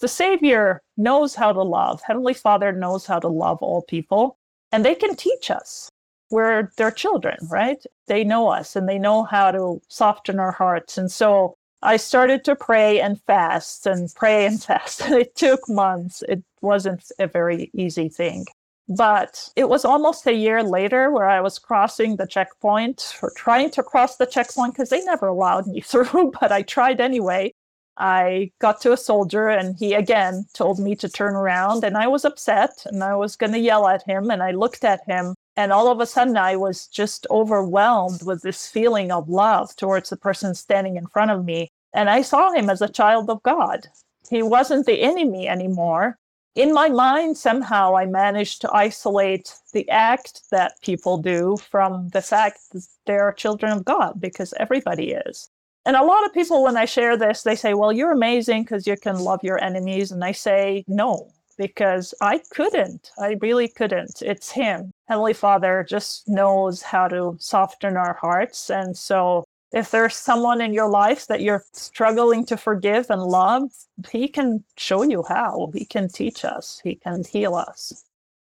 The 0.00 0.08
Savior 0.08 0.82
knows 0.96 1.36
how 1.36 1.52
to 1.52 1.62
love. 1.62 2.02
Heavenly 2.02 2.34
Father 2.34 2.72
knows 2.72 3.06
how 3.06 3.20
to 3.20 3.28
love 3.28 3.62
all 3.62 3.82
people, 3.82 4.38
and 4.72 4.84
they 4.84 4.96
can 4.96 5.14
teach 5.14 5.52
us. 5.52 5.88
We're 6.30 6.70
their 6.76 6.90
children, 6.90 7.36
right? 7.50 7.82
They 8.06 8.24
know 8.24 8.48
us 8.48 8.76
and 8.76 8.88
they 8.88 8.98
know 8.98 9.24
how 9.24 9.50
to 9.50 9.80
soften 9.88 10.38
our 10.38 10.52
hearts. 10.52 10.96
And 10.96 11.10
so 11.10 11.56
I 11.82 11.96
started 11.96 12.44
to 12.44 12.56
pray 12.56 13.00
and 13.00 13.20
fast 13.22 13.86
and 13.86 14.12
pray 14.14 14.46
and 14.46 14.62
fast. 14.70 15.02
And 15.02 15.14
it 15.14 15.34
took 15.36 15.68
months. 15.68 16.22
It 16.28 16.42
wasn't 16.60 17.10
a 17.18 17.26
very 17.26 17.70
easy 17.74 18.08
thing. 18.08 18.46
But 18.88 19.48
it 19.54 19.68
was 19.68 19.84
almost 19.84 20.26
a 20.26 20.34
year 20.34 20.64
later 20.64 21.12
where 21.12 21.28
I 21.28 21.40
was 21.40 21.60
crossing 21.60 22.16
the 22.16 22.26
checkpoint 22.26 23.14
or 23.22 23.30
trying 23.36 23.70
to 23.70 23.84
cross 23.84 24.16
the 24.16 24.26
checkpoint 24.26 24.74
because 24.74 24.90
they 24.90 25.04
never 25.04 25.28
allowed 25.28 25.68
me 25.68 25.80
through, 25.90 26.32
but 26.40 26.50
I 26.50 26.62
tried 26.62 27.00
anyway. 27.00 27.52
I 27.96 28.50
got 28.60 28.80
to 28.80 28.92
a 28.92 28.96
soldier 28.96 29.48
and 29.48 29.76
he 29.76 29.92
again 29.94 30.46
told 30.54 30.78
me 30.78 30.96
to 30.96 31.08
turn 31.08 31.34
around 31.34 31.84
and 31.84 31.96
I 31.96 32.08
was 32.08 32.24
upset 32.24 32.84
and 32.86 33.04
I 33.04 33.14
was 33.14 33.36
going 33.36 33.52
to 33.52 33.58
yell 33.58 33.86
at 33.86 34.02
him 34.04 34.30
and 34.30 34.42
I 34.42 34.52
looked 34.52 34.84
at 34.84 35.04
him 35.06 35.34
and 35.56 35.72
all 35.72 35.88
of 35.88 36.00
a 36.00 36.06
sudden 36.06 36.36
I 36.36 36.56
was 36.56 36.86
just 36.86 37.26
overwhelmed 37.30 38.22
with 38.22 38.42
this 38.42 38.66
feeling 38.66 39.10
of 39.10 39.28
love 39.28 39.74
towards 39.76 40.10
the 40.10 40.16
person 40.16 40.54
standing 40.54 40.96
in 40.96 41.06
front 41.06 41.30
of 41.30 41.44
me 41.44 41.70
and 41.92 42.08
I 42.08 42.22
saw 42.22 42.52
him 42.52 42.70
as 42.70 42.82
a 42.82 42.88
child 42.88 43.30
of 43.30 43.42
God. 43.42 43.88
He 44.28 44.42
wasn't 44.42 44.86
the 44.86 45.00
enemy 45.00 45.48
anymore 45.48 46.18
in 46.54 46.74
my 46.74 46.88
mind, 46.88 47.36
somehow 47.36 47.96
I 47.96 48.06
managed 48.06 48.60
to 48.62 48.74
isolate 48.74 49.54
the 49.72 49.88
act 49.88 50.42
that 50.50 50.80
people 50.82 51.18
do 51.18 51.56
from 51.70 52.08
the 52.08 52.22
fact 52.22 52.58
that 52.72 52.84
they're 53.06 53.32
children 53.32 53.72
of 53.72 53.84
God, 53.84 54.20
because 54.20 54.52
everybody 54.58 55.12
is. 55.12 55.48
And 55.86 55.96
a 55.96 56.04
lot 56.04 56.26
of 56.26 56.34
people, 56.34 56.62
when 56.64 56.76
I 56.76 56.84
share 56.86 57.16
this, 57.16 57.42
they 57.42 57.54
say, 57.54 57.74
Well, 57.74 57.92
you're 57.92 58.12
amazing 58.12 58.64
because 58.64 58.86
you 58.86 58.96
can 58.96 59.18
love 59.18 59.40
your 59.42 59.62
enemies. 59.62 60.10
And 60.10 60.24
I 60.24 60.32
say, 60.32 60.84
No, 60.88 61.30
because 61.60 62.14
I 62.22 62.40
couldn't. 62.50 63.10
I 63.18 63.36
really 63.42 63.68
couldn't. 63.68 64.22
It's 64.22 64.50
Him. 64.50 64.92
Heavenly 65.08 65.34
Father 65.34 65.84
just 65.86 66.26
knows 66.26 66.80
how 66.80 67.06
to 67.08 67.36
soften 67.38 67.98
our 67.98 68.14
hearts. 68.14 68.70
And 68.70 68.96
so 68.96 69.44
if 69.70 69.90
there's 69.90 70.16
someone 70.16 70.62
in 70.62 70.72
your 70.72 70.88
life 70.88 71.26
that 71.26 71.42
you're 71.42 71.62
struggling 71.74 72.46
to 72.46 72.56
forgive 72.56 73.10
and 73.10 73.22
love, 73.22 73.70
he 74.10 74.26
can 74.26 74.64
show 74.78 75.02
you 75.02 75.22
how. 75.28 75.70
He 75.74 75.84
can 75.84 76.08
teach 76.08 76.46
us. 76.46 76.80
He 76.82 76.94
can 76.94 77.24
heal 77.30 77.54
us. 77.54 78.04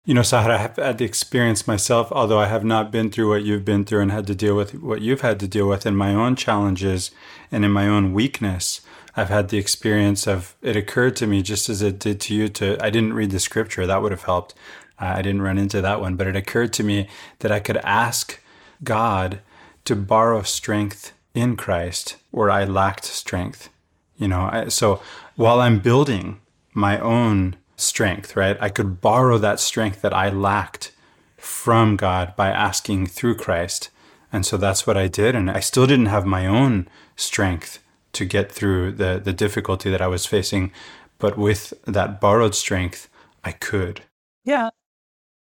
You 0.05 0.15
know, 0.15 0.21
Sahar, 0.21 0.51
I 0.51 0.59
have 0.59 0.77
had 0.77 0.99
the 0.99 1.05
experience 1.05 1.67
myself, 1.67 2.13
although 2.13 2.39
I 2.39 2.47
have 2.47 2.65
not 2.65 2.93
been 2.93 3.11
through 3.11 3.31
what 3.31 3.43
you've 3.43 3.65
been 3.65 3.85
through 3.85 4.03
and 4.03 4.13
had 4.13 4.29
to 4.29 4.35
deal 4.37 4.55
with 4.55 4.75
what 4.81 5.01
you've 5.01 5.23
had 5.23 5.41
to 5.41 5.49
deal 5.49 5.69
with 5.69 5.87
in 5.87 5.97
my 5.97 6.15
own 6.15 6.37
challenges 6.37 7.11
and 7.51 7.65
in 7.65 7.73
my 7.73 7.89
own 7.89 8.13
weakness. 8.13 8.81
I've 9.17 9.29
had 9.29 9.49
the 9.49 9.59
experience 9.59 10.27
of 10.27 10.57
it 10.63 10.77
occurred 10.77 11.17
to 11.17 11.27
me 11.27 11.43
just 11.43 11.69
as 11.69 11.83
it 11.83 11.99
did 11.99 12.21
to 12.23 12.35
you 12.35 12.49
to 12.51 12.77
I 12.81 12.91
didn't 12.91 13.13
read 13.13 13.31
the 13.31 13.41
scripture 13.41 13.87
that 13.87 14.01
would 14.03 14.13
have 14.13 14.23
helped. 14.23 14.55
Uh, 14.99 15.15
I 15.17 15.23
didn't 15.23 15.43
run 15.43 15.59
into 15.59 15.81
that 15.83 16.01
one, 16.01 16.17
but 16.17 16.27
it 16.27 16.37
occurred 16.37 16.73
to 16.75 16.85
me 16.85 17.09
that 17.41 17.53
I 17.53 17.61
could 17.61 17.79
ask 17.79 18.41
God 18.83 19.41
to 19.85 19.97
borrow 19.97 20.43
strength 20.43 21.13
in 21.35 21.57
Christ 21.57 22.17
where 22.31 22.51
I 22.51 22.65
lacked 22.65 23.05
strength. 23.05 23.69
You 24.17 24.29
know, 24.29 24.49
I, 24.51 24.69
so 24.69 25.03
while 25.37 25.61
I'm 25.61 25.81
building 25.81 26.41
my 26.73 26.99
own 26.99 27.57
strength, 27.77 28.37
right, 28.37 28.57
I 28.61 28.69
could 28.69 29.01
borrow 29.01 29.39
that 29.39 29.61
strength 29.61 30.03
that 30.03 30.15
I 30.15 30.31
lacked 30.31 30.93
from 31.37 31.97
God 31.97 32.37
by 32.37 32.51
asking 32.51 33.09
through 33.09 33.35
Christ. 33.35 33.91
And 34.33 34.47
so 34.47 34.57
that's 34.57 34.87
what 34.87 34.97
I 34.97 35.09
did. 35.09 35.35
And 35.35 35.51
I 35.51 35.61
still 35.61 35.87
didn't 35.87 36.07
have 36.07 36.25
my 36.25 36.47
own 36.47 36.89
strength 37.17 37.82
to 38.13 38.25
get 38.25 38.51
through 38.53 38.93
the, 38.93 39.21
the 39.23 39.33
difficulty 39.33 39.91
that 39.91 40.03
I 40.03 40.07
was 40.07 40.27
facing. 40.27 40.73
But 41.19 41.39
with 41.39 41.73
that 41.87 42.21
borrowed 42.21 42.55
strength, 42.55 43.09
I 43.45 43.53
could. 43.53 44.03
Yeah. 44.45 44.71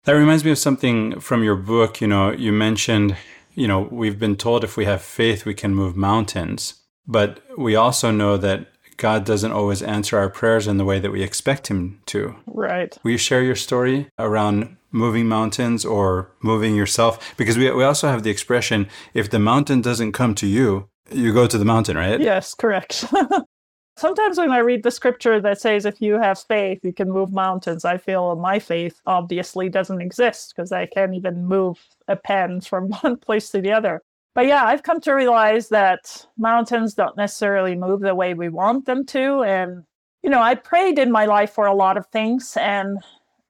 That 0.04 0.12
reminds 0.12 0.44
me 0.44 0.50
of 0.50 0.58
something 0.58 1.20
from 1.20 1.42
your 1.42 1.56
book. 1.56 2.00
You 2.00 2.08
know, 2.08 2.30
you 2.32 2.52
mentioned 2.52 3.16
you 3.58 3.66
know, 3.66 3.88
we've 3.90 4.20
been 4.20 4.36
told 4.36 4.62
if 4.62 4.76
we 4.76 4.84
have 4.84 5.02
faith, 5.02 5.44
we 5.44 5.52
can 5.52 5.74
move 5.74 5.96
mountains. 5.96 6.74
But 7.08 7.40
we 7.58 7.74
also 7.74 8.12
know 8.12 8.36
that 8.36 8.68
God 8.96 9.24
doesn't 9.24 9.50
always 9.50 9.82
answer 9.82 10.16
our 10.16 10.30
prayers 10.30 10.68
in 10.68 10.76
the 10.76 10.84
way 10.84 11.00
that 11.00 11.10
we 11.10 11.22
expect 11.22 11.66
Him 11.66 12.00
to. 12.06 12.36
Right. 12.46 12.96
Will 13.02 13.12
you 13.12 13.18
share 13.18 13.42
your 13.42 13.56
story 13.56 14.10
around 14.16 14.76
moving 14.92 15.26
mountains 15.26 15.84
or 15.84 16.30
moving 16.40 16.76
yourself? 16.76 17.36
Because 17.36 17.58
we, 17.58 17.68
we 17.72 17.82
also 17.82 18.08
have 18.08 18.22
the 18.22 18.30
expression 18.30 18.88
if 19.12 19.28
the 19.28 19.40
mountain 19.40 19.80
doesn't 19.80 20.12
come 20.12 20.36
to 20.36 20.46
you, 20.46 20.88
you 21.10 21.32
go 21.32 21.46
to 21.46 21.58
the 21.58 21.64
mountain, 21.64 21.96
right? 21.96 22.20
Yes, 22.20 22.54
correct. 22.54 23.04
Sometimes 23.96 24.38
when 24.38 24.52
I 24.52 24.58
read 24.58 24.84
the 24.84 24.92
scripture 24.92 25.40
that 25.40 25.60
says 25.60 25.84
if 25.84 26.00
you 26.00 26.20
have 26.20 26.38
faith, 26.38 26.78
you 26.84 26.92
can 26.92 27.10
move 27.10 27.32
mountains, 27.32 27.84
I 27.84 27.98
feel 27.98 28.36
my 28.36 28.60
faith 28.60 29.00
obviously 29.06 29.68
doesn't 29.68 30.00
exist 30.00 30.52
because 30.54 30.70
I 30.70 30.86
can't 30.86 31.14
even 31.14 31.46
move 31.46 31.84
a 32.06 32.14
pen 32.14 32.60
from 32.70 32.90
one 33.02 33.16
place 33.16 33.50
to 33.50 33.60
the 33.60 33.72
other. 33.72 34.02
But 34.34 34.46
yeah, 34.46 34.64
I've 34.64 34.84
come 34.84 35.00
to 35.00 35.12
realize 35.14 35.68
that 35.70 36.24
mountains 36.36 36.94
don't 36.94 37.16
necessarily 37.16 37.74
move 37.74 38.00
the 38.00 38.14
way 38.14 38.34
we 38.34 38.48
want 38.48 38.86
them 38.86 39.04
to. 39.06 39.42
And, 39.42 39.82
you 40.22 40.30
know, 40.30 40.40
I 40.40 40.54
prayed 40.54 41.00
in 41.00 41.10
my 41.10 41.26
life 41.26 41.50
for 41.50 41.66
a 41.66 41.74
lot 41.74 41.96
of 41.96 42.06
things. 42.06 42.56
And 42.56 42.98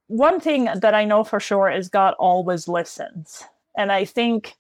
one 0.07 0.41
thing 0.41 0.65
that 0.65 0.95
I 0.95 1.05
know 1.05 1.25
for 1.25 1.41
sure 1.41 1.71
is 1.71 1.91
God 1.91 2.15
always 2.19 2.69
listens. 2.69 3.45
And 3.77 3.93
I 3.93 4.07
think 4.07 4.57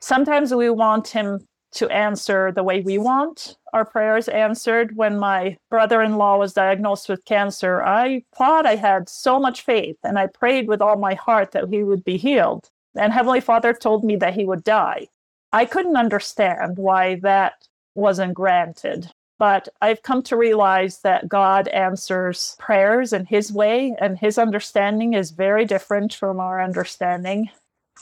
sometimes 0.00 0.54
we 0.54 0.70
want 0.70 1.08
Him 1.08 1.46
to 1.72 1.88
answer 1.88 2.52
the 2.52 2.62
way 2.62 2.80
we 2.80 2.98
want 2.98 3.56
our 3.72 3.84
prayers 3.84 4.28
answered. 4.28 4.96
When 4.96 5.18
my 5.18 5.56
brother 5.70 6.02
in 6.02 6.16
law 6.16 6.38
was 6.38 6.52
diagnosed 6.52 7.08
with 7.08 7.24
cancer, 7.24 7.82
I 7.82 8.24
thought 8.36 8.66
I 8.66 8.76
had 8.76 9.08
so 9.08 9.38
much 9.38 9.62
faith 9.62 9.96
and 10.02 10.18
I 10.18 10.26
prayed 10.26 10.68
with 10.68 10.82
all 10.82 10.96
my 10.96 11.14
heart 11.14 11.52
that 11.52 11.68
he 11.68 11.82
would 11.82 12.04
be 12.04 12.16
healed. 12.16 12.70
And 12.96 13.12
Heavenly 13.12 13.40
Father 13.40 13.72
told 13.72 14.04
me 14.04 14.16
that 14.16 14.34
he 14.34 14.44
would 14.44 14.64
die. 14.64 15.08
I 15.52 15.64
couldn't 15.64 15.96
understand 15.96 16.78
why 16.78 17.16
that 17.16 17.68
wasn't 17.94 18.34
granted. 18.34 19.10
But 19.38 19.68
I've 19.80 20.02
come 20.02 20.22
to 20.24 20.36
realize 20.36 21.00
that 21.00 21.28
God 21.28 21.66
answers 21.68 22.56
prayers 22.58 23.14
in 23.14 23.24
His 23.24 23.50
way, 23.50 23.96
and 23.98 24.18
His 24.18 24.36
understanding 24.36 25.14
is 25.14 25.30
very 25.30 25.64
different 25.64 26.12
from 26.12 26.40
our 26.40 26.60
understanding. 26.60 27.48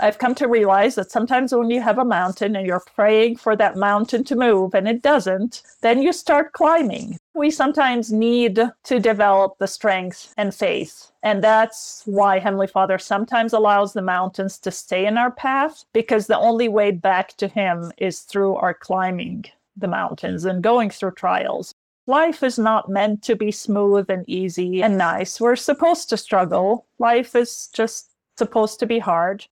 I've 0.01 0.19
come 0.19 0.35
to 0.37 0.47
realize 0.47 0.95
that 0.95 1.11
sometimes 1.11 1.53
when 1.53 1.71
you 1.71 1.81
have 1.81 1.99
a 1.99 2.05
mountain 2.05 2.55
and 2.55 2.67
you're 2.67 2.85
praying 2.95 3.37
for 3.37 3.57
that 3.57 3.77
mountain 3.77 4.23
to 4.25 4.37
move 4.37 4.75
and 4.75 4.87
it 4.87 5.03
doesn't, 5.03 5.63
then 5.81 6.03
you 6.03 6.13
start 6.13 6.53
climbing. 6.53 7.19
We 7.35 7.51
sometimes 7.51 8.13
need 8.13 8.61
to 8.85 9.01
develop 9.01 9.59
the 9.59 9.67
strength 9.67 10.33
and 10.37 10.55
faith. 10.55 11.11
And 11.23 11.43
that's 11.43 12.03
why 12.05 12.39
Heavenly 12.39 12.69
Father 12.69 12.99
sometimes 12.99 13.53
allows 13.53 13.93
the 13.93 14.03
mountains 14.03 14.59
to 14.59 14.71
stay 14.71 15.05
in 15.07 15.19
our 15.19 15.33
path 15.33 15.85
because 15.93 16.27
the 16.27 16.39
only 16.39 16.69
way 16.69 16.93
back 16.93 17.37
to 17.39 17.49
Him 17.49 17.93
is 17.99 18.21
through 18.21 18.55
our 18.57 18.75
climbing 18.75 19.47
the 19.77 19.89
mountains 19.89 20.45
and 20.45 20.63
going 20.63 20.91
through 20.91 21.13
trials. 21.13 21.75
Life 22.07 22.43
is 22.43 22.59
not 22.59 22.89
meant 22.89 23.23
to 23.25 23.37
be 23.37 23.51
smooth 23.51 24.09
and 24.09 24.25
easy 24.29 24.83
and 24.83 24.97
nice. 24.97 25.41
We're 25.41 25.57
supposed 25.57 26.09
to 26.11 26.17
struggle. 26.17 26.87
Life 26.99 27.37
is 27.37 27.69
just 27.73 28.11
supposed 28.39 28.81
to 28.81 28.87
be 28.87 28.99
hard. 28.99 29.47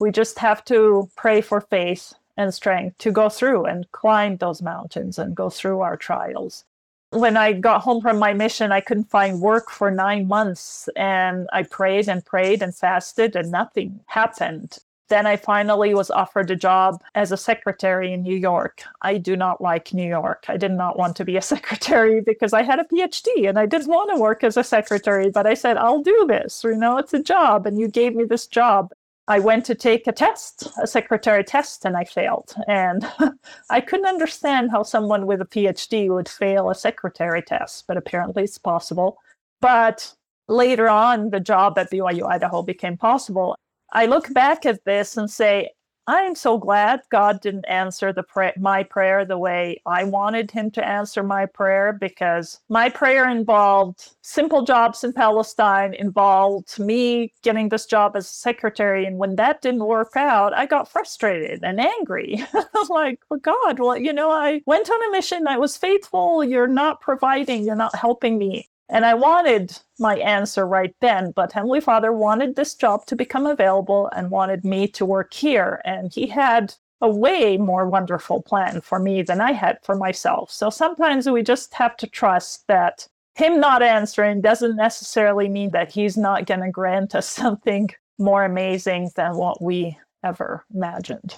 We 0.00 0.10
just 0.12 0.38
have 0.38 0.64
to 0.66 1.10
pray 1.16 1.40
for 1.40 1.60
faith 1.60 2.14
and 2.36 2.54
strength 2.54 2.98
to 2.98 3.10
go 3.10 3.28
through 3.28 3.64
and 3.66 3.90
climb 3.92 4.36
those 4.36 4.62
mountains 4.62 5.18
and 5.18 5.34
go 5.36 5.50
through 5.50 5.80
our 5.80 5.96
trials. 5.96 6.64
When 7.10 7.36
I 7.36 7.52
got 7.54 7.82
home 7.82 8.02
from 8.02 8.18
my 8.18 8.34
mission, 8.34 8.70
I 8.70 8.80
couldn't 8.80 9.10
find 9.10 9.40
work 9.40 9.70
for 9.70 9.90
nine 9.90 10.28
months 10.28 10.88
and 10.94 11.48
I 11.52 11.62
prayed 11.64 12.08
and 12.08 12.24
prayed 12.24 12.62
and 12.62 12.74
fasted 12.76 13.34
and 13.34 13.50
nothing 13.50 14.00
happened. 14.06 14.78
then 15.08 15.26
I 15.26 15.36
finally 15.36 15.94
was 15.94 16.10
offered 16.10 16.50
a 16.50 16.56
job 16.56 17.02
as 17.14 17.32
a 17.32 17.36
secretary 17.36 18.12
in 18.12 18.22
New 18.22 18.36
York. 18.36 18.82
I 19.02 19.18
do 19.18 19.36
not 19.36 19.60
like 19.60 19.94
New 19.94 20.06
York. 20.08 20.44
I 20.48 20.56
did 20.58 20.72
not 20.72 20.98
want 20.98 21.16
to 21.16 21.24
be 21.24 21.36
a 21.36 21.42
secretary 21.54 22.20
because 22.20 22.52
I 22.52 22.62
had 22.62 22.78
a 22.78 22.84
PhD 22.84 23.48
and 23.48 23.58
I 23.58 23.66
didn't 23.66 23.88
want 23.88 24.10
to 24.10 24.20
work 24.20 24.44
as 24.44 24.56
a 24.56 24.64
secretary, 24.64 25.30
but 25.30 25.46
I 25.46 25.54
said, 25.54 25.76
I'll 25.78 26.02
do 26.02 26.26
this. 26.28 26.62
You 26.64 26.76
know, 26.76 26.98
it's 26.98 27.14
a 27.14 27.22
job. 27.22 27.66
And 27.66 27.78
you 27.78 27.88
gave 27.88 28.14
me 28.14 28.24
this 28.24 28.46
job. 28.46 28.92
I 29.28 29.38
went 29.38 29.66
to 29.66 29.74
take 29.74 30.06
a 30.06 30.12
test, 30.12 30.68
a 30.82 30.86
secretary 30.86 31.44
test, 31.44 31.84
and 31.84 31.96
I 31.96 32.04
failed. 32.04 32.54
And 32.66 33.06
I 33.70 33.82
couldn't 33.82 34.06
understand 34.06 34.70
how 34.70 34.82
someone 34.82 35.26
with 35.26 35.42
a 35.42 35.44
PhD 35.44 36.08
would 36.08 36.28
fail 36.28 36.70
a 36.70 36.74
secretary 36.74 37.42
test, 37.42 37.84
but 37.86 37.98
apparently 37.98 38.44
it's 38.44 38.56
possible. 38.56 39.18
But 39.60 40.14
later 40.48 40.88
on, 40.88 41.28
the 41.28 41.40
job 41.40 41.78
at 41.78 41.90
BYU 41.90 42.26
Idaho 42.26 42.62
became 42.62 42.96
possible. 42.96 43.54
I 43.92 44.06
look 44.06 44.32
back 44.32 44.64
at 44.64 44.82
this 44.86 45.18
and 45.18 45.30
say, 45.30 45.70
I'm 46.08 46.36
so 46.36 46.56
glad 46.56 47.02
God 47.10 47.42
didn't 47.42 47.66
answer 47.66 48.14
the 48.14 48.22
pray- 48.22 48.54
my 48.56 48.82
prayer 48.82 49.26
the 49.26 49.36
way 49.36 49.82
I 49.84 50.04
wanted 50.04 50.50
him 50.50 50.70
to 50.70 50.88
answer 50.88 51.22
my 51.22 51.44
prayer 51.44 51.92
because 51.92 52.60
my 52.70 52.88
prayer 52.88 53.28
involved 53.28 54.12
simple 54.22 54.62
jobs 54.62 55.04
in 55.04 55.12
Palestine, 55.12 55.92
involved 55.92 56.78
me 56.78 57.34
getting 57.42 57.68
this 57.68 57.84
job 57.84 58.16
as 58.16 58.24
a 58.24 58.30
secretary. 58.32 59.04
And 59.04 59.18
when 59.18 59.36
that 59.36 59.60
didn't 59.60 59.84
work 59.84 60.16
out, 60.16 60.54
I 60.56 60.64
got 60.64 60.90
frustrated 60.90 61.60
and 61.62 61.78
angry. 61.78 62.42
like, 62.88 63.20
well, 63.28 63.40
God, 63.40 63.78
well, 63.78 63.98
you 63.98 64.14
know, 64.14 64.30
I 64.30 64.62
went 64.64 64.88
on 64.88 65.08
a 65.08 65.12
mission, 65.12 65.46
I 65.46 65.58
was 65.58 65.76
faithful, 65.76 66.42
you're 66.42 66.66
not 66.66 67.02
providing, 67.02 67.64
you're 67.66 67.76
not 67.76 67.94
helping 67.94 68.38
me. 68.38 68.70
And 68.88 69.04
I 69.04 69.14
wanted 69.14 69.78
my 69.98 70.16
answer 70.16 70.66
right 70.66 70.94
then, 71.00 71.32
but 71.32 71.52
Heavenly 71.52 71.80
Father 71.80 72.12
wanted 72.12 72.56
this 72.56 72.74
job 72.74 73.04
to 73.06 73.16
become 73.16 73.46
available 73.46 74.08
and 74.14 74.30
wanted 74.30 74.64
me 74.64 74.88
to 74.88 75.04
work 75.04 75.34
here. 75.34 75.82
And 75.84 76.12
He 76.12 76.26
had 76.26 76.74
a 77.00 77.08
way 77.08 77.56
more 77.56 77.88
wonderful 77.88 78.42
plan 78.42 78.80
for 78.80 78.98
me 78.98 79.22
than 79.22 79.40
I 79.40 79.52
had 79.52 79.78
for 79.82 79.94
myself. 79.94 80.50
So 80.50 80.70
sometimes 80.70 81.28
we 81.28 81.42
just 81.42 81.74
have 81.74 81.96
to 81.98 82.06
trust 82.06 82.66
that 82.68 83.06
Him 83.34 83.60
not 83.60 83.82
answering 83.82 84.40
doesn't 84.40 84.76
necessarily 84.76 85.48
mean 85.48 85.70
that 85.72 85.92
He's 85.92 86.16
not 86.16 86.46
going 86.46 86.62
to 86.62 86.70
grant 86.70 87.14
us 87.14 87.28
something 87.42 87.90
more 88.18 88.44
amazing 88.44 89.10
than 89.16 89.36
what 89.36 89.62
we 89.62 89.98
ever 90.24 90.64
imagined. 90.74 91.36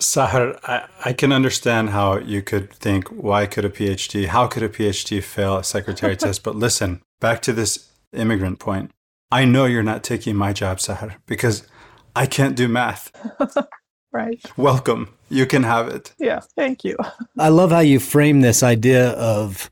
Sahar, 0.00 0.58
I, 0.64 0.86
I 1.04 1.12
can 1.12 1.32
understand 1.32 1.90
how 1.90 2.18
you 2.18 2.42
could 2.42 2.70
think, 2.70 3.08
why 3.08 3.46
could 3.46 3.64
a 3.64 3.70
PhD, 3.70 4.26
how 4.26 4.46
could 4.46 4.62
a 4.62 4.68
PhD 4.68 5.22
fail 5.22 5.56
a 5.56 5.64
secretary 5.64 6.16
test? 6.16 6.42
But 6.42 6.56
listen, 6.56 7.02
back 7.20 7.40
to 7.42 7.52
this 7.52 7.90
immigrant 8.12 8.58
point. 8.58 8.90
I 9.32 9.44
know 9.44 9.64
you're 9.64 9.82
not 9.82 10.04
taking 10.04 10.36
my 10.36 10.52
job, 10.52 10.78
Sahar, 10.78 11.16
because 11.26 11.66
I 12.14 12.26
can't 12.26 12.56
do 12.56 12.68
math. 12.68 13.10
right. 14.12 14.40
Welcome. 14.56 15.14
You 15.28 15.46
can 15.46 15.64
have 15.64 15.88
it. 15.88 16.14
Yeah, 16.18 16.40
thank 16.56 16.84
you. 16.84 16.96
I 17.38 17.48
love 17.48 17.70
how 17.70 17.80
you 17.80 17.98
frame 17.98 18.42
this 18.42 18.62
idea 18.62 19.10
of, 19.10 19.70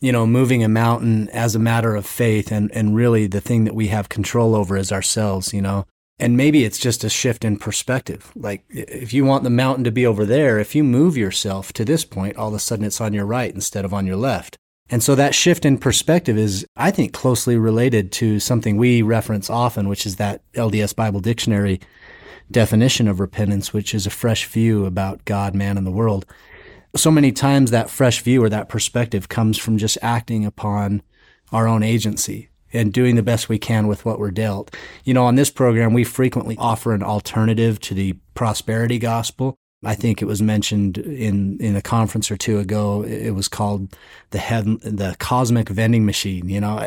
you 0.00 0.12
know, 0.12 0.26
moving 0.26 0.62
a 0.62 0.68
mountain 0.68 1.28
as 1.30 1.54
a 1.54 1.60
matter 1.60 1.94
of 1.94 2.04
faith 2.04 2.50
and, 2.50 2.70
and 2.72 2.94
really 2.96 3.26
the 3.28 3.40
thing 3.40 3.64
that 3.64 3.74
we 3.74 3.88
have 3.88 4.08
control 4.08 4.54
over 4.54 4.76
is 4.76 4.92
ourselves, 4.92 5.54
you 5.54 5.62
know. 5.62 5.86
And 6.22 6.36
maybe 6.36 6.64
it's 6.64 6.78
just 6.78 7.02
a 7.02 7.10
shift 7.10 7.44
in 7.44 7.56
perspective. 7.56 8.30
Like 8.36 8.62
if 8.70 9.12
you 9.12 9.24
want 9.24 9.42
the 9.42 9.50
mountain 9.50 9.82
to 9.82 9.90
be 9.90 10.06
over 10.06 10.24
there, 10.24 10.60
if 10.60 10.72
you 10.72 10.84
move 10.84 11.16
yourself 11.16 11.72
to 11.72 11.84
this 11.84 12.04
point, 12.04 12.36
all 12.36 12.46
of 12.46 12.54
a 12.54 12.60
sudden 12.60 12.84
it's 12.84 13.00
on 13.00 13.12
your 13.12 13.26
right 13.26 13.52
instead 13.52 13.84
of 13.84 13.92
on 13.92 14.06
your 14.06 14.14
left. 14.14 14.56
And 14.88 15.02
so 15.02 15.16
that 15.16 15.34
shift 15.34 15.64
in 15.64 15.78
perspective 15.78 16.38
is, 16.38 16.64
I 16.76 16.92
think, 16.92 17.12
closely 17.12 17.56
related 17.56 18.12
to 18.12 18.38
something 18.38 18.76
we 18.76 19.02
reference 19.02 19.50
often, 19.50 19.88
which 19.88 20.06
is 20.06 20.14
that 20.16 20.42
LDS 20.52 20.94
Bible 20.94 21.18
Dictionary 21.18 21.80
definition 22.52 23.08
of 23.08 23.18
repentance, 23.18 23.72
which 23.72 23.92
is 23.92 24.06
a 24.06 24.10
fresh 24.10 24.46
view 24.46 24.86
about 24.86 25.24
God, 25.24 25.56
man, 25.56 25.76
and 25.76 25.84
the 25.84 25.90
world. 25.90 26.24
So 26.94 27.10
many 27.10 27.32
times 27.32 27.72
that 27.72 27.90
fresh 27.90 28.22
view 28.22 28.44
or 28.44 28.48
that 28.48 28.68
perspective 28.68 29.28
comes 29.28 29.58
from 29.58 29.76
just 29.76 29.98
acting 30.02 30.44
upon 30.44 31.02
our 31.50 31.66
own 31.66 31.82
agency 31.82 32.48
and 32.72 32.92
doing 32.92 33.16
the 33.16 33.22
best 33.22 33.48
we 33.48 33.58
can 33.58 33.86
with 33.86 34.04
what 34.04 34.18
we're 34.18 34.30
dealt. 34.30 34.74
You 35.04 35.14
know, 35.14 35.24
on 35.24 35.34
this 35.34 35.50
program, 35.50 35.92
we 35.92 36.04
frequently 36.04 36.56
offer 36.58 36.94
an 36.94 37.02
alternative 37.02 37.80
to 37.80 37.94
the 37.94 38.14
prosperity 38.34 38.98
gospel. 38.98 39.56
I 39.84 39.94
think 39.94 40.22
it 40.22 40.26
was 40.26 40.40
mentioned 40.40 40.98
in, 40.98 41.58
in 41.58 41.74
a 41.74 41.82
conference 41.82 42.30
or 42.30 42.36
two 42.36 42.58
ago. 42.58 43.02
It 43.02 43.30
was 43.30 43.48
called 43.48 43.96
the 44.30 44.38
head, 44.38 44.64
the 44.82 45.16
cosmic 45.18 45.68
vending 45.68 46.06
machine, 46.06 46.48
you 46.48 46.60
know, 46.60 46.86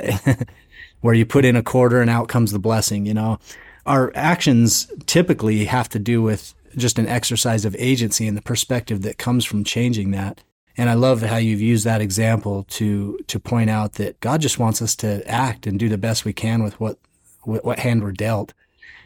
where 1.01 1.13
you 1.13 1.25
put 1.25 1.45
in 1.45 1.57
a 1.57 1.63
quarter 1.63 2.01
and 2.01 2.09
out 2.09 2.29
comes 2.29 2.51
the 2.51 2.59
blessing, 2.59 3.05
you 3.05 3.13
know. 3.13 3.37
Our 3.85 4.11
actions 4.15 4.91
typically 5.05 5.65
have 5.65 5.89
to 5.89 5.99
do 5.99 6.21
with 6.21 6.53
just 6.77 6.97
an 6.97 7.07
exercise 7.07 7.65
of 7.65 7.75
agency 7.77 8.27
and 8.27 8.37
the 8.37 8.41
perspective 8.41 9.01
that 9.01 9.17
comes 9.17 9.45
from 9.45 9.63
changing 9.63 10.11
that. 10.11 10.41
And 10.77 10.89
I 10.89 10.93
love 10.93 11.21
how 11.21 11.37
you've 11.37 11.61
used 11.61 11.85
that 11.85 12.01
example 12.01 12.63
to 12.69 13.17
to 13.27 13.39
point 13.39 13.69
out 13.69 13.93
that 13.93 14.19
God 14.19 14.41
just 14.41 14.59
wants 14.59 14.81
us 14.81 14.95
to 14.97 15.25
act 15.27 15.65
and 15.67 15.79
do 15.79 15.89
the 15.89 15.97
best 15.97 16.25
we 16.25 16.33
can 16.33 16.63
with 16.63 16.79
what 16.79 16.97
what 17.43 17.79
hand 17.79 18.03
we're 18.03 18.11
dealt. 18.11 18.53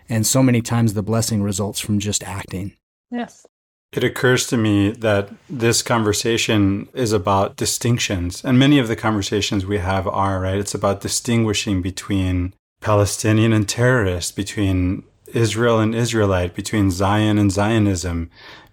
And 0.08 0.26
so 0.26 0.42
many 0.42 0.62
times 0.62 0.94
the 0.94 1.04
blessing 1.04 1.44
results 1.44 1.80
from 1.80 2.00
just 2.00 2.24
acting. 2.24 2.74
Yes. 3.12 3.46
It 3.92 4.04
occurs 4.04 4.46
to 4.48 4.58
me 4.58 4.92
that 4.92 5.30
this 5.50 5.82
conversation 5.82 6.88
is 6.94 7.12
about 7.12 7.56
distinctions. 7.56 8.44
And 8.46 8.60
many 8.60 8.78
of 8.78 8.88
the 8.88 8.96
conversations 8.96 9.66
we 9.66 9.80
have 9.80 10.08
are, 10.08 10.40
right? 10.40 10.60
It's 10.60 10.76
about 10.76 11.02
distinguishing 11.02 11.82
between 11.82 12.54
Palestinian 12.82 13.52
and 13.52 13.68
terrorist, 13.68 14.36
between 14.36 15.04
Israel 15.34 15.80
and 15.80 15.96
Israelite, 15.96 16.54
between 16.56 16.92
Zion 16.92 17.38
and 17.40 17.52
Zionism, 17.52 18.30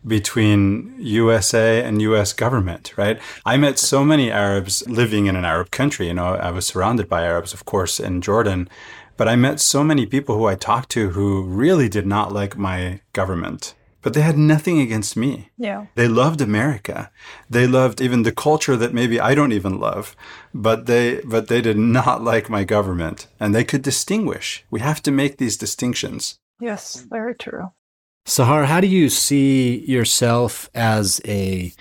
between 0.06 0.94
USA 0.98 1.82
and 1.82 2.00
US 2.02 2.32
government, 2.32 2.92
right? 2.96 3.18
I 3.44 3.56
met 3.56 3.78
so 3.78 4.04
many 4.04 4.30
Arabs 4.30 4.86
living 4.88 5.26
in 5.26 5.36
an 5.36 5.44
Arab 5.44 5.70
country. 5.70 6.06
You 6.06 6.14
know, 6.14 6.34
I 6.34 6.50
was 6.50 6.66
surrounded 6.66 7.08
by 7.08 7.24
Arabs, 7.24 7.52
of 7.52 7.64
course, 7.64 7.98
in 7.98 8.20
Jordan, 8.20 8.68
but 9.16 9.28
I 9.28 9.36
met 9.36 9.60
so 9.60 9.82
many 9.82 10.06
people 10.06 10.36
who 10.36 10.46
I 10.46 10.54
talked 10.54 10.90
to 10.90 11.10
who 11.10 11.42
really 11.42 11.88
did 11.88 12.06
not 12.06 12.32
like 12.32 12.56
my 12.56 13.00
government. 13.12 13.74
But 14.02 14.14
they 14.14 14.20
had 14.20 14.38
nothing 14.38 14.78
against 14.78 15.16
me. 15.16 15.50
Yeah. 15.58 15.86
They 15.96 16.06
loved 16.06 16.40
America. 16.40 17.10
They 17.50 17.66
loved 17.66 18.00
even 18.00 18.22
the 18.22 18.30
culture 18.30 18.76
that 18.76 18.94
maybe 18.94 19.18
I 19.18 19.34
don't 19.34 19.50
even 19.50 19.80
love, 19.80 20.14
but 20.54 20.86
they 20.86 21.20
but 21.24 21.48
they 21.48 21.60
did 21.60 21.76
not 21.76 22.22
like 22.32 22.48
my 22.48 22.62
government 22.62 23.26
and 23.40 23.52
they 23.52 23.64
could 23.64 23.82
distinguish. 23.82 24.64
We 24.70 24.78
have 24.78 25.02
to 25.02 25.10
make 25.10 25.38
these 25.38 25.56
distinctions. 25.56 26.38
Yes, 26.60 27.04
very 27.10 27.34
true. 27.34 27.72
Sahar, 28.26 28.64
how 28.64 28.80
do 28.80 28.88
you 28.88 29.08
see 29.08 29.84
yourself 29.86 30.68
as 30.74 31.20
a 31.24 31.72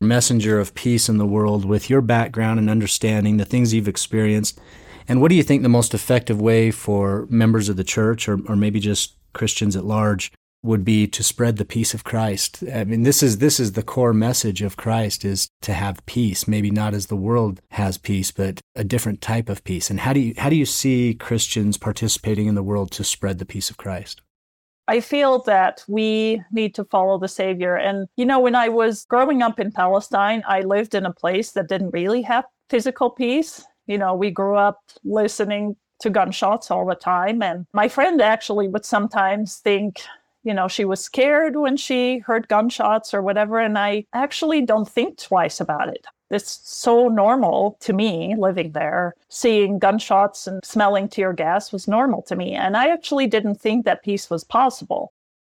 messenger 0.00 0.58
of 0.58 0.74
peace 0.74 1.08
in 1.08 1.18
the 1.18 1.24
world 1.24 1.64
with 1.64 1.88
your 1.88 2.00
background 2.00 2.58
and 2.58 2.68
understanding 2.68 3.36
the 3.36 3.44
things 3.44 3.72
you've 3.72 3.86
experienced? 3.86 4.60
And 5.06 5.20
what 5.20 5.28
do 5.28 5.36
you 5.36 5.44
think 5.44 5.62
the 5.62 5.68
most 5.68 5.94
effective 5.94 6.40
way 6.40 6.72
for 6.72 7.28
members 7.30 7.68
of 7.68 7.76
the 7.76 7.84
church 7.84 8.28
or, 8.28 8.40
or 8.48 8.56
maybe 8.56 8.80
just 8.80 9.14
Christians 9.32 9.76
at 9.76 9.84
large 9.84 10.32
would 10.64 10.84
be 10.84 11.06
to 11.06 11.22
spread 11.22 11.56
the 11.56 11.64
peace 11.64 11.94
of 11.94 12.02
Christ? 12.02 12.64
I 12.74 12.82
mean, 12.82 13.04
this 13.04 13.22
is, 13.22 13.38
this 13.38 13.60
is 13.60 13.72
the 13.72 13.84
core 13.84 14.12
message 14.12 14.60
of 14.60 14.76
Christ 14.76 15.24
is 15.24 15.48
to 15.60 15.72
have 15.72 16.04
peace, 16.06 16.48
maybe 16.48 16.72
not 16.72 16.94
as 16.94 17.06
the 17.06 17.16
world 17.16 17.60
has 17.70 17.96
peace, 17.96 18.32
but 18.32 18.60
a 18.74 18.82
different 18.82 19.20
type 19.20 19.48
of 19.48 19.62
peace. 19.62 19.88
And 19.88 20.00
how 20.00 20.12
do 20.12 20.18
you, 20.18 20.34
how 20.36 20.50
do 20.50 20.56
you 20.56 20.66
see 20.66 21.14
Christians 21.14 21.78
participating 21.78 22.48
in 22.48 22.56
the 22.56 22.62
world 22.64 22.90
to 22.92 23.04
spread 23.04 23.38
the 23.38 23.46
peace 23.46 23.70
of 23.70 23.76
Christ? 23.76 24.20
I 24.88 25.00
feel 25.00 25.42
that 25.42 25.84
we 25.88 26.42
need 26.52 26.74
to 26.74 26.84
follow 26.84 27.18
the 27.18 27.28
Savior. 27.28 27.76
And, 27.76 28.08
you 28.16 28.26
know, 28.26 28.40
when 28.40 28.54
I 28.54 28.68
was 28.68 29.04
growing 29.04 29.42
up 29.42 29.60
in 29.60 29.70
Palestine, 29.70 30.42
I 30.46 30.62
lived 30.62 30.94
in 30.94 31.06
a 31.06 31.12
place 31.12 31.52
that 31.52 31.68
didn't 31.68 31.90
really 31.90 32.22
have 32.22 32.44
physical 32.68 33.10
peace. 33.10 33.64
You 33.86 33.98
know, 33.98 34.14
we 34.14 34.30
grew 34.30 34.56
up 34.56 34.80
listening 35.04 35.76
to 36.00 36.10
gunshots 36.10 36.70
all 36.70 36.84
the 36.84 36.94
time. 36.94 37.42
And 37.42 37.66
my 37.72 37.88
friend 37.88 38.20
actually 38.20 38.68
would 38.68 38.84
sometimes 38.84 39.58
think, 39.58 40.00
you 40.42 40.52
know, 40.52 40.66
she 40.66 40.84
was 40.84 41.02
scared 41.02 41.56
when 41.56 41.76
she 41.76 42.18
heard 42.18 42.48
gunshots 42.48 43.14
or 43.14 43.22
whatever. 43.22 43.60
And 43.60 43.78
I 43.78 44.04
actually 44.12 44.62
don't 44.62 44.88
think 44.88 45.18
twice 45.18 45.60
about 45.60 45.88
it. 45.88 46.04
It's 46.32 46.60
so 46.64 47.08
normal 47.08 47.76
to 47.80 47.92
me 47.92 48.34
living 48.36 48.72
there. 48.72 49.14
Seeing 49.28 49.78
gunshots 49.78 50.46
and 50.46 50.64
smelling 50.64 51.08
tear 51.08 51.32
gas 51.32 51.72
was 51.72 51.86
normal 51.86 52.22
to 52.22 52.36
me. 52.36 52.54
And 52.54 52.76
I 52.76 52.88
actually 52.88 53.26
didn't 53.26 53.60
think 53.60 53.84
that 53.84 54.02
peace 54.02 54.30
was 54.30 54.42
possible. 54.42 55.12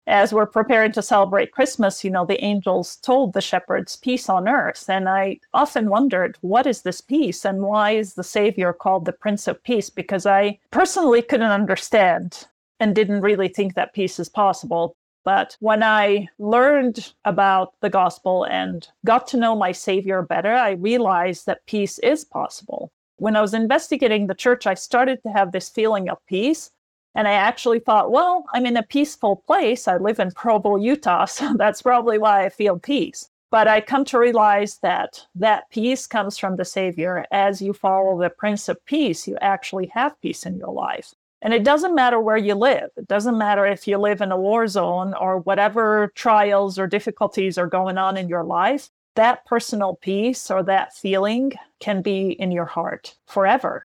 As 0.08 0.32
we're 0.32 0.46
preparing 0.46 0.92
to 0.92 1.02
celebrate 1.02 1.50
Christmas, 1.50 2.04
you 2.04 2.10
know, 2.10 2.24
the 2.24 2.42
angels 2.44 2.96
told 2.96 3.32
the 3.32 3.40
shepherds 3.40 3.96
peace 3.96 4.28
on 4.28 4.46
earth. 4.48 4.88
And 4.88 5.08
I 5.08 5.40
often 5.52 5.90
wondered, 5.90 6.38
what 6.42 6.66
is 6.66 6.82
this 6.82 7.00
peace? 7.00 7.44
And 7.44 7.62
why 7.62 7.92
is 7.92 8.14
the 8.14 8.22
Savior 8.22 8.72
called 8.72 9.04
the 9.04 9.12
Prince 9.12 9.48
of 9.48 9.62
Peace? 9.64 9.90
Because 9.90 10.24
I 10.24 10.60
personally 10.70 11.22
couldn't 11.22 11.50
understand 11.50 12.46
and 12.78 12.94
didn't 12.94 13.22
really 13.22 13.48
think 13.48 13.74
that 13.74 13.94
peace 13.94 14.20
is 14.20 14.28
possible. 14.28 14.94
But 15.26 15.56
when 15.58 15.82
I 15.82 16.28
learned 16.38 17.12
about 17.24 17.74
the 17.80 17.90
gospel 17.90 18.44
and 18.44 18.86
got 19.04 19.26
to 19.28 19.36
know 19.36 19.56
my 19.56 19.72
Savior 19.72 20.22
better, 20.22 20.54
I 20.54 20.70
realized 20.70 21.46
that 21.46 21.66
peace 21.66 21.98
is 21.98 22.24
possible. 22.24 22.92
When 23.16 23.34
I 23.34 23.40
was 23.40 23.52
investigating 23.52 24.28
the 24.28 24.36
church, 24.36 24.68
I 24.68 24.74
started 24.74 25.20
to 25.24 25.32
have 25.32 25.50
this 25.50 25.68
feeling 25.68 26.08
of 26.08 26.24
peace. 26.26 26.70
And 27.16 27.26
I 27.26 27.32
actually 27.32 27.80
thought, 27.80 28.12
well, 28.12 28.44
I'm 28.54 28.66
in 28.66 28.76
a 28.76 28.84
peaceful 28.84 29.42
place. 29.48 29.88
I 29.88 29.96
live 29.96 30.20
in 30.20 30.30
Provo, 30.30 30.76
Utah, 30.76 31.24
so 31.38 31.54
that's 31.54 31.82
probably 31.82 32.18
why 32.18 32.44
I 32.44 32.48
feel 32.48 32.78
peace. 32.78 33.28
But 33.50 33.66
I 33.66 33.80
come 33.80 34.04
to 34.04 34.20
realize 34.20 34.78
that 34.78 35.26
that 35.34 35.68
peace 35.70 36.06
comes 36.06 36.38
from 36.38 36.54
the 36.54 36.64
Savior. 36.64 37.26
As 37.32 37.60
you 37.60 37.72
follow 37.72 38.16
the 38.16 38.30
Prince 38.30 38.68
of 38.68 38.84
Peace, 38.84 39.26
you 39.26 39.36
actually 39.40 39.86
have 39.86 40.20
peace 40.20 40.46
in 40.46 40.56
your 40.56 40.72
life. 40.72 41.14
And 41.42 41.52
it 41.52 41.64
doesn't 41.64 41.94
matter 41.94 42.18
where 42.18 42.36
you 42.36 42.54
live. 42.54 42.90
It 42.96 43.08
doesn't 43.08 43.38
matter 43.38 43.66
if 43.66 43.86
you 43.86 43.98
live 43.98 44.20
in 44.20 44.32
a 44.32 44.36
war 44.38 44.66
zone 44.66 45.14
or 45.14 45.38
whatever 45.38 46.12
trials 46.14 46.78
or 46.78 46.86
difficulties 46.86 47.58
are 47.58 47.66
going 47.66 47.98
on 47.98 48.16
in 48.16 48.28
your 48.28 48.44
life. 48.44 48.90
That 49.14 49.44
personal 49.46 49.96
peace 49.96 50.50
or 50.50 50.62
that 50.64 50.94
feeling 50.94 51.52
can 51.80 52.02
be 52.02 52.30
in 52.30 52.50
your 52.50 52.64
heart 52.64 53.16
forever 53.26 53.86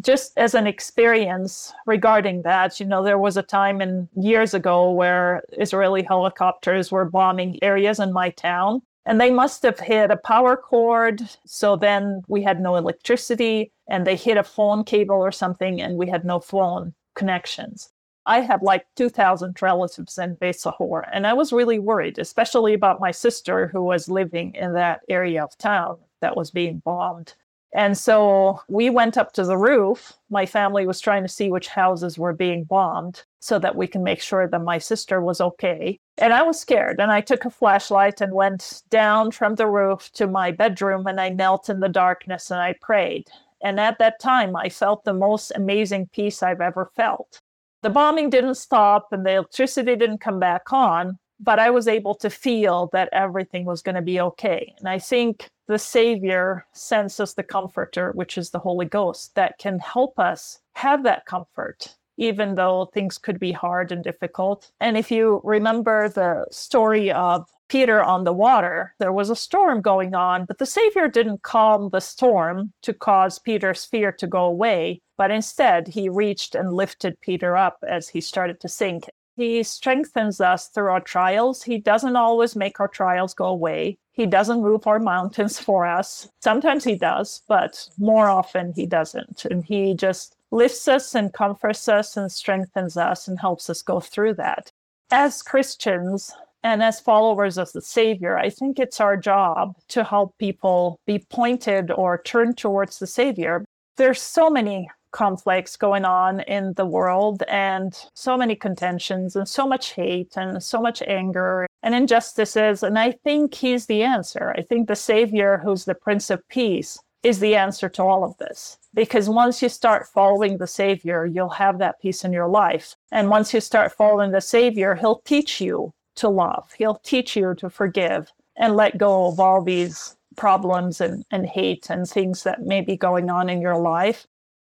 just 0.00 0.36
as 0.36 0.54
an 0.54 0.66
experience 0.66 1.72
regarding 1.86 2.42
that, 2.42 2.80
you 2.80 2.86
know, 2.86 3.02
there 3.02 3.18
was 3.18 3.36
a 3.36 3.42
time 3.42 3.80
in 3.80 4.08
years 4.16 4.54
ago 4.54 4.90
where 4.90 5.42
Israeli 5.52 6.02
helicopters 6.02 6.90
were 6.90 7.04
bombing 7.04 7.58
areas 7.62 8.00
in 8.00 8.12
my 8.12 8.30
town 8.30 8.82
and 9.04 9.20
they 9.20 9.30
must 9.30 9.62
have 9.62 9.80
hit 9.80 10.10
a 10.10 10.16
power 10.16 10.56
cord. 10.56 11.20
So 11.44 11.76
then 11.76 12.22
we 12.28 12.42
had 12.42 12.60
no 12.60 12.76
electricity 12.76 13.72
and 13.88 14.06
they 14.06 14.16
hit 14.16 14.36
a 14.36 14.44
phone 14.44 14.84
cable 14.84 15.16
or 15.16 15.32
something 15.32 15.80
and 15.80 15.96
we 15.96 16.08
had 16.08 16.24
no 16.24 16.40
phone 16.40 16.94
connections. 17.14 17.90
I 18.24 18.40
have 18.40 18.62
like 18.62 18.86
2,000 18.96 19.60
relatives 19.60 20.16
in 20.16 20.36
Beit 20.36 20.54
Sahur, 20.54 21.02
and 21.12 21.26
I 21.26 21.32
was 21.32 21.52
really 21.52 21.80
worried, 21.80 22.20
especially 22.20 22.72
about 22.72 23.00
my 23.00 23.10
sister 23.10 23.66
who 23.66 23.82
was 23.82 24.08
living 24.08 24.54
in 24.54 24.74
that 24.74 25.00
area 25.08 25.42
of 25.42 25.58
town 25.58 25.98
that 26.20 26.36
was 26.36 26.52
being 26.52 26.78
bombed. 26.84 27.34
And 27.74 27.98
so 27.98 28.60
we 28.68 28.90
went 28.90 29.18
up 29.18 29.32
to 29.32 29.44
the 29.44 29.56
roof. 29.56 30.12
My 30.30 30.46
family 30.46 30.86
was 30.86 31.00
trying 31.00 31.24
to 31.24 31.28
see 31.28 31.50
which 31.50 31.66
houses 31.66 32.16
were 32.16 32.32
being 32.32 32.62
bombed 32.62 33.24
so 33.42 33.58
that 33.58 33.74
we 33.74 33.88
can 33.88 34.04
make 34.04 34.22
sure 34.22 34.46
that 34.46 34.62
my 34.62 34.78
sister 34.78 35.20
was 35.20 35.40
okay. 35.40 35.98
And 36.18 36.32
I 36.32 36.42
was 36.42 36.60
scared. 36.60 37.00
And 37.00 37.10
I 37.10 37.20
took 37.20 37.44
a 37.44 37.50
flashlight 37.50 38.20
and 38.20 38.32
went 38.32 38.82
down 38.88 39.32
from 39.32 39.56
the 39.56 39.66
roof 39.66 40.10
to 40.12 40.28
my 40.28 40.52
bedroom 40.52 41.08
and 41.08 41.20
I 41.20 41.30
knelt 41.30 41.68
in 41.68 41.80
the 41.80 41.88
darkness 41.88 42.52
and 42.52 42.60
I 42.60 42.76
prayed. 42.80 43.26
And 43.60 43.80
at 43.80 43.98
that 43.98 44.20
time, 44.20 44.54
I 44.54 44.68
felt 44.68 45.02
the 45.02 45.12
most 45.12 45.50
amazing 45.56 46.08
peace 46.12 46.40
I've 46.40 46.60
ever 46.60 46.92
felt. 46.94 47.40
The 47.82 47.90
bombing 47.90 48.30
didn't 48.30 48.54
stop 48.54 49.08
and 49.12 49.26
the 49.26 49.32
electricity 49.32 49.96
didn't 49.96 50.18
come 50.18 50.38
back 50.38 50.72
on, 50.72 51.18
but 51.40 51.58
I 51.58 51.70
was 51.70 51.88
able 51.88 52.14
to 52.16 52.30
feel 52.30 52.90
that 52.92 53.08
everything 53.12 53.64
was 53.64 53.82
going 53.82 53.96
to 53.96 54.02
be 54.02 54.20
okay. 54.20 54.72
And 54.78 54.88
I 54.88 55.00
think 55.00 55.48
the 55.66 55.80
Savior 55.80 56.64
sends 56.72 57.18
us 57.18 57.34
the 57.34 57.42
Comforter, 57.42 58.12
which 58.12 58.38
is 58.38 58.50
the 58.50 58.60
Holy 58.60 58.86
Ghost, 58.86 59.34
that 59.34 59.58
can 59.58 59.80
help 59.80 60.20
us 60.20 60.60
have 60.74 61.02
that 61.02 61.26
comfort, 61.26 61.96
even 62.16 62.54
though 62.54 62.90
things 62.92 63.18
could 63.18 63.38
be 63.38 63.52
hard 63.52 63.92
and 63.92 64.04
difficult. 64.04 64.70
And 64.80 64.96
if 64.96 65.10
you 65.10 65.40
remember 65.44 66.08
the 66.08 66.46
story 66.50 67.10
of 67.10 67.48
Peter 67.68 68.04
on 68.04 68.24
the 68.24 68.34
water, 68.34 68.94
there 68.98 69.12
was 69.12 69.30
a 69.30 69.36
storm 69.36 69.80
going 69.80 70.14
on, 70.14 70.44
but 70.44 70.58
the 70.58 70.66
Savior 70.66 71.08
didn't 71.08 71.42
calm 71.42 71.88
the 71.88 72.00
storm 72.00 72.72
to 72.82 72.92
cause 72.92 73.38
Peter's 73.38 73.84
fear 73.84 74.12
to 74.12 74.26
go 74.26 74.44
away, 74.44 75.00
but 75.16 75.30
instead 75.30 75.88
he 75.88 76.08
reached 76.08 76.54
and 76.54 76.74
lifted 76.74 77.18
Peter 77.22 77.56
up 77.56 77.78
as 77.88 78.08
he 78.08 78.20
started 78.20 78.60
to 78.60 78.68
sink. 78.68 79.08
He 79.36 79.62
strengthens 79.62 80.40
us 80.40 80.68
through 80.68 80.90
our 80.90 81.00
trials. 81.00 81.62
He 81.62 81.78
doesn't 81.78 82.16
always 82.16 82.54
make 82.54 82.78
our 82.78 82.88
trials 82.88 83.32
go 83.32 83.46
away. 83.46 83.96
He 84.12 84.26
doesn't 84.26 84.60
move 84.60 84.86
our 84.86 84.98
mountains 84.98 85.58
for 85.58 85.86
us. 85.86 86.28
Sometimes 86.40 86.84
he 86.84 86.96
does, 86.96 87.40
but 87.48 87.88
more 87.98 88.28
often 88.28 88.74
he 88.76 88.84
doesn't. 88.84 89.46
And 89.46 89.64
he 89.64 89.94
just 89.94 90.36
lifts 90.52 90.86
us 90.86 91.14
and 91.14 91.32
comforts 91.32 91.88
us 91.88 92.16
and 92.16 92.30
strengthens 92.30 92.96
us 92.96 93.26
and 93.26 93.40
helps 93.40 93.68
us 93.68 93.82
go 93.82 93.98
through 93.98 94.34
that. 94.34 94.70
As 95.10 95.42
Christians 95.42 96.30
and 96.62 96.82
as 96.82 97.00
followers 97.00 97.58
of 97.58 97.72
the 97.72 97.82
Savior, 97.82 98.38
I 98.38 98.50
think 98.50 98.78
it's 98.78 99.00
our 99.00 99.16
job 99.16 99.74
to 99.88 100.04
help 100.04 100.38
people 100.38 101.00
be 101.06 101.24
pointed 101.30 101.90
or 101.90 102.22
turned 102.22 102.58
towards 102.58 102.98
the 102.98 103.06
Savior. 103.06 103.64
There's 103.96 104.22
so 104.22 104.48
many 104.48 104.88
conflicts 105.10 105.76
going 105.76 106.04
on 106.04 106.40
in 106.40 106.72
the 106.74 106.86
world 106.86 107.42
and 107.48 107.94
so 108.14 108.36
many 108.36 108.54
contentions 108.54 109.36
and 109.36 109.46
so 109.48 109.66
much 109.66 109.92
hate 109.92 110.36
and 110.36 110.62
so 110.62 110.80
much 110.80 111.02
anger 111.02 111.66
and 111.82 111.94
injustices. 111.94 112.82
And 112.82 112.98
I 112.98 113.12
think 113.24 113.54
he's 113.54 113.86
the 113.86 114.02
answer. 114.02 114.54
I 114.56 114.62
think 114.62 114.88
the 114.88 114.96
Savior, 114.96 115.60
who's 115.62 115.84
the 115.84 115.94
Prince 115.94 116.30
of 116.30 116.46
Peace, 116.48 116.98
is 117.22 117.38
the 117.38 117.54
answer 117.54 117.88
to 117.88 118.02
all 118.02 118.24
of 118.24 118.36
this. 118.38 118.78
Because 118.94 119.28
once 119.28 119.62
you 119.62 119.68
start 119.68 120.06
following 120.06 120.58
the 120.58 120.66
Savior, 120.66 121.24
you'll 121.24 121.48
have 121.50 121.78
that 121.78 122.00
peace 122.00 122.24
in 122.24 122.32
your 122.32 122.48
life. 122.48 122.96
And 123.10 123.30
once 123.30 123.54
you 123.54 123.60
start 123.60 123.92
following 123.92 124.32
the 124.32 124.40
Savior, 124.40 124.94
He'll 124.94 125.20
teach 125.24 125.60
you 125.60 125.92
to 126.16 126.28
love, 126.28 126.70
He'll 126.76 127.00
teach 127.02 127.36
you 127.36 127.54
to 127.54 127.70
forgive 127.70 128.32
and 128.56 128.76
let 128.76 128.98
go 128.98 129.26
of 129.26 129.40
all 129.40 129.62
these 129.62 130.16
problems 130.36 131.00
and, 131.00 131.24
and 131.30 131.46
hate 131.46 131.88
and 131.90 132.08
things 132.08 132.42
that 132.42 132.62
may 132.62 132.80
be 132.80 132.96
going 132.96 133.30
on 133.30 133.48
in 133.48 133.60
your 133.60 133.78
life 133.78 134.26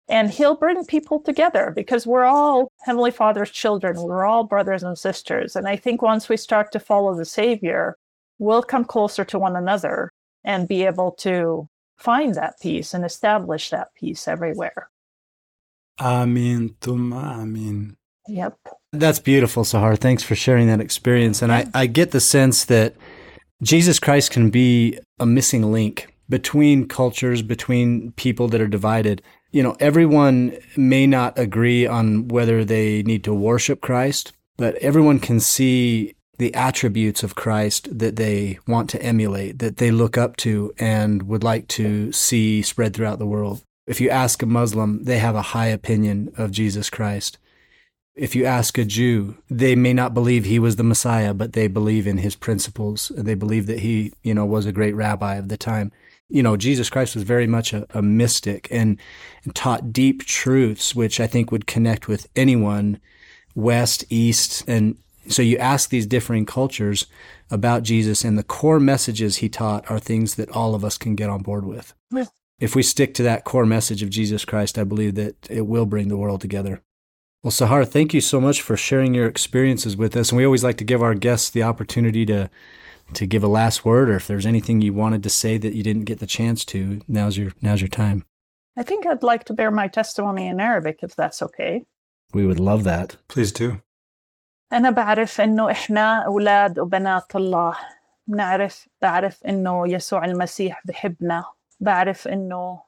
and 0.08 0.30
he'll 0.30 0.56
bring 0.56 0.86
people 0.86 1.20
together 1.20 1.72
because 1.76 2.06
we're 2.06 2.26
all 2.26 2.72
Heavenly 2.82 3.12
Father's 3.12 3.50
children. 3.50 3.96
We're 4.02 4.26
all 4.26 4.43
brothers 4.43 4.84
and 4.84 4.98
sisters. 4.98 5.56
And 5.56 5.68
I 5.68 5.76
think 5.76 6.02
once 6.02 6.30
we 6.30 6.38
start 6.38 6.72
to 6.74 6.80
follow 6.80 7.16
the 7.16 7.26
Savior, 7.26 7.98
we'll 8.38 8.62
come 8.62 8.86
closer 8.86 9.26
to 9.26 9.39
one 9.39 9.56
another 9.56 10.12
and 10.43 10.68
be 10.68 10.86
able 10.86 11.12
to 11.12 11.68
find 11.98 12.36
that 12.36 12.60
peace 12.62 12.93
and 12.93 13.06
establish 13.06 13.70
that 13.70 13.89
peace 13.96 14.28
everywhere. 14.28 14.89
Amen. 16.00 16.76
Tuma 16.82 17.41
amen. 17.41 17.98
Yep. 18.28 18.58
That's 18.91 19.20
beautiful, 19.20 19.64
Sahar. 19.64 19.98
Thanks 19.98 20.24
for 20.24 20.36
sharing 20.36 20.68
that 20.68 20.82
experience. 20.82 21.41
And 21.41 21.52
I, 21.52 21.68
I 21.74 21.86
get 21.86 22.12
the 22.12 22.20
sense 22.20 22.66
that 22.66 22.96
Jesus 23.62 24.00
Christ 24.00 24.32
can 24.32 24.50
be 24.50 25.00
a 25.20 25.26
missing 25.26 25.72
link 25.72 26.14
between 26.28 26.88
cultures, 26.88 27.41
between 27.41 28.12
people 28.14 28.48
that 28.48 28.62
are 28.62 28.68
divided 28.68 29.22
you 29.56 29.64
know, 29.64 29.78
everyone 29.80 30.58
may 30.76 31.08
not 31.08 31.39
agree 31.39 31.88
on 31.88 32.28
whether 32.28 32.66
they 32.66 33.04
need 33.04 33.24
to 33.24 33.34
worship 33.34 33.80
Christ, 33.80 34.34
but 34.58 34.76
everyone 34.76 35.18
can 35.18 35.39
see 35.39 36.14
the 36.38 36.54
attributes 36.54 37.24
of 37.24 37.36
Christ 37.36 37.98
that 37.98 38.16
they 38.16 38.60
want 38.68 38.90
to 38.92 39.02
emulate, 39.02 39.60
that 39.60 39.78
they 39.78 39.92
look 39.92 40.18
up 40.18 40.38
to 40.38 40.74
and 40.78 41.24
would 41.24 41.44
like 41.44 41.68
to 41.70 42.12
see 42.12 42.62
spread 42.62 42.94
throughout 42.94 43.20
the 43.20 43.26
world. 43.26 43.62
If 43.88 44.02
you 44.02 44.10
ask 44.10 44.42
a 44.42 44.48
Muslim, 44.48 45.04
they 45.04 45.20
have 45.20 45.36
a 45.36 45.42
high 45.42 45.68
opinion 45.68 46.34
of 46.38 46.52
Jesus 46.52 46.90
Christ. 46.90 47.38
If 48.16 48.36
you 48.36 48.46
ask 48.46 48.78
a 48.78 48.86
Jew, 48.86 49.38
they 49.50 49.76
may 49.76 49.94
not 49.94 50.14
believe 50.14 50.46
he 50.46 50.58
was 50.58 50.78
the 50.78 50.84
Messiah, 50.84 51.34
but 51.34 51.54
they 51.54 51.68
believe 51.68 52.08
in 52.08 52.18
his 52.18 52.36
principles. 52.36 53.12
They 53.16 53.36
believe 53.36 53.68
that 53.68 53.80
he, 53.80 54.14
you 54.24 54.34
know, 54.34 54.46
was 54.46 54.66
a 54.66 54.72
great 54.72 54.96
rabbi 54.96 55.36
of 55.36 55.50
the 55.50 55.58
time 55.58 55.92
you 56.30 56.42
know, 56.42 56.58
Jesus 56.58 56.90
Christ 56.90 57.16
was 57.16 57.24
very 57.24 57.48
much 57.48 57.74
a, 57.74 57.86
a 57.92 58.02
mystic 58.02 58.68
and, 58.72 59.00
and, 59.44 59.54
taught 59.54 59.94
deep 59.94 60.26
truths, 60.26 60.96
which 60.96 61.20
I 61.20 61.28
think 61.28 61.52
would 61.52 61.68
connect 61.68 62.08
with 62.08 62.28
anyone, 62.36 63.00
West, 63.54 64.04
East. 64.10 64.64
And 64.68 64.98
so 65.28 65.42
you 65.42 65.58
ask 65.58 65.90
these 65.90 66.06
differing 66.06 66.46
cultures 66.46 67.06
about 67.52 67.84
Jesus, 67.84 68.24
and 68.24 68.38
the 68.38 68.44
core 68.44 68.80
messages 68.80 69.38
he 69.38 69.50
taught 69.50 69.90
are 69.90 70.00
things 70.00 70.36
that 70.36 70.50
all 70.50 70.76
of 70.76 70.84
us 70.84 70.98
can 70.98 71.16
get 71.16 71.30
on 71.30 71.42
board 71.42 71.66
with. 71.66 71.94
If 72.60 72.76
we 72.76 72.84
stick 72.84 73.14
to 73.16 73.24
that 73.24 73.44
core 73.44 73.66
message 73.66 74.02
of 74.02 74.10
Jesus 74.10 74.46
Christ, 74.46 74.78
I 74.78 74.84
believe 74.84 75.16
that 75.16 75.36
it 75.50 75.68
will 75.68 75.86
bring 75.86 76.08
the 76.08 76.18
world 76.18 76.42
together. 76.42 76.82
Well, 77.44 77.52
Sahar, 77.52 77.88
thank 77.88 78.14
you 78.14 78.22
so 78.22 78.42
much 78.42 78.62
for 78.62 78.76
sharing 78.76 79.14
your 79.14 79.28
experiences 79.28 79.96
with 79.96 80.16
us. 80.16 80.32
And 80.32 80.38
we 80.38 80.46
always 80.46 80.64
like 80.64 80.78
to 80.78 80.84
give 80.84 81.04
our 81.04 81.14
guests 81.14 81.50
the 81.50 81.64
opportunity 81.64 82.26
to 82.26 82.50
to 83.14 83.28
give 83.28 83.44
a 83.44 83.48
last 83.48 83.86
word 83.86 84.10
or 84.10 84.16
if 84.16 84.26
there's 84.26 84.48
anything 84.48 84.82
you 84.82 84.92
wanted 84.92 85.22
to 85.22 85.30
say 85.30 85.60
that 85.60 85.76
you 85.76 85.84
didn't 85.84 86.06
get 86.06 86.18
the 86.18 86.26
chance 86.26 86.66
to, 86.66 87.02
now's 87.08 87.38
your 87.38 87.52
now's 87.62 87.82
your 87.82 87.88
time. 87.88 88.26
I 88.76 88.82
think 88.82 89.06
I'd 89.06 89.22
like 89.22 89.44
to 89.46 89.54
bear 89.54 89.70
my 89.70 89.88
testimony 89.88 90.48
in 90.48 90.60
Arabic 90.60 91.00
if 91.04 91.16
that's 91.16 91.44
okay. 91.44 91.84
We 92.34 92.48
would 92.48 92.60
love 92.60 92.84
that. 92.86 93.18
Please 93.28 93.52
do. 93.52 93.82
أنا 94.76 94.90
بعرف 94.90 95.42
إنه 95.42 95.72
إحنا 95.72 96.26
أولاد 96.26 96.80
وبنات 96.80 97.36
الله. 97.36 97.76
بنعرف 98.28 98.88
بعرف 99.02 99.44
إنه 99.44 99.88
يسوع 99.88 100.26
المسيح 100.26 100.82
بحبنا. 100.86 101.46
بعرف 101.80 102.28
إنه 102.28 102.82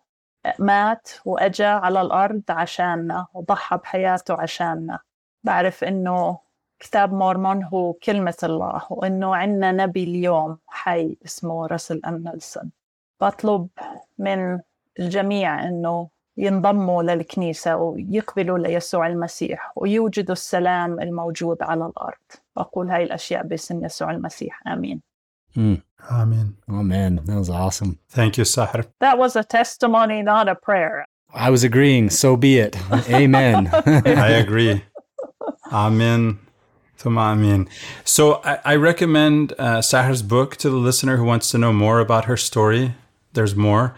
مات 0.59 1.09
وأجا 1.25 1.67
على 1.67 2.01
الأرض 2.01 2.41
عشاننا 2.49 3.27
وضحى 3.33 3.77
بحياته 3.77 4.41
عشاننا. 4.41 4.99
بعرف 5.43 5.83
إنه 5.83 6.39
كتاب 6.79 7.13
مورمون 7.13 7.63
هو 7.63 7.93
كلمة 7.93 8.37
الله 8.43 8.81
وإنه 8.89 9.35
عندنا 9.35 9.71
نبي 9.71 10.03
اليوم 10.03 10.57
حي 10.67 11.17
اسمه 11.25 11.67
راسل 11.67 12.01
أم 12.05 12.23
نيلسون 12.23 12.71
بطلب 13.21 13.67
من 14.17 14.59
الجميع 14.99 15.63
إنه 15.63 16.09
ينضموا 16.36 17.02
للكنيسة 17.02 17.76
ويقبلوا 17.76 18.58
ليسوع 18.58 19.06
المسيح 19.06 19.72
ويوجدوا 19.76 20.32
السلام 20.32 21.00
الموجود 21.00 21.56
على 21.62 21.86
الأرض 21.86 22.16
بقول 22.56 22.90
هاي 22.90 23.02
الأشياء 23.02 23.46
باسم 23.46 23.84
يسوع 23.84 24.10
المسيح 24.10 24.62
آمين 24.66 25.00
Mm. 25.56 25.82
Amen. 26.10 26.56
Oh 26.70 26.82
man, 26.82 27.20
that 27.26 27.36
was 27.36 27.50
awesome. 27.50 27.98
Thank 28.08 28.38
you, 28.38 28.44
Sahar. 28.44 28.86
That 29.00 29.18
was 29.18 29.36
a 29.36 29.44
testimony, 29.44 30.22
not 30.22 30.48
a 30.48 30.54
prayer. 30.54 31.06
I 31.34 31.50
was 31.50 31.62
agreeing. 31.62 32.08
So 32.08 32.36
be 32.36 32.58
it. 32.58 32.74
Amen. 33.10 33.68
I 34.28 34.30
agree. 34.44 34.82
Amen. 35.70 36.38
Amen. 37.04 37.68
So 38.04 38.40
I, 38.44 38.58
I 38.64 38.74
recommend 38.76 39.52
uh, 39.58 39.82
Sahar's 39.82 40.22
book 40.22 40.56
to 40.56 40.70
the 40.70 40.76
listener 40.76 41.16
who 41.16 41.24
wants 41.24 41.50
to 41.50 41.58
know 41.58 41.72
more 41.72 42.00
about 42.00 42.24
her 42.26 42.36
story. 42.36 42.94
There's 43.32 43.56
more. 43.56 43.94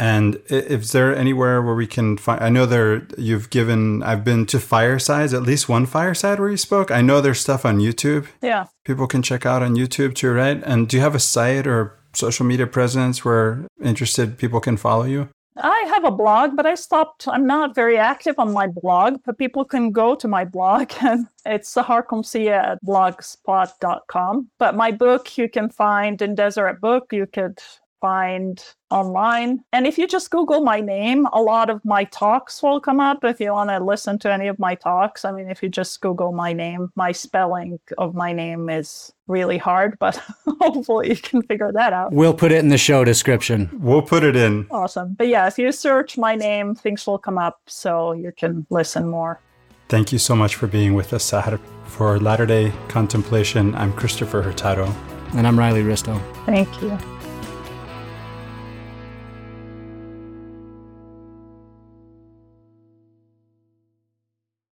And 0.00 0.40
is 0.48 0.92
there 0.92 1.14
anywhere 1.14 1.60
where 1.60 1.74
we 1.74 1.86
can 1.86 2.16
find? 2.18 2.40
I 2.40 2.50
know 2.50 2.66
there 2.66 3.06
you've 3.16 3.50
given. 3.50 4.02
I've 4.02 4.22
been 4.22 4.46
to 4.46 4.60
firesides, 4.60 5.34
at 5.34 5.42
least 5.42 5.68
one 5.68 5.86
fireside 5.86 6.38
where 6.38 6.50
you 6.50 6.56
spoke. 6.56 6.92
I 6.92 7.02
know 7.02 7.20
there's 7.20 7.40
stuff 7.40 7.64
on 7.64 7.78
YouTube. 7.78 8.26
Yeah, 8.40 8.66
people 8.84 9.08
can 9.08 9.22
check 9.22 9.44
out 9.44 9.62
on 9.62 9.74
YouTube 9.74 10.14
too, 10.14 10.32
right? 10.32 10.62
And 10.64 10.88
do 10.88 10.96
you 10.96 11.02
have 11.02 11.16
a 11.16 11.20
site 11.20 11.66
or 11.66 11.98
social 12.14 12.46
media 12.46 12.66
presence 12.66 13.24
where 13.24 13.66
interested 13.82 14.38
people 14.38 14.60
can 14.60 14.76
follow 14.76 15.04
you? 15.04 15.28
I 15.60 15.84
have 15.88 16.04
a 16.04 16.10
blog, 16.10 16.54
but 16.56 16.66
I 16.66 16.76
stopped. 16.76 17.26
I'm 17.26 17.46
not 17.46 17.74
very 17.74 17.98
active 17.98 18.36
on 18.38 18.52
my 18.52 18.68
blog, 18.68 19.16
but 19.26 19.38
people 19.38 19.64
can 19.64 19.90
go 19.90 20.14
to 20.14 20.28
my 20.28 20.44
blog 20.44 20.92
and 21.00 21.26
it's 21.44 21.74
saharqumsiyeh 21.74 22.50
at 22.50 22.84
blogspot.com. 22.84 24.48
But 24.58 24.76
my 24.76 24.92
book 24.92 25.36
you 25.36 25.48
can 25.48 25.68
find 25.70 26.22
in 26.22 26.36
Deseret 26.36 26.80
Book. 26.80 27.12
You 27.12 27.26
could 27.26 27.58
find 28.00 28.62
online. 28.90 29.60
And 29.72 29.86
if 29.86 29.98
you 29.98 30.06
just 30.06 30.30
Google 30.30 30.62
my 30.62 30.80
name, 30.80 31.26
a 31.32 31.40
lot 31.40 31.70
of 31.70 31.84
my 31.84 32.04
talks 32.04 32.62
will 32.62 32.80
come 32.80 33.00
up 33.00 33.24
if 33.24 33.40
you 33.40 33.52
want 33.52 33.70
to 33.70 33.84
listen 33.84 34.18
to 34.20 34.32
any 34.32 34.48
of 34.48 34.58
my 34.58 34.74
talks. 34.74 35.24
I 35.24 35.32
mean, 35.32 35.50
if 35.50 35.62
you 35.62 35.68
just 35.68 36.00
Google 36.00 36.32
my 36.32 36.52
name, 36.52 36.90
my 36.94 37.12
spelling 37.12 37.78
of 37.98 38.14
my 38.14 38.32
name 38.32 38.68
is 38.70 39.12
really 39.26 39.58
hard, 39.58 39.98
but 39.98 40.16
hopefully 40.60 41.10
you 41.10 41.16
can 41.16 41.42
figure 41.42 41.70
that 41.72 41.92
out. 41.92 42.12
We'll 42.12 42.34
put 42.34 42.52
it 42.52 42.58
in 42.58 42.68
the 42.68 42.78
show 42.78 43.04
description. 43.04 43.70
We'll 43.80 44.02
put 44.02 44.24
it 44.24 44.36
in. 44.36 44.66
Awesome. 44.70 45.14
But 45.14 45.28
yeah, 45.28 45.46
if 45.46 45.58
you 45.58 45.70
search 45.72 46.16
my 46.16 46.34
name, 46.34 46.74
things 46.74 47.06
will 47.06 47.18
come 47.18 47.38
up 47.38 47.60
so 47.66 48.12
you 48.12 48.32
can 48.36 48.66
listen 48.70 49.08
more. 49.08 49.40
Thank 49.88 50.12
you 50.12 50.18
so 50.18 50.36
much 50.36 50.54
for 50.54 50.66
being 50.66 50.94
with 50.94 51.12
us, 51.14 51.30
Sahar. 51.30 51.58
For 51.84 52.18
Latter 52.18 52.44
day 52.44 52.72
Contemplation, 52.88 53.74
I'm 53.74 53.92
Christopher 53.94 54.42
Hurtado. 54.42 54.94
And 55.34 55.46
I'm 55.46 55.58
Riley 55.58 55.82
Risto. 55.82 56.20
Thank 56.44 56.82
you. 56.82 56.98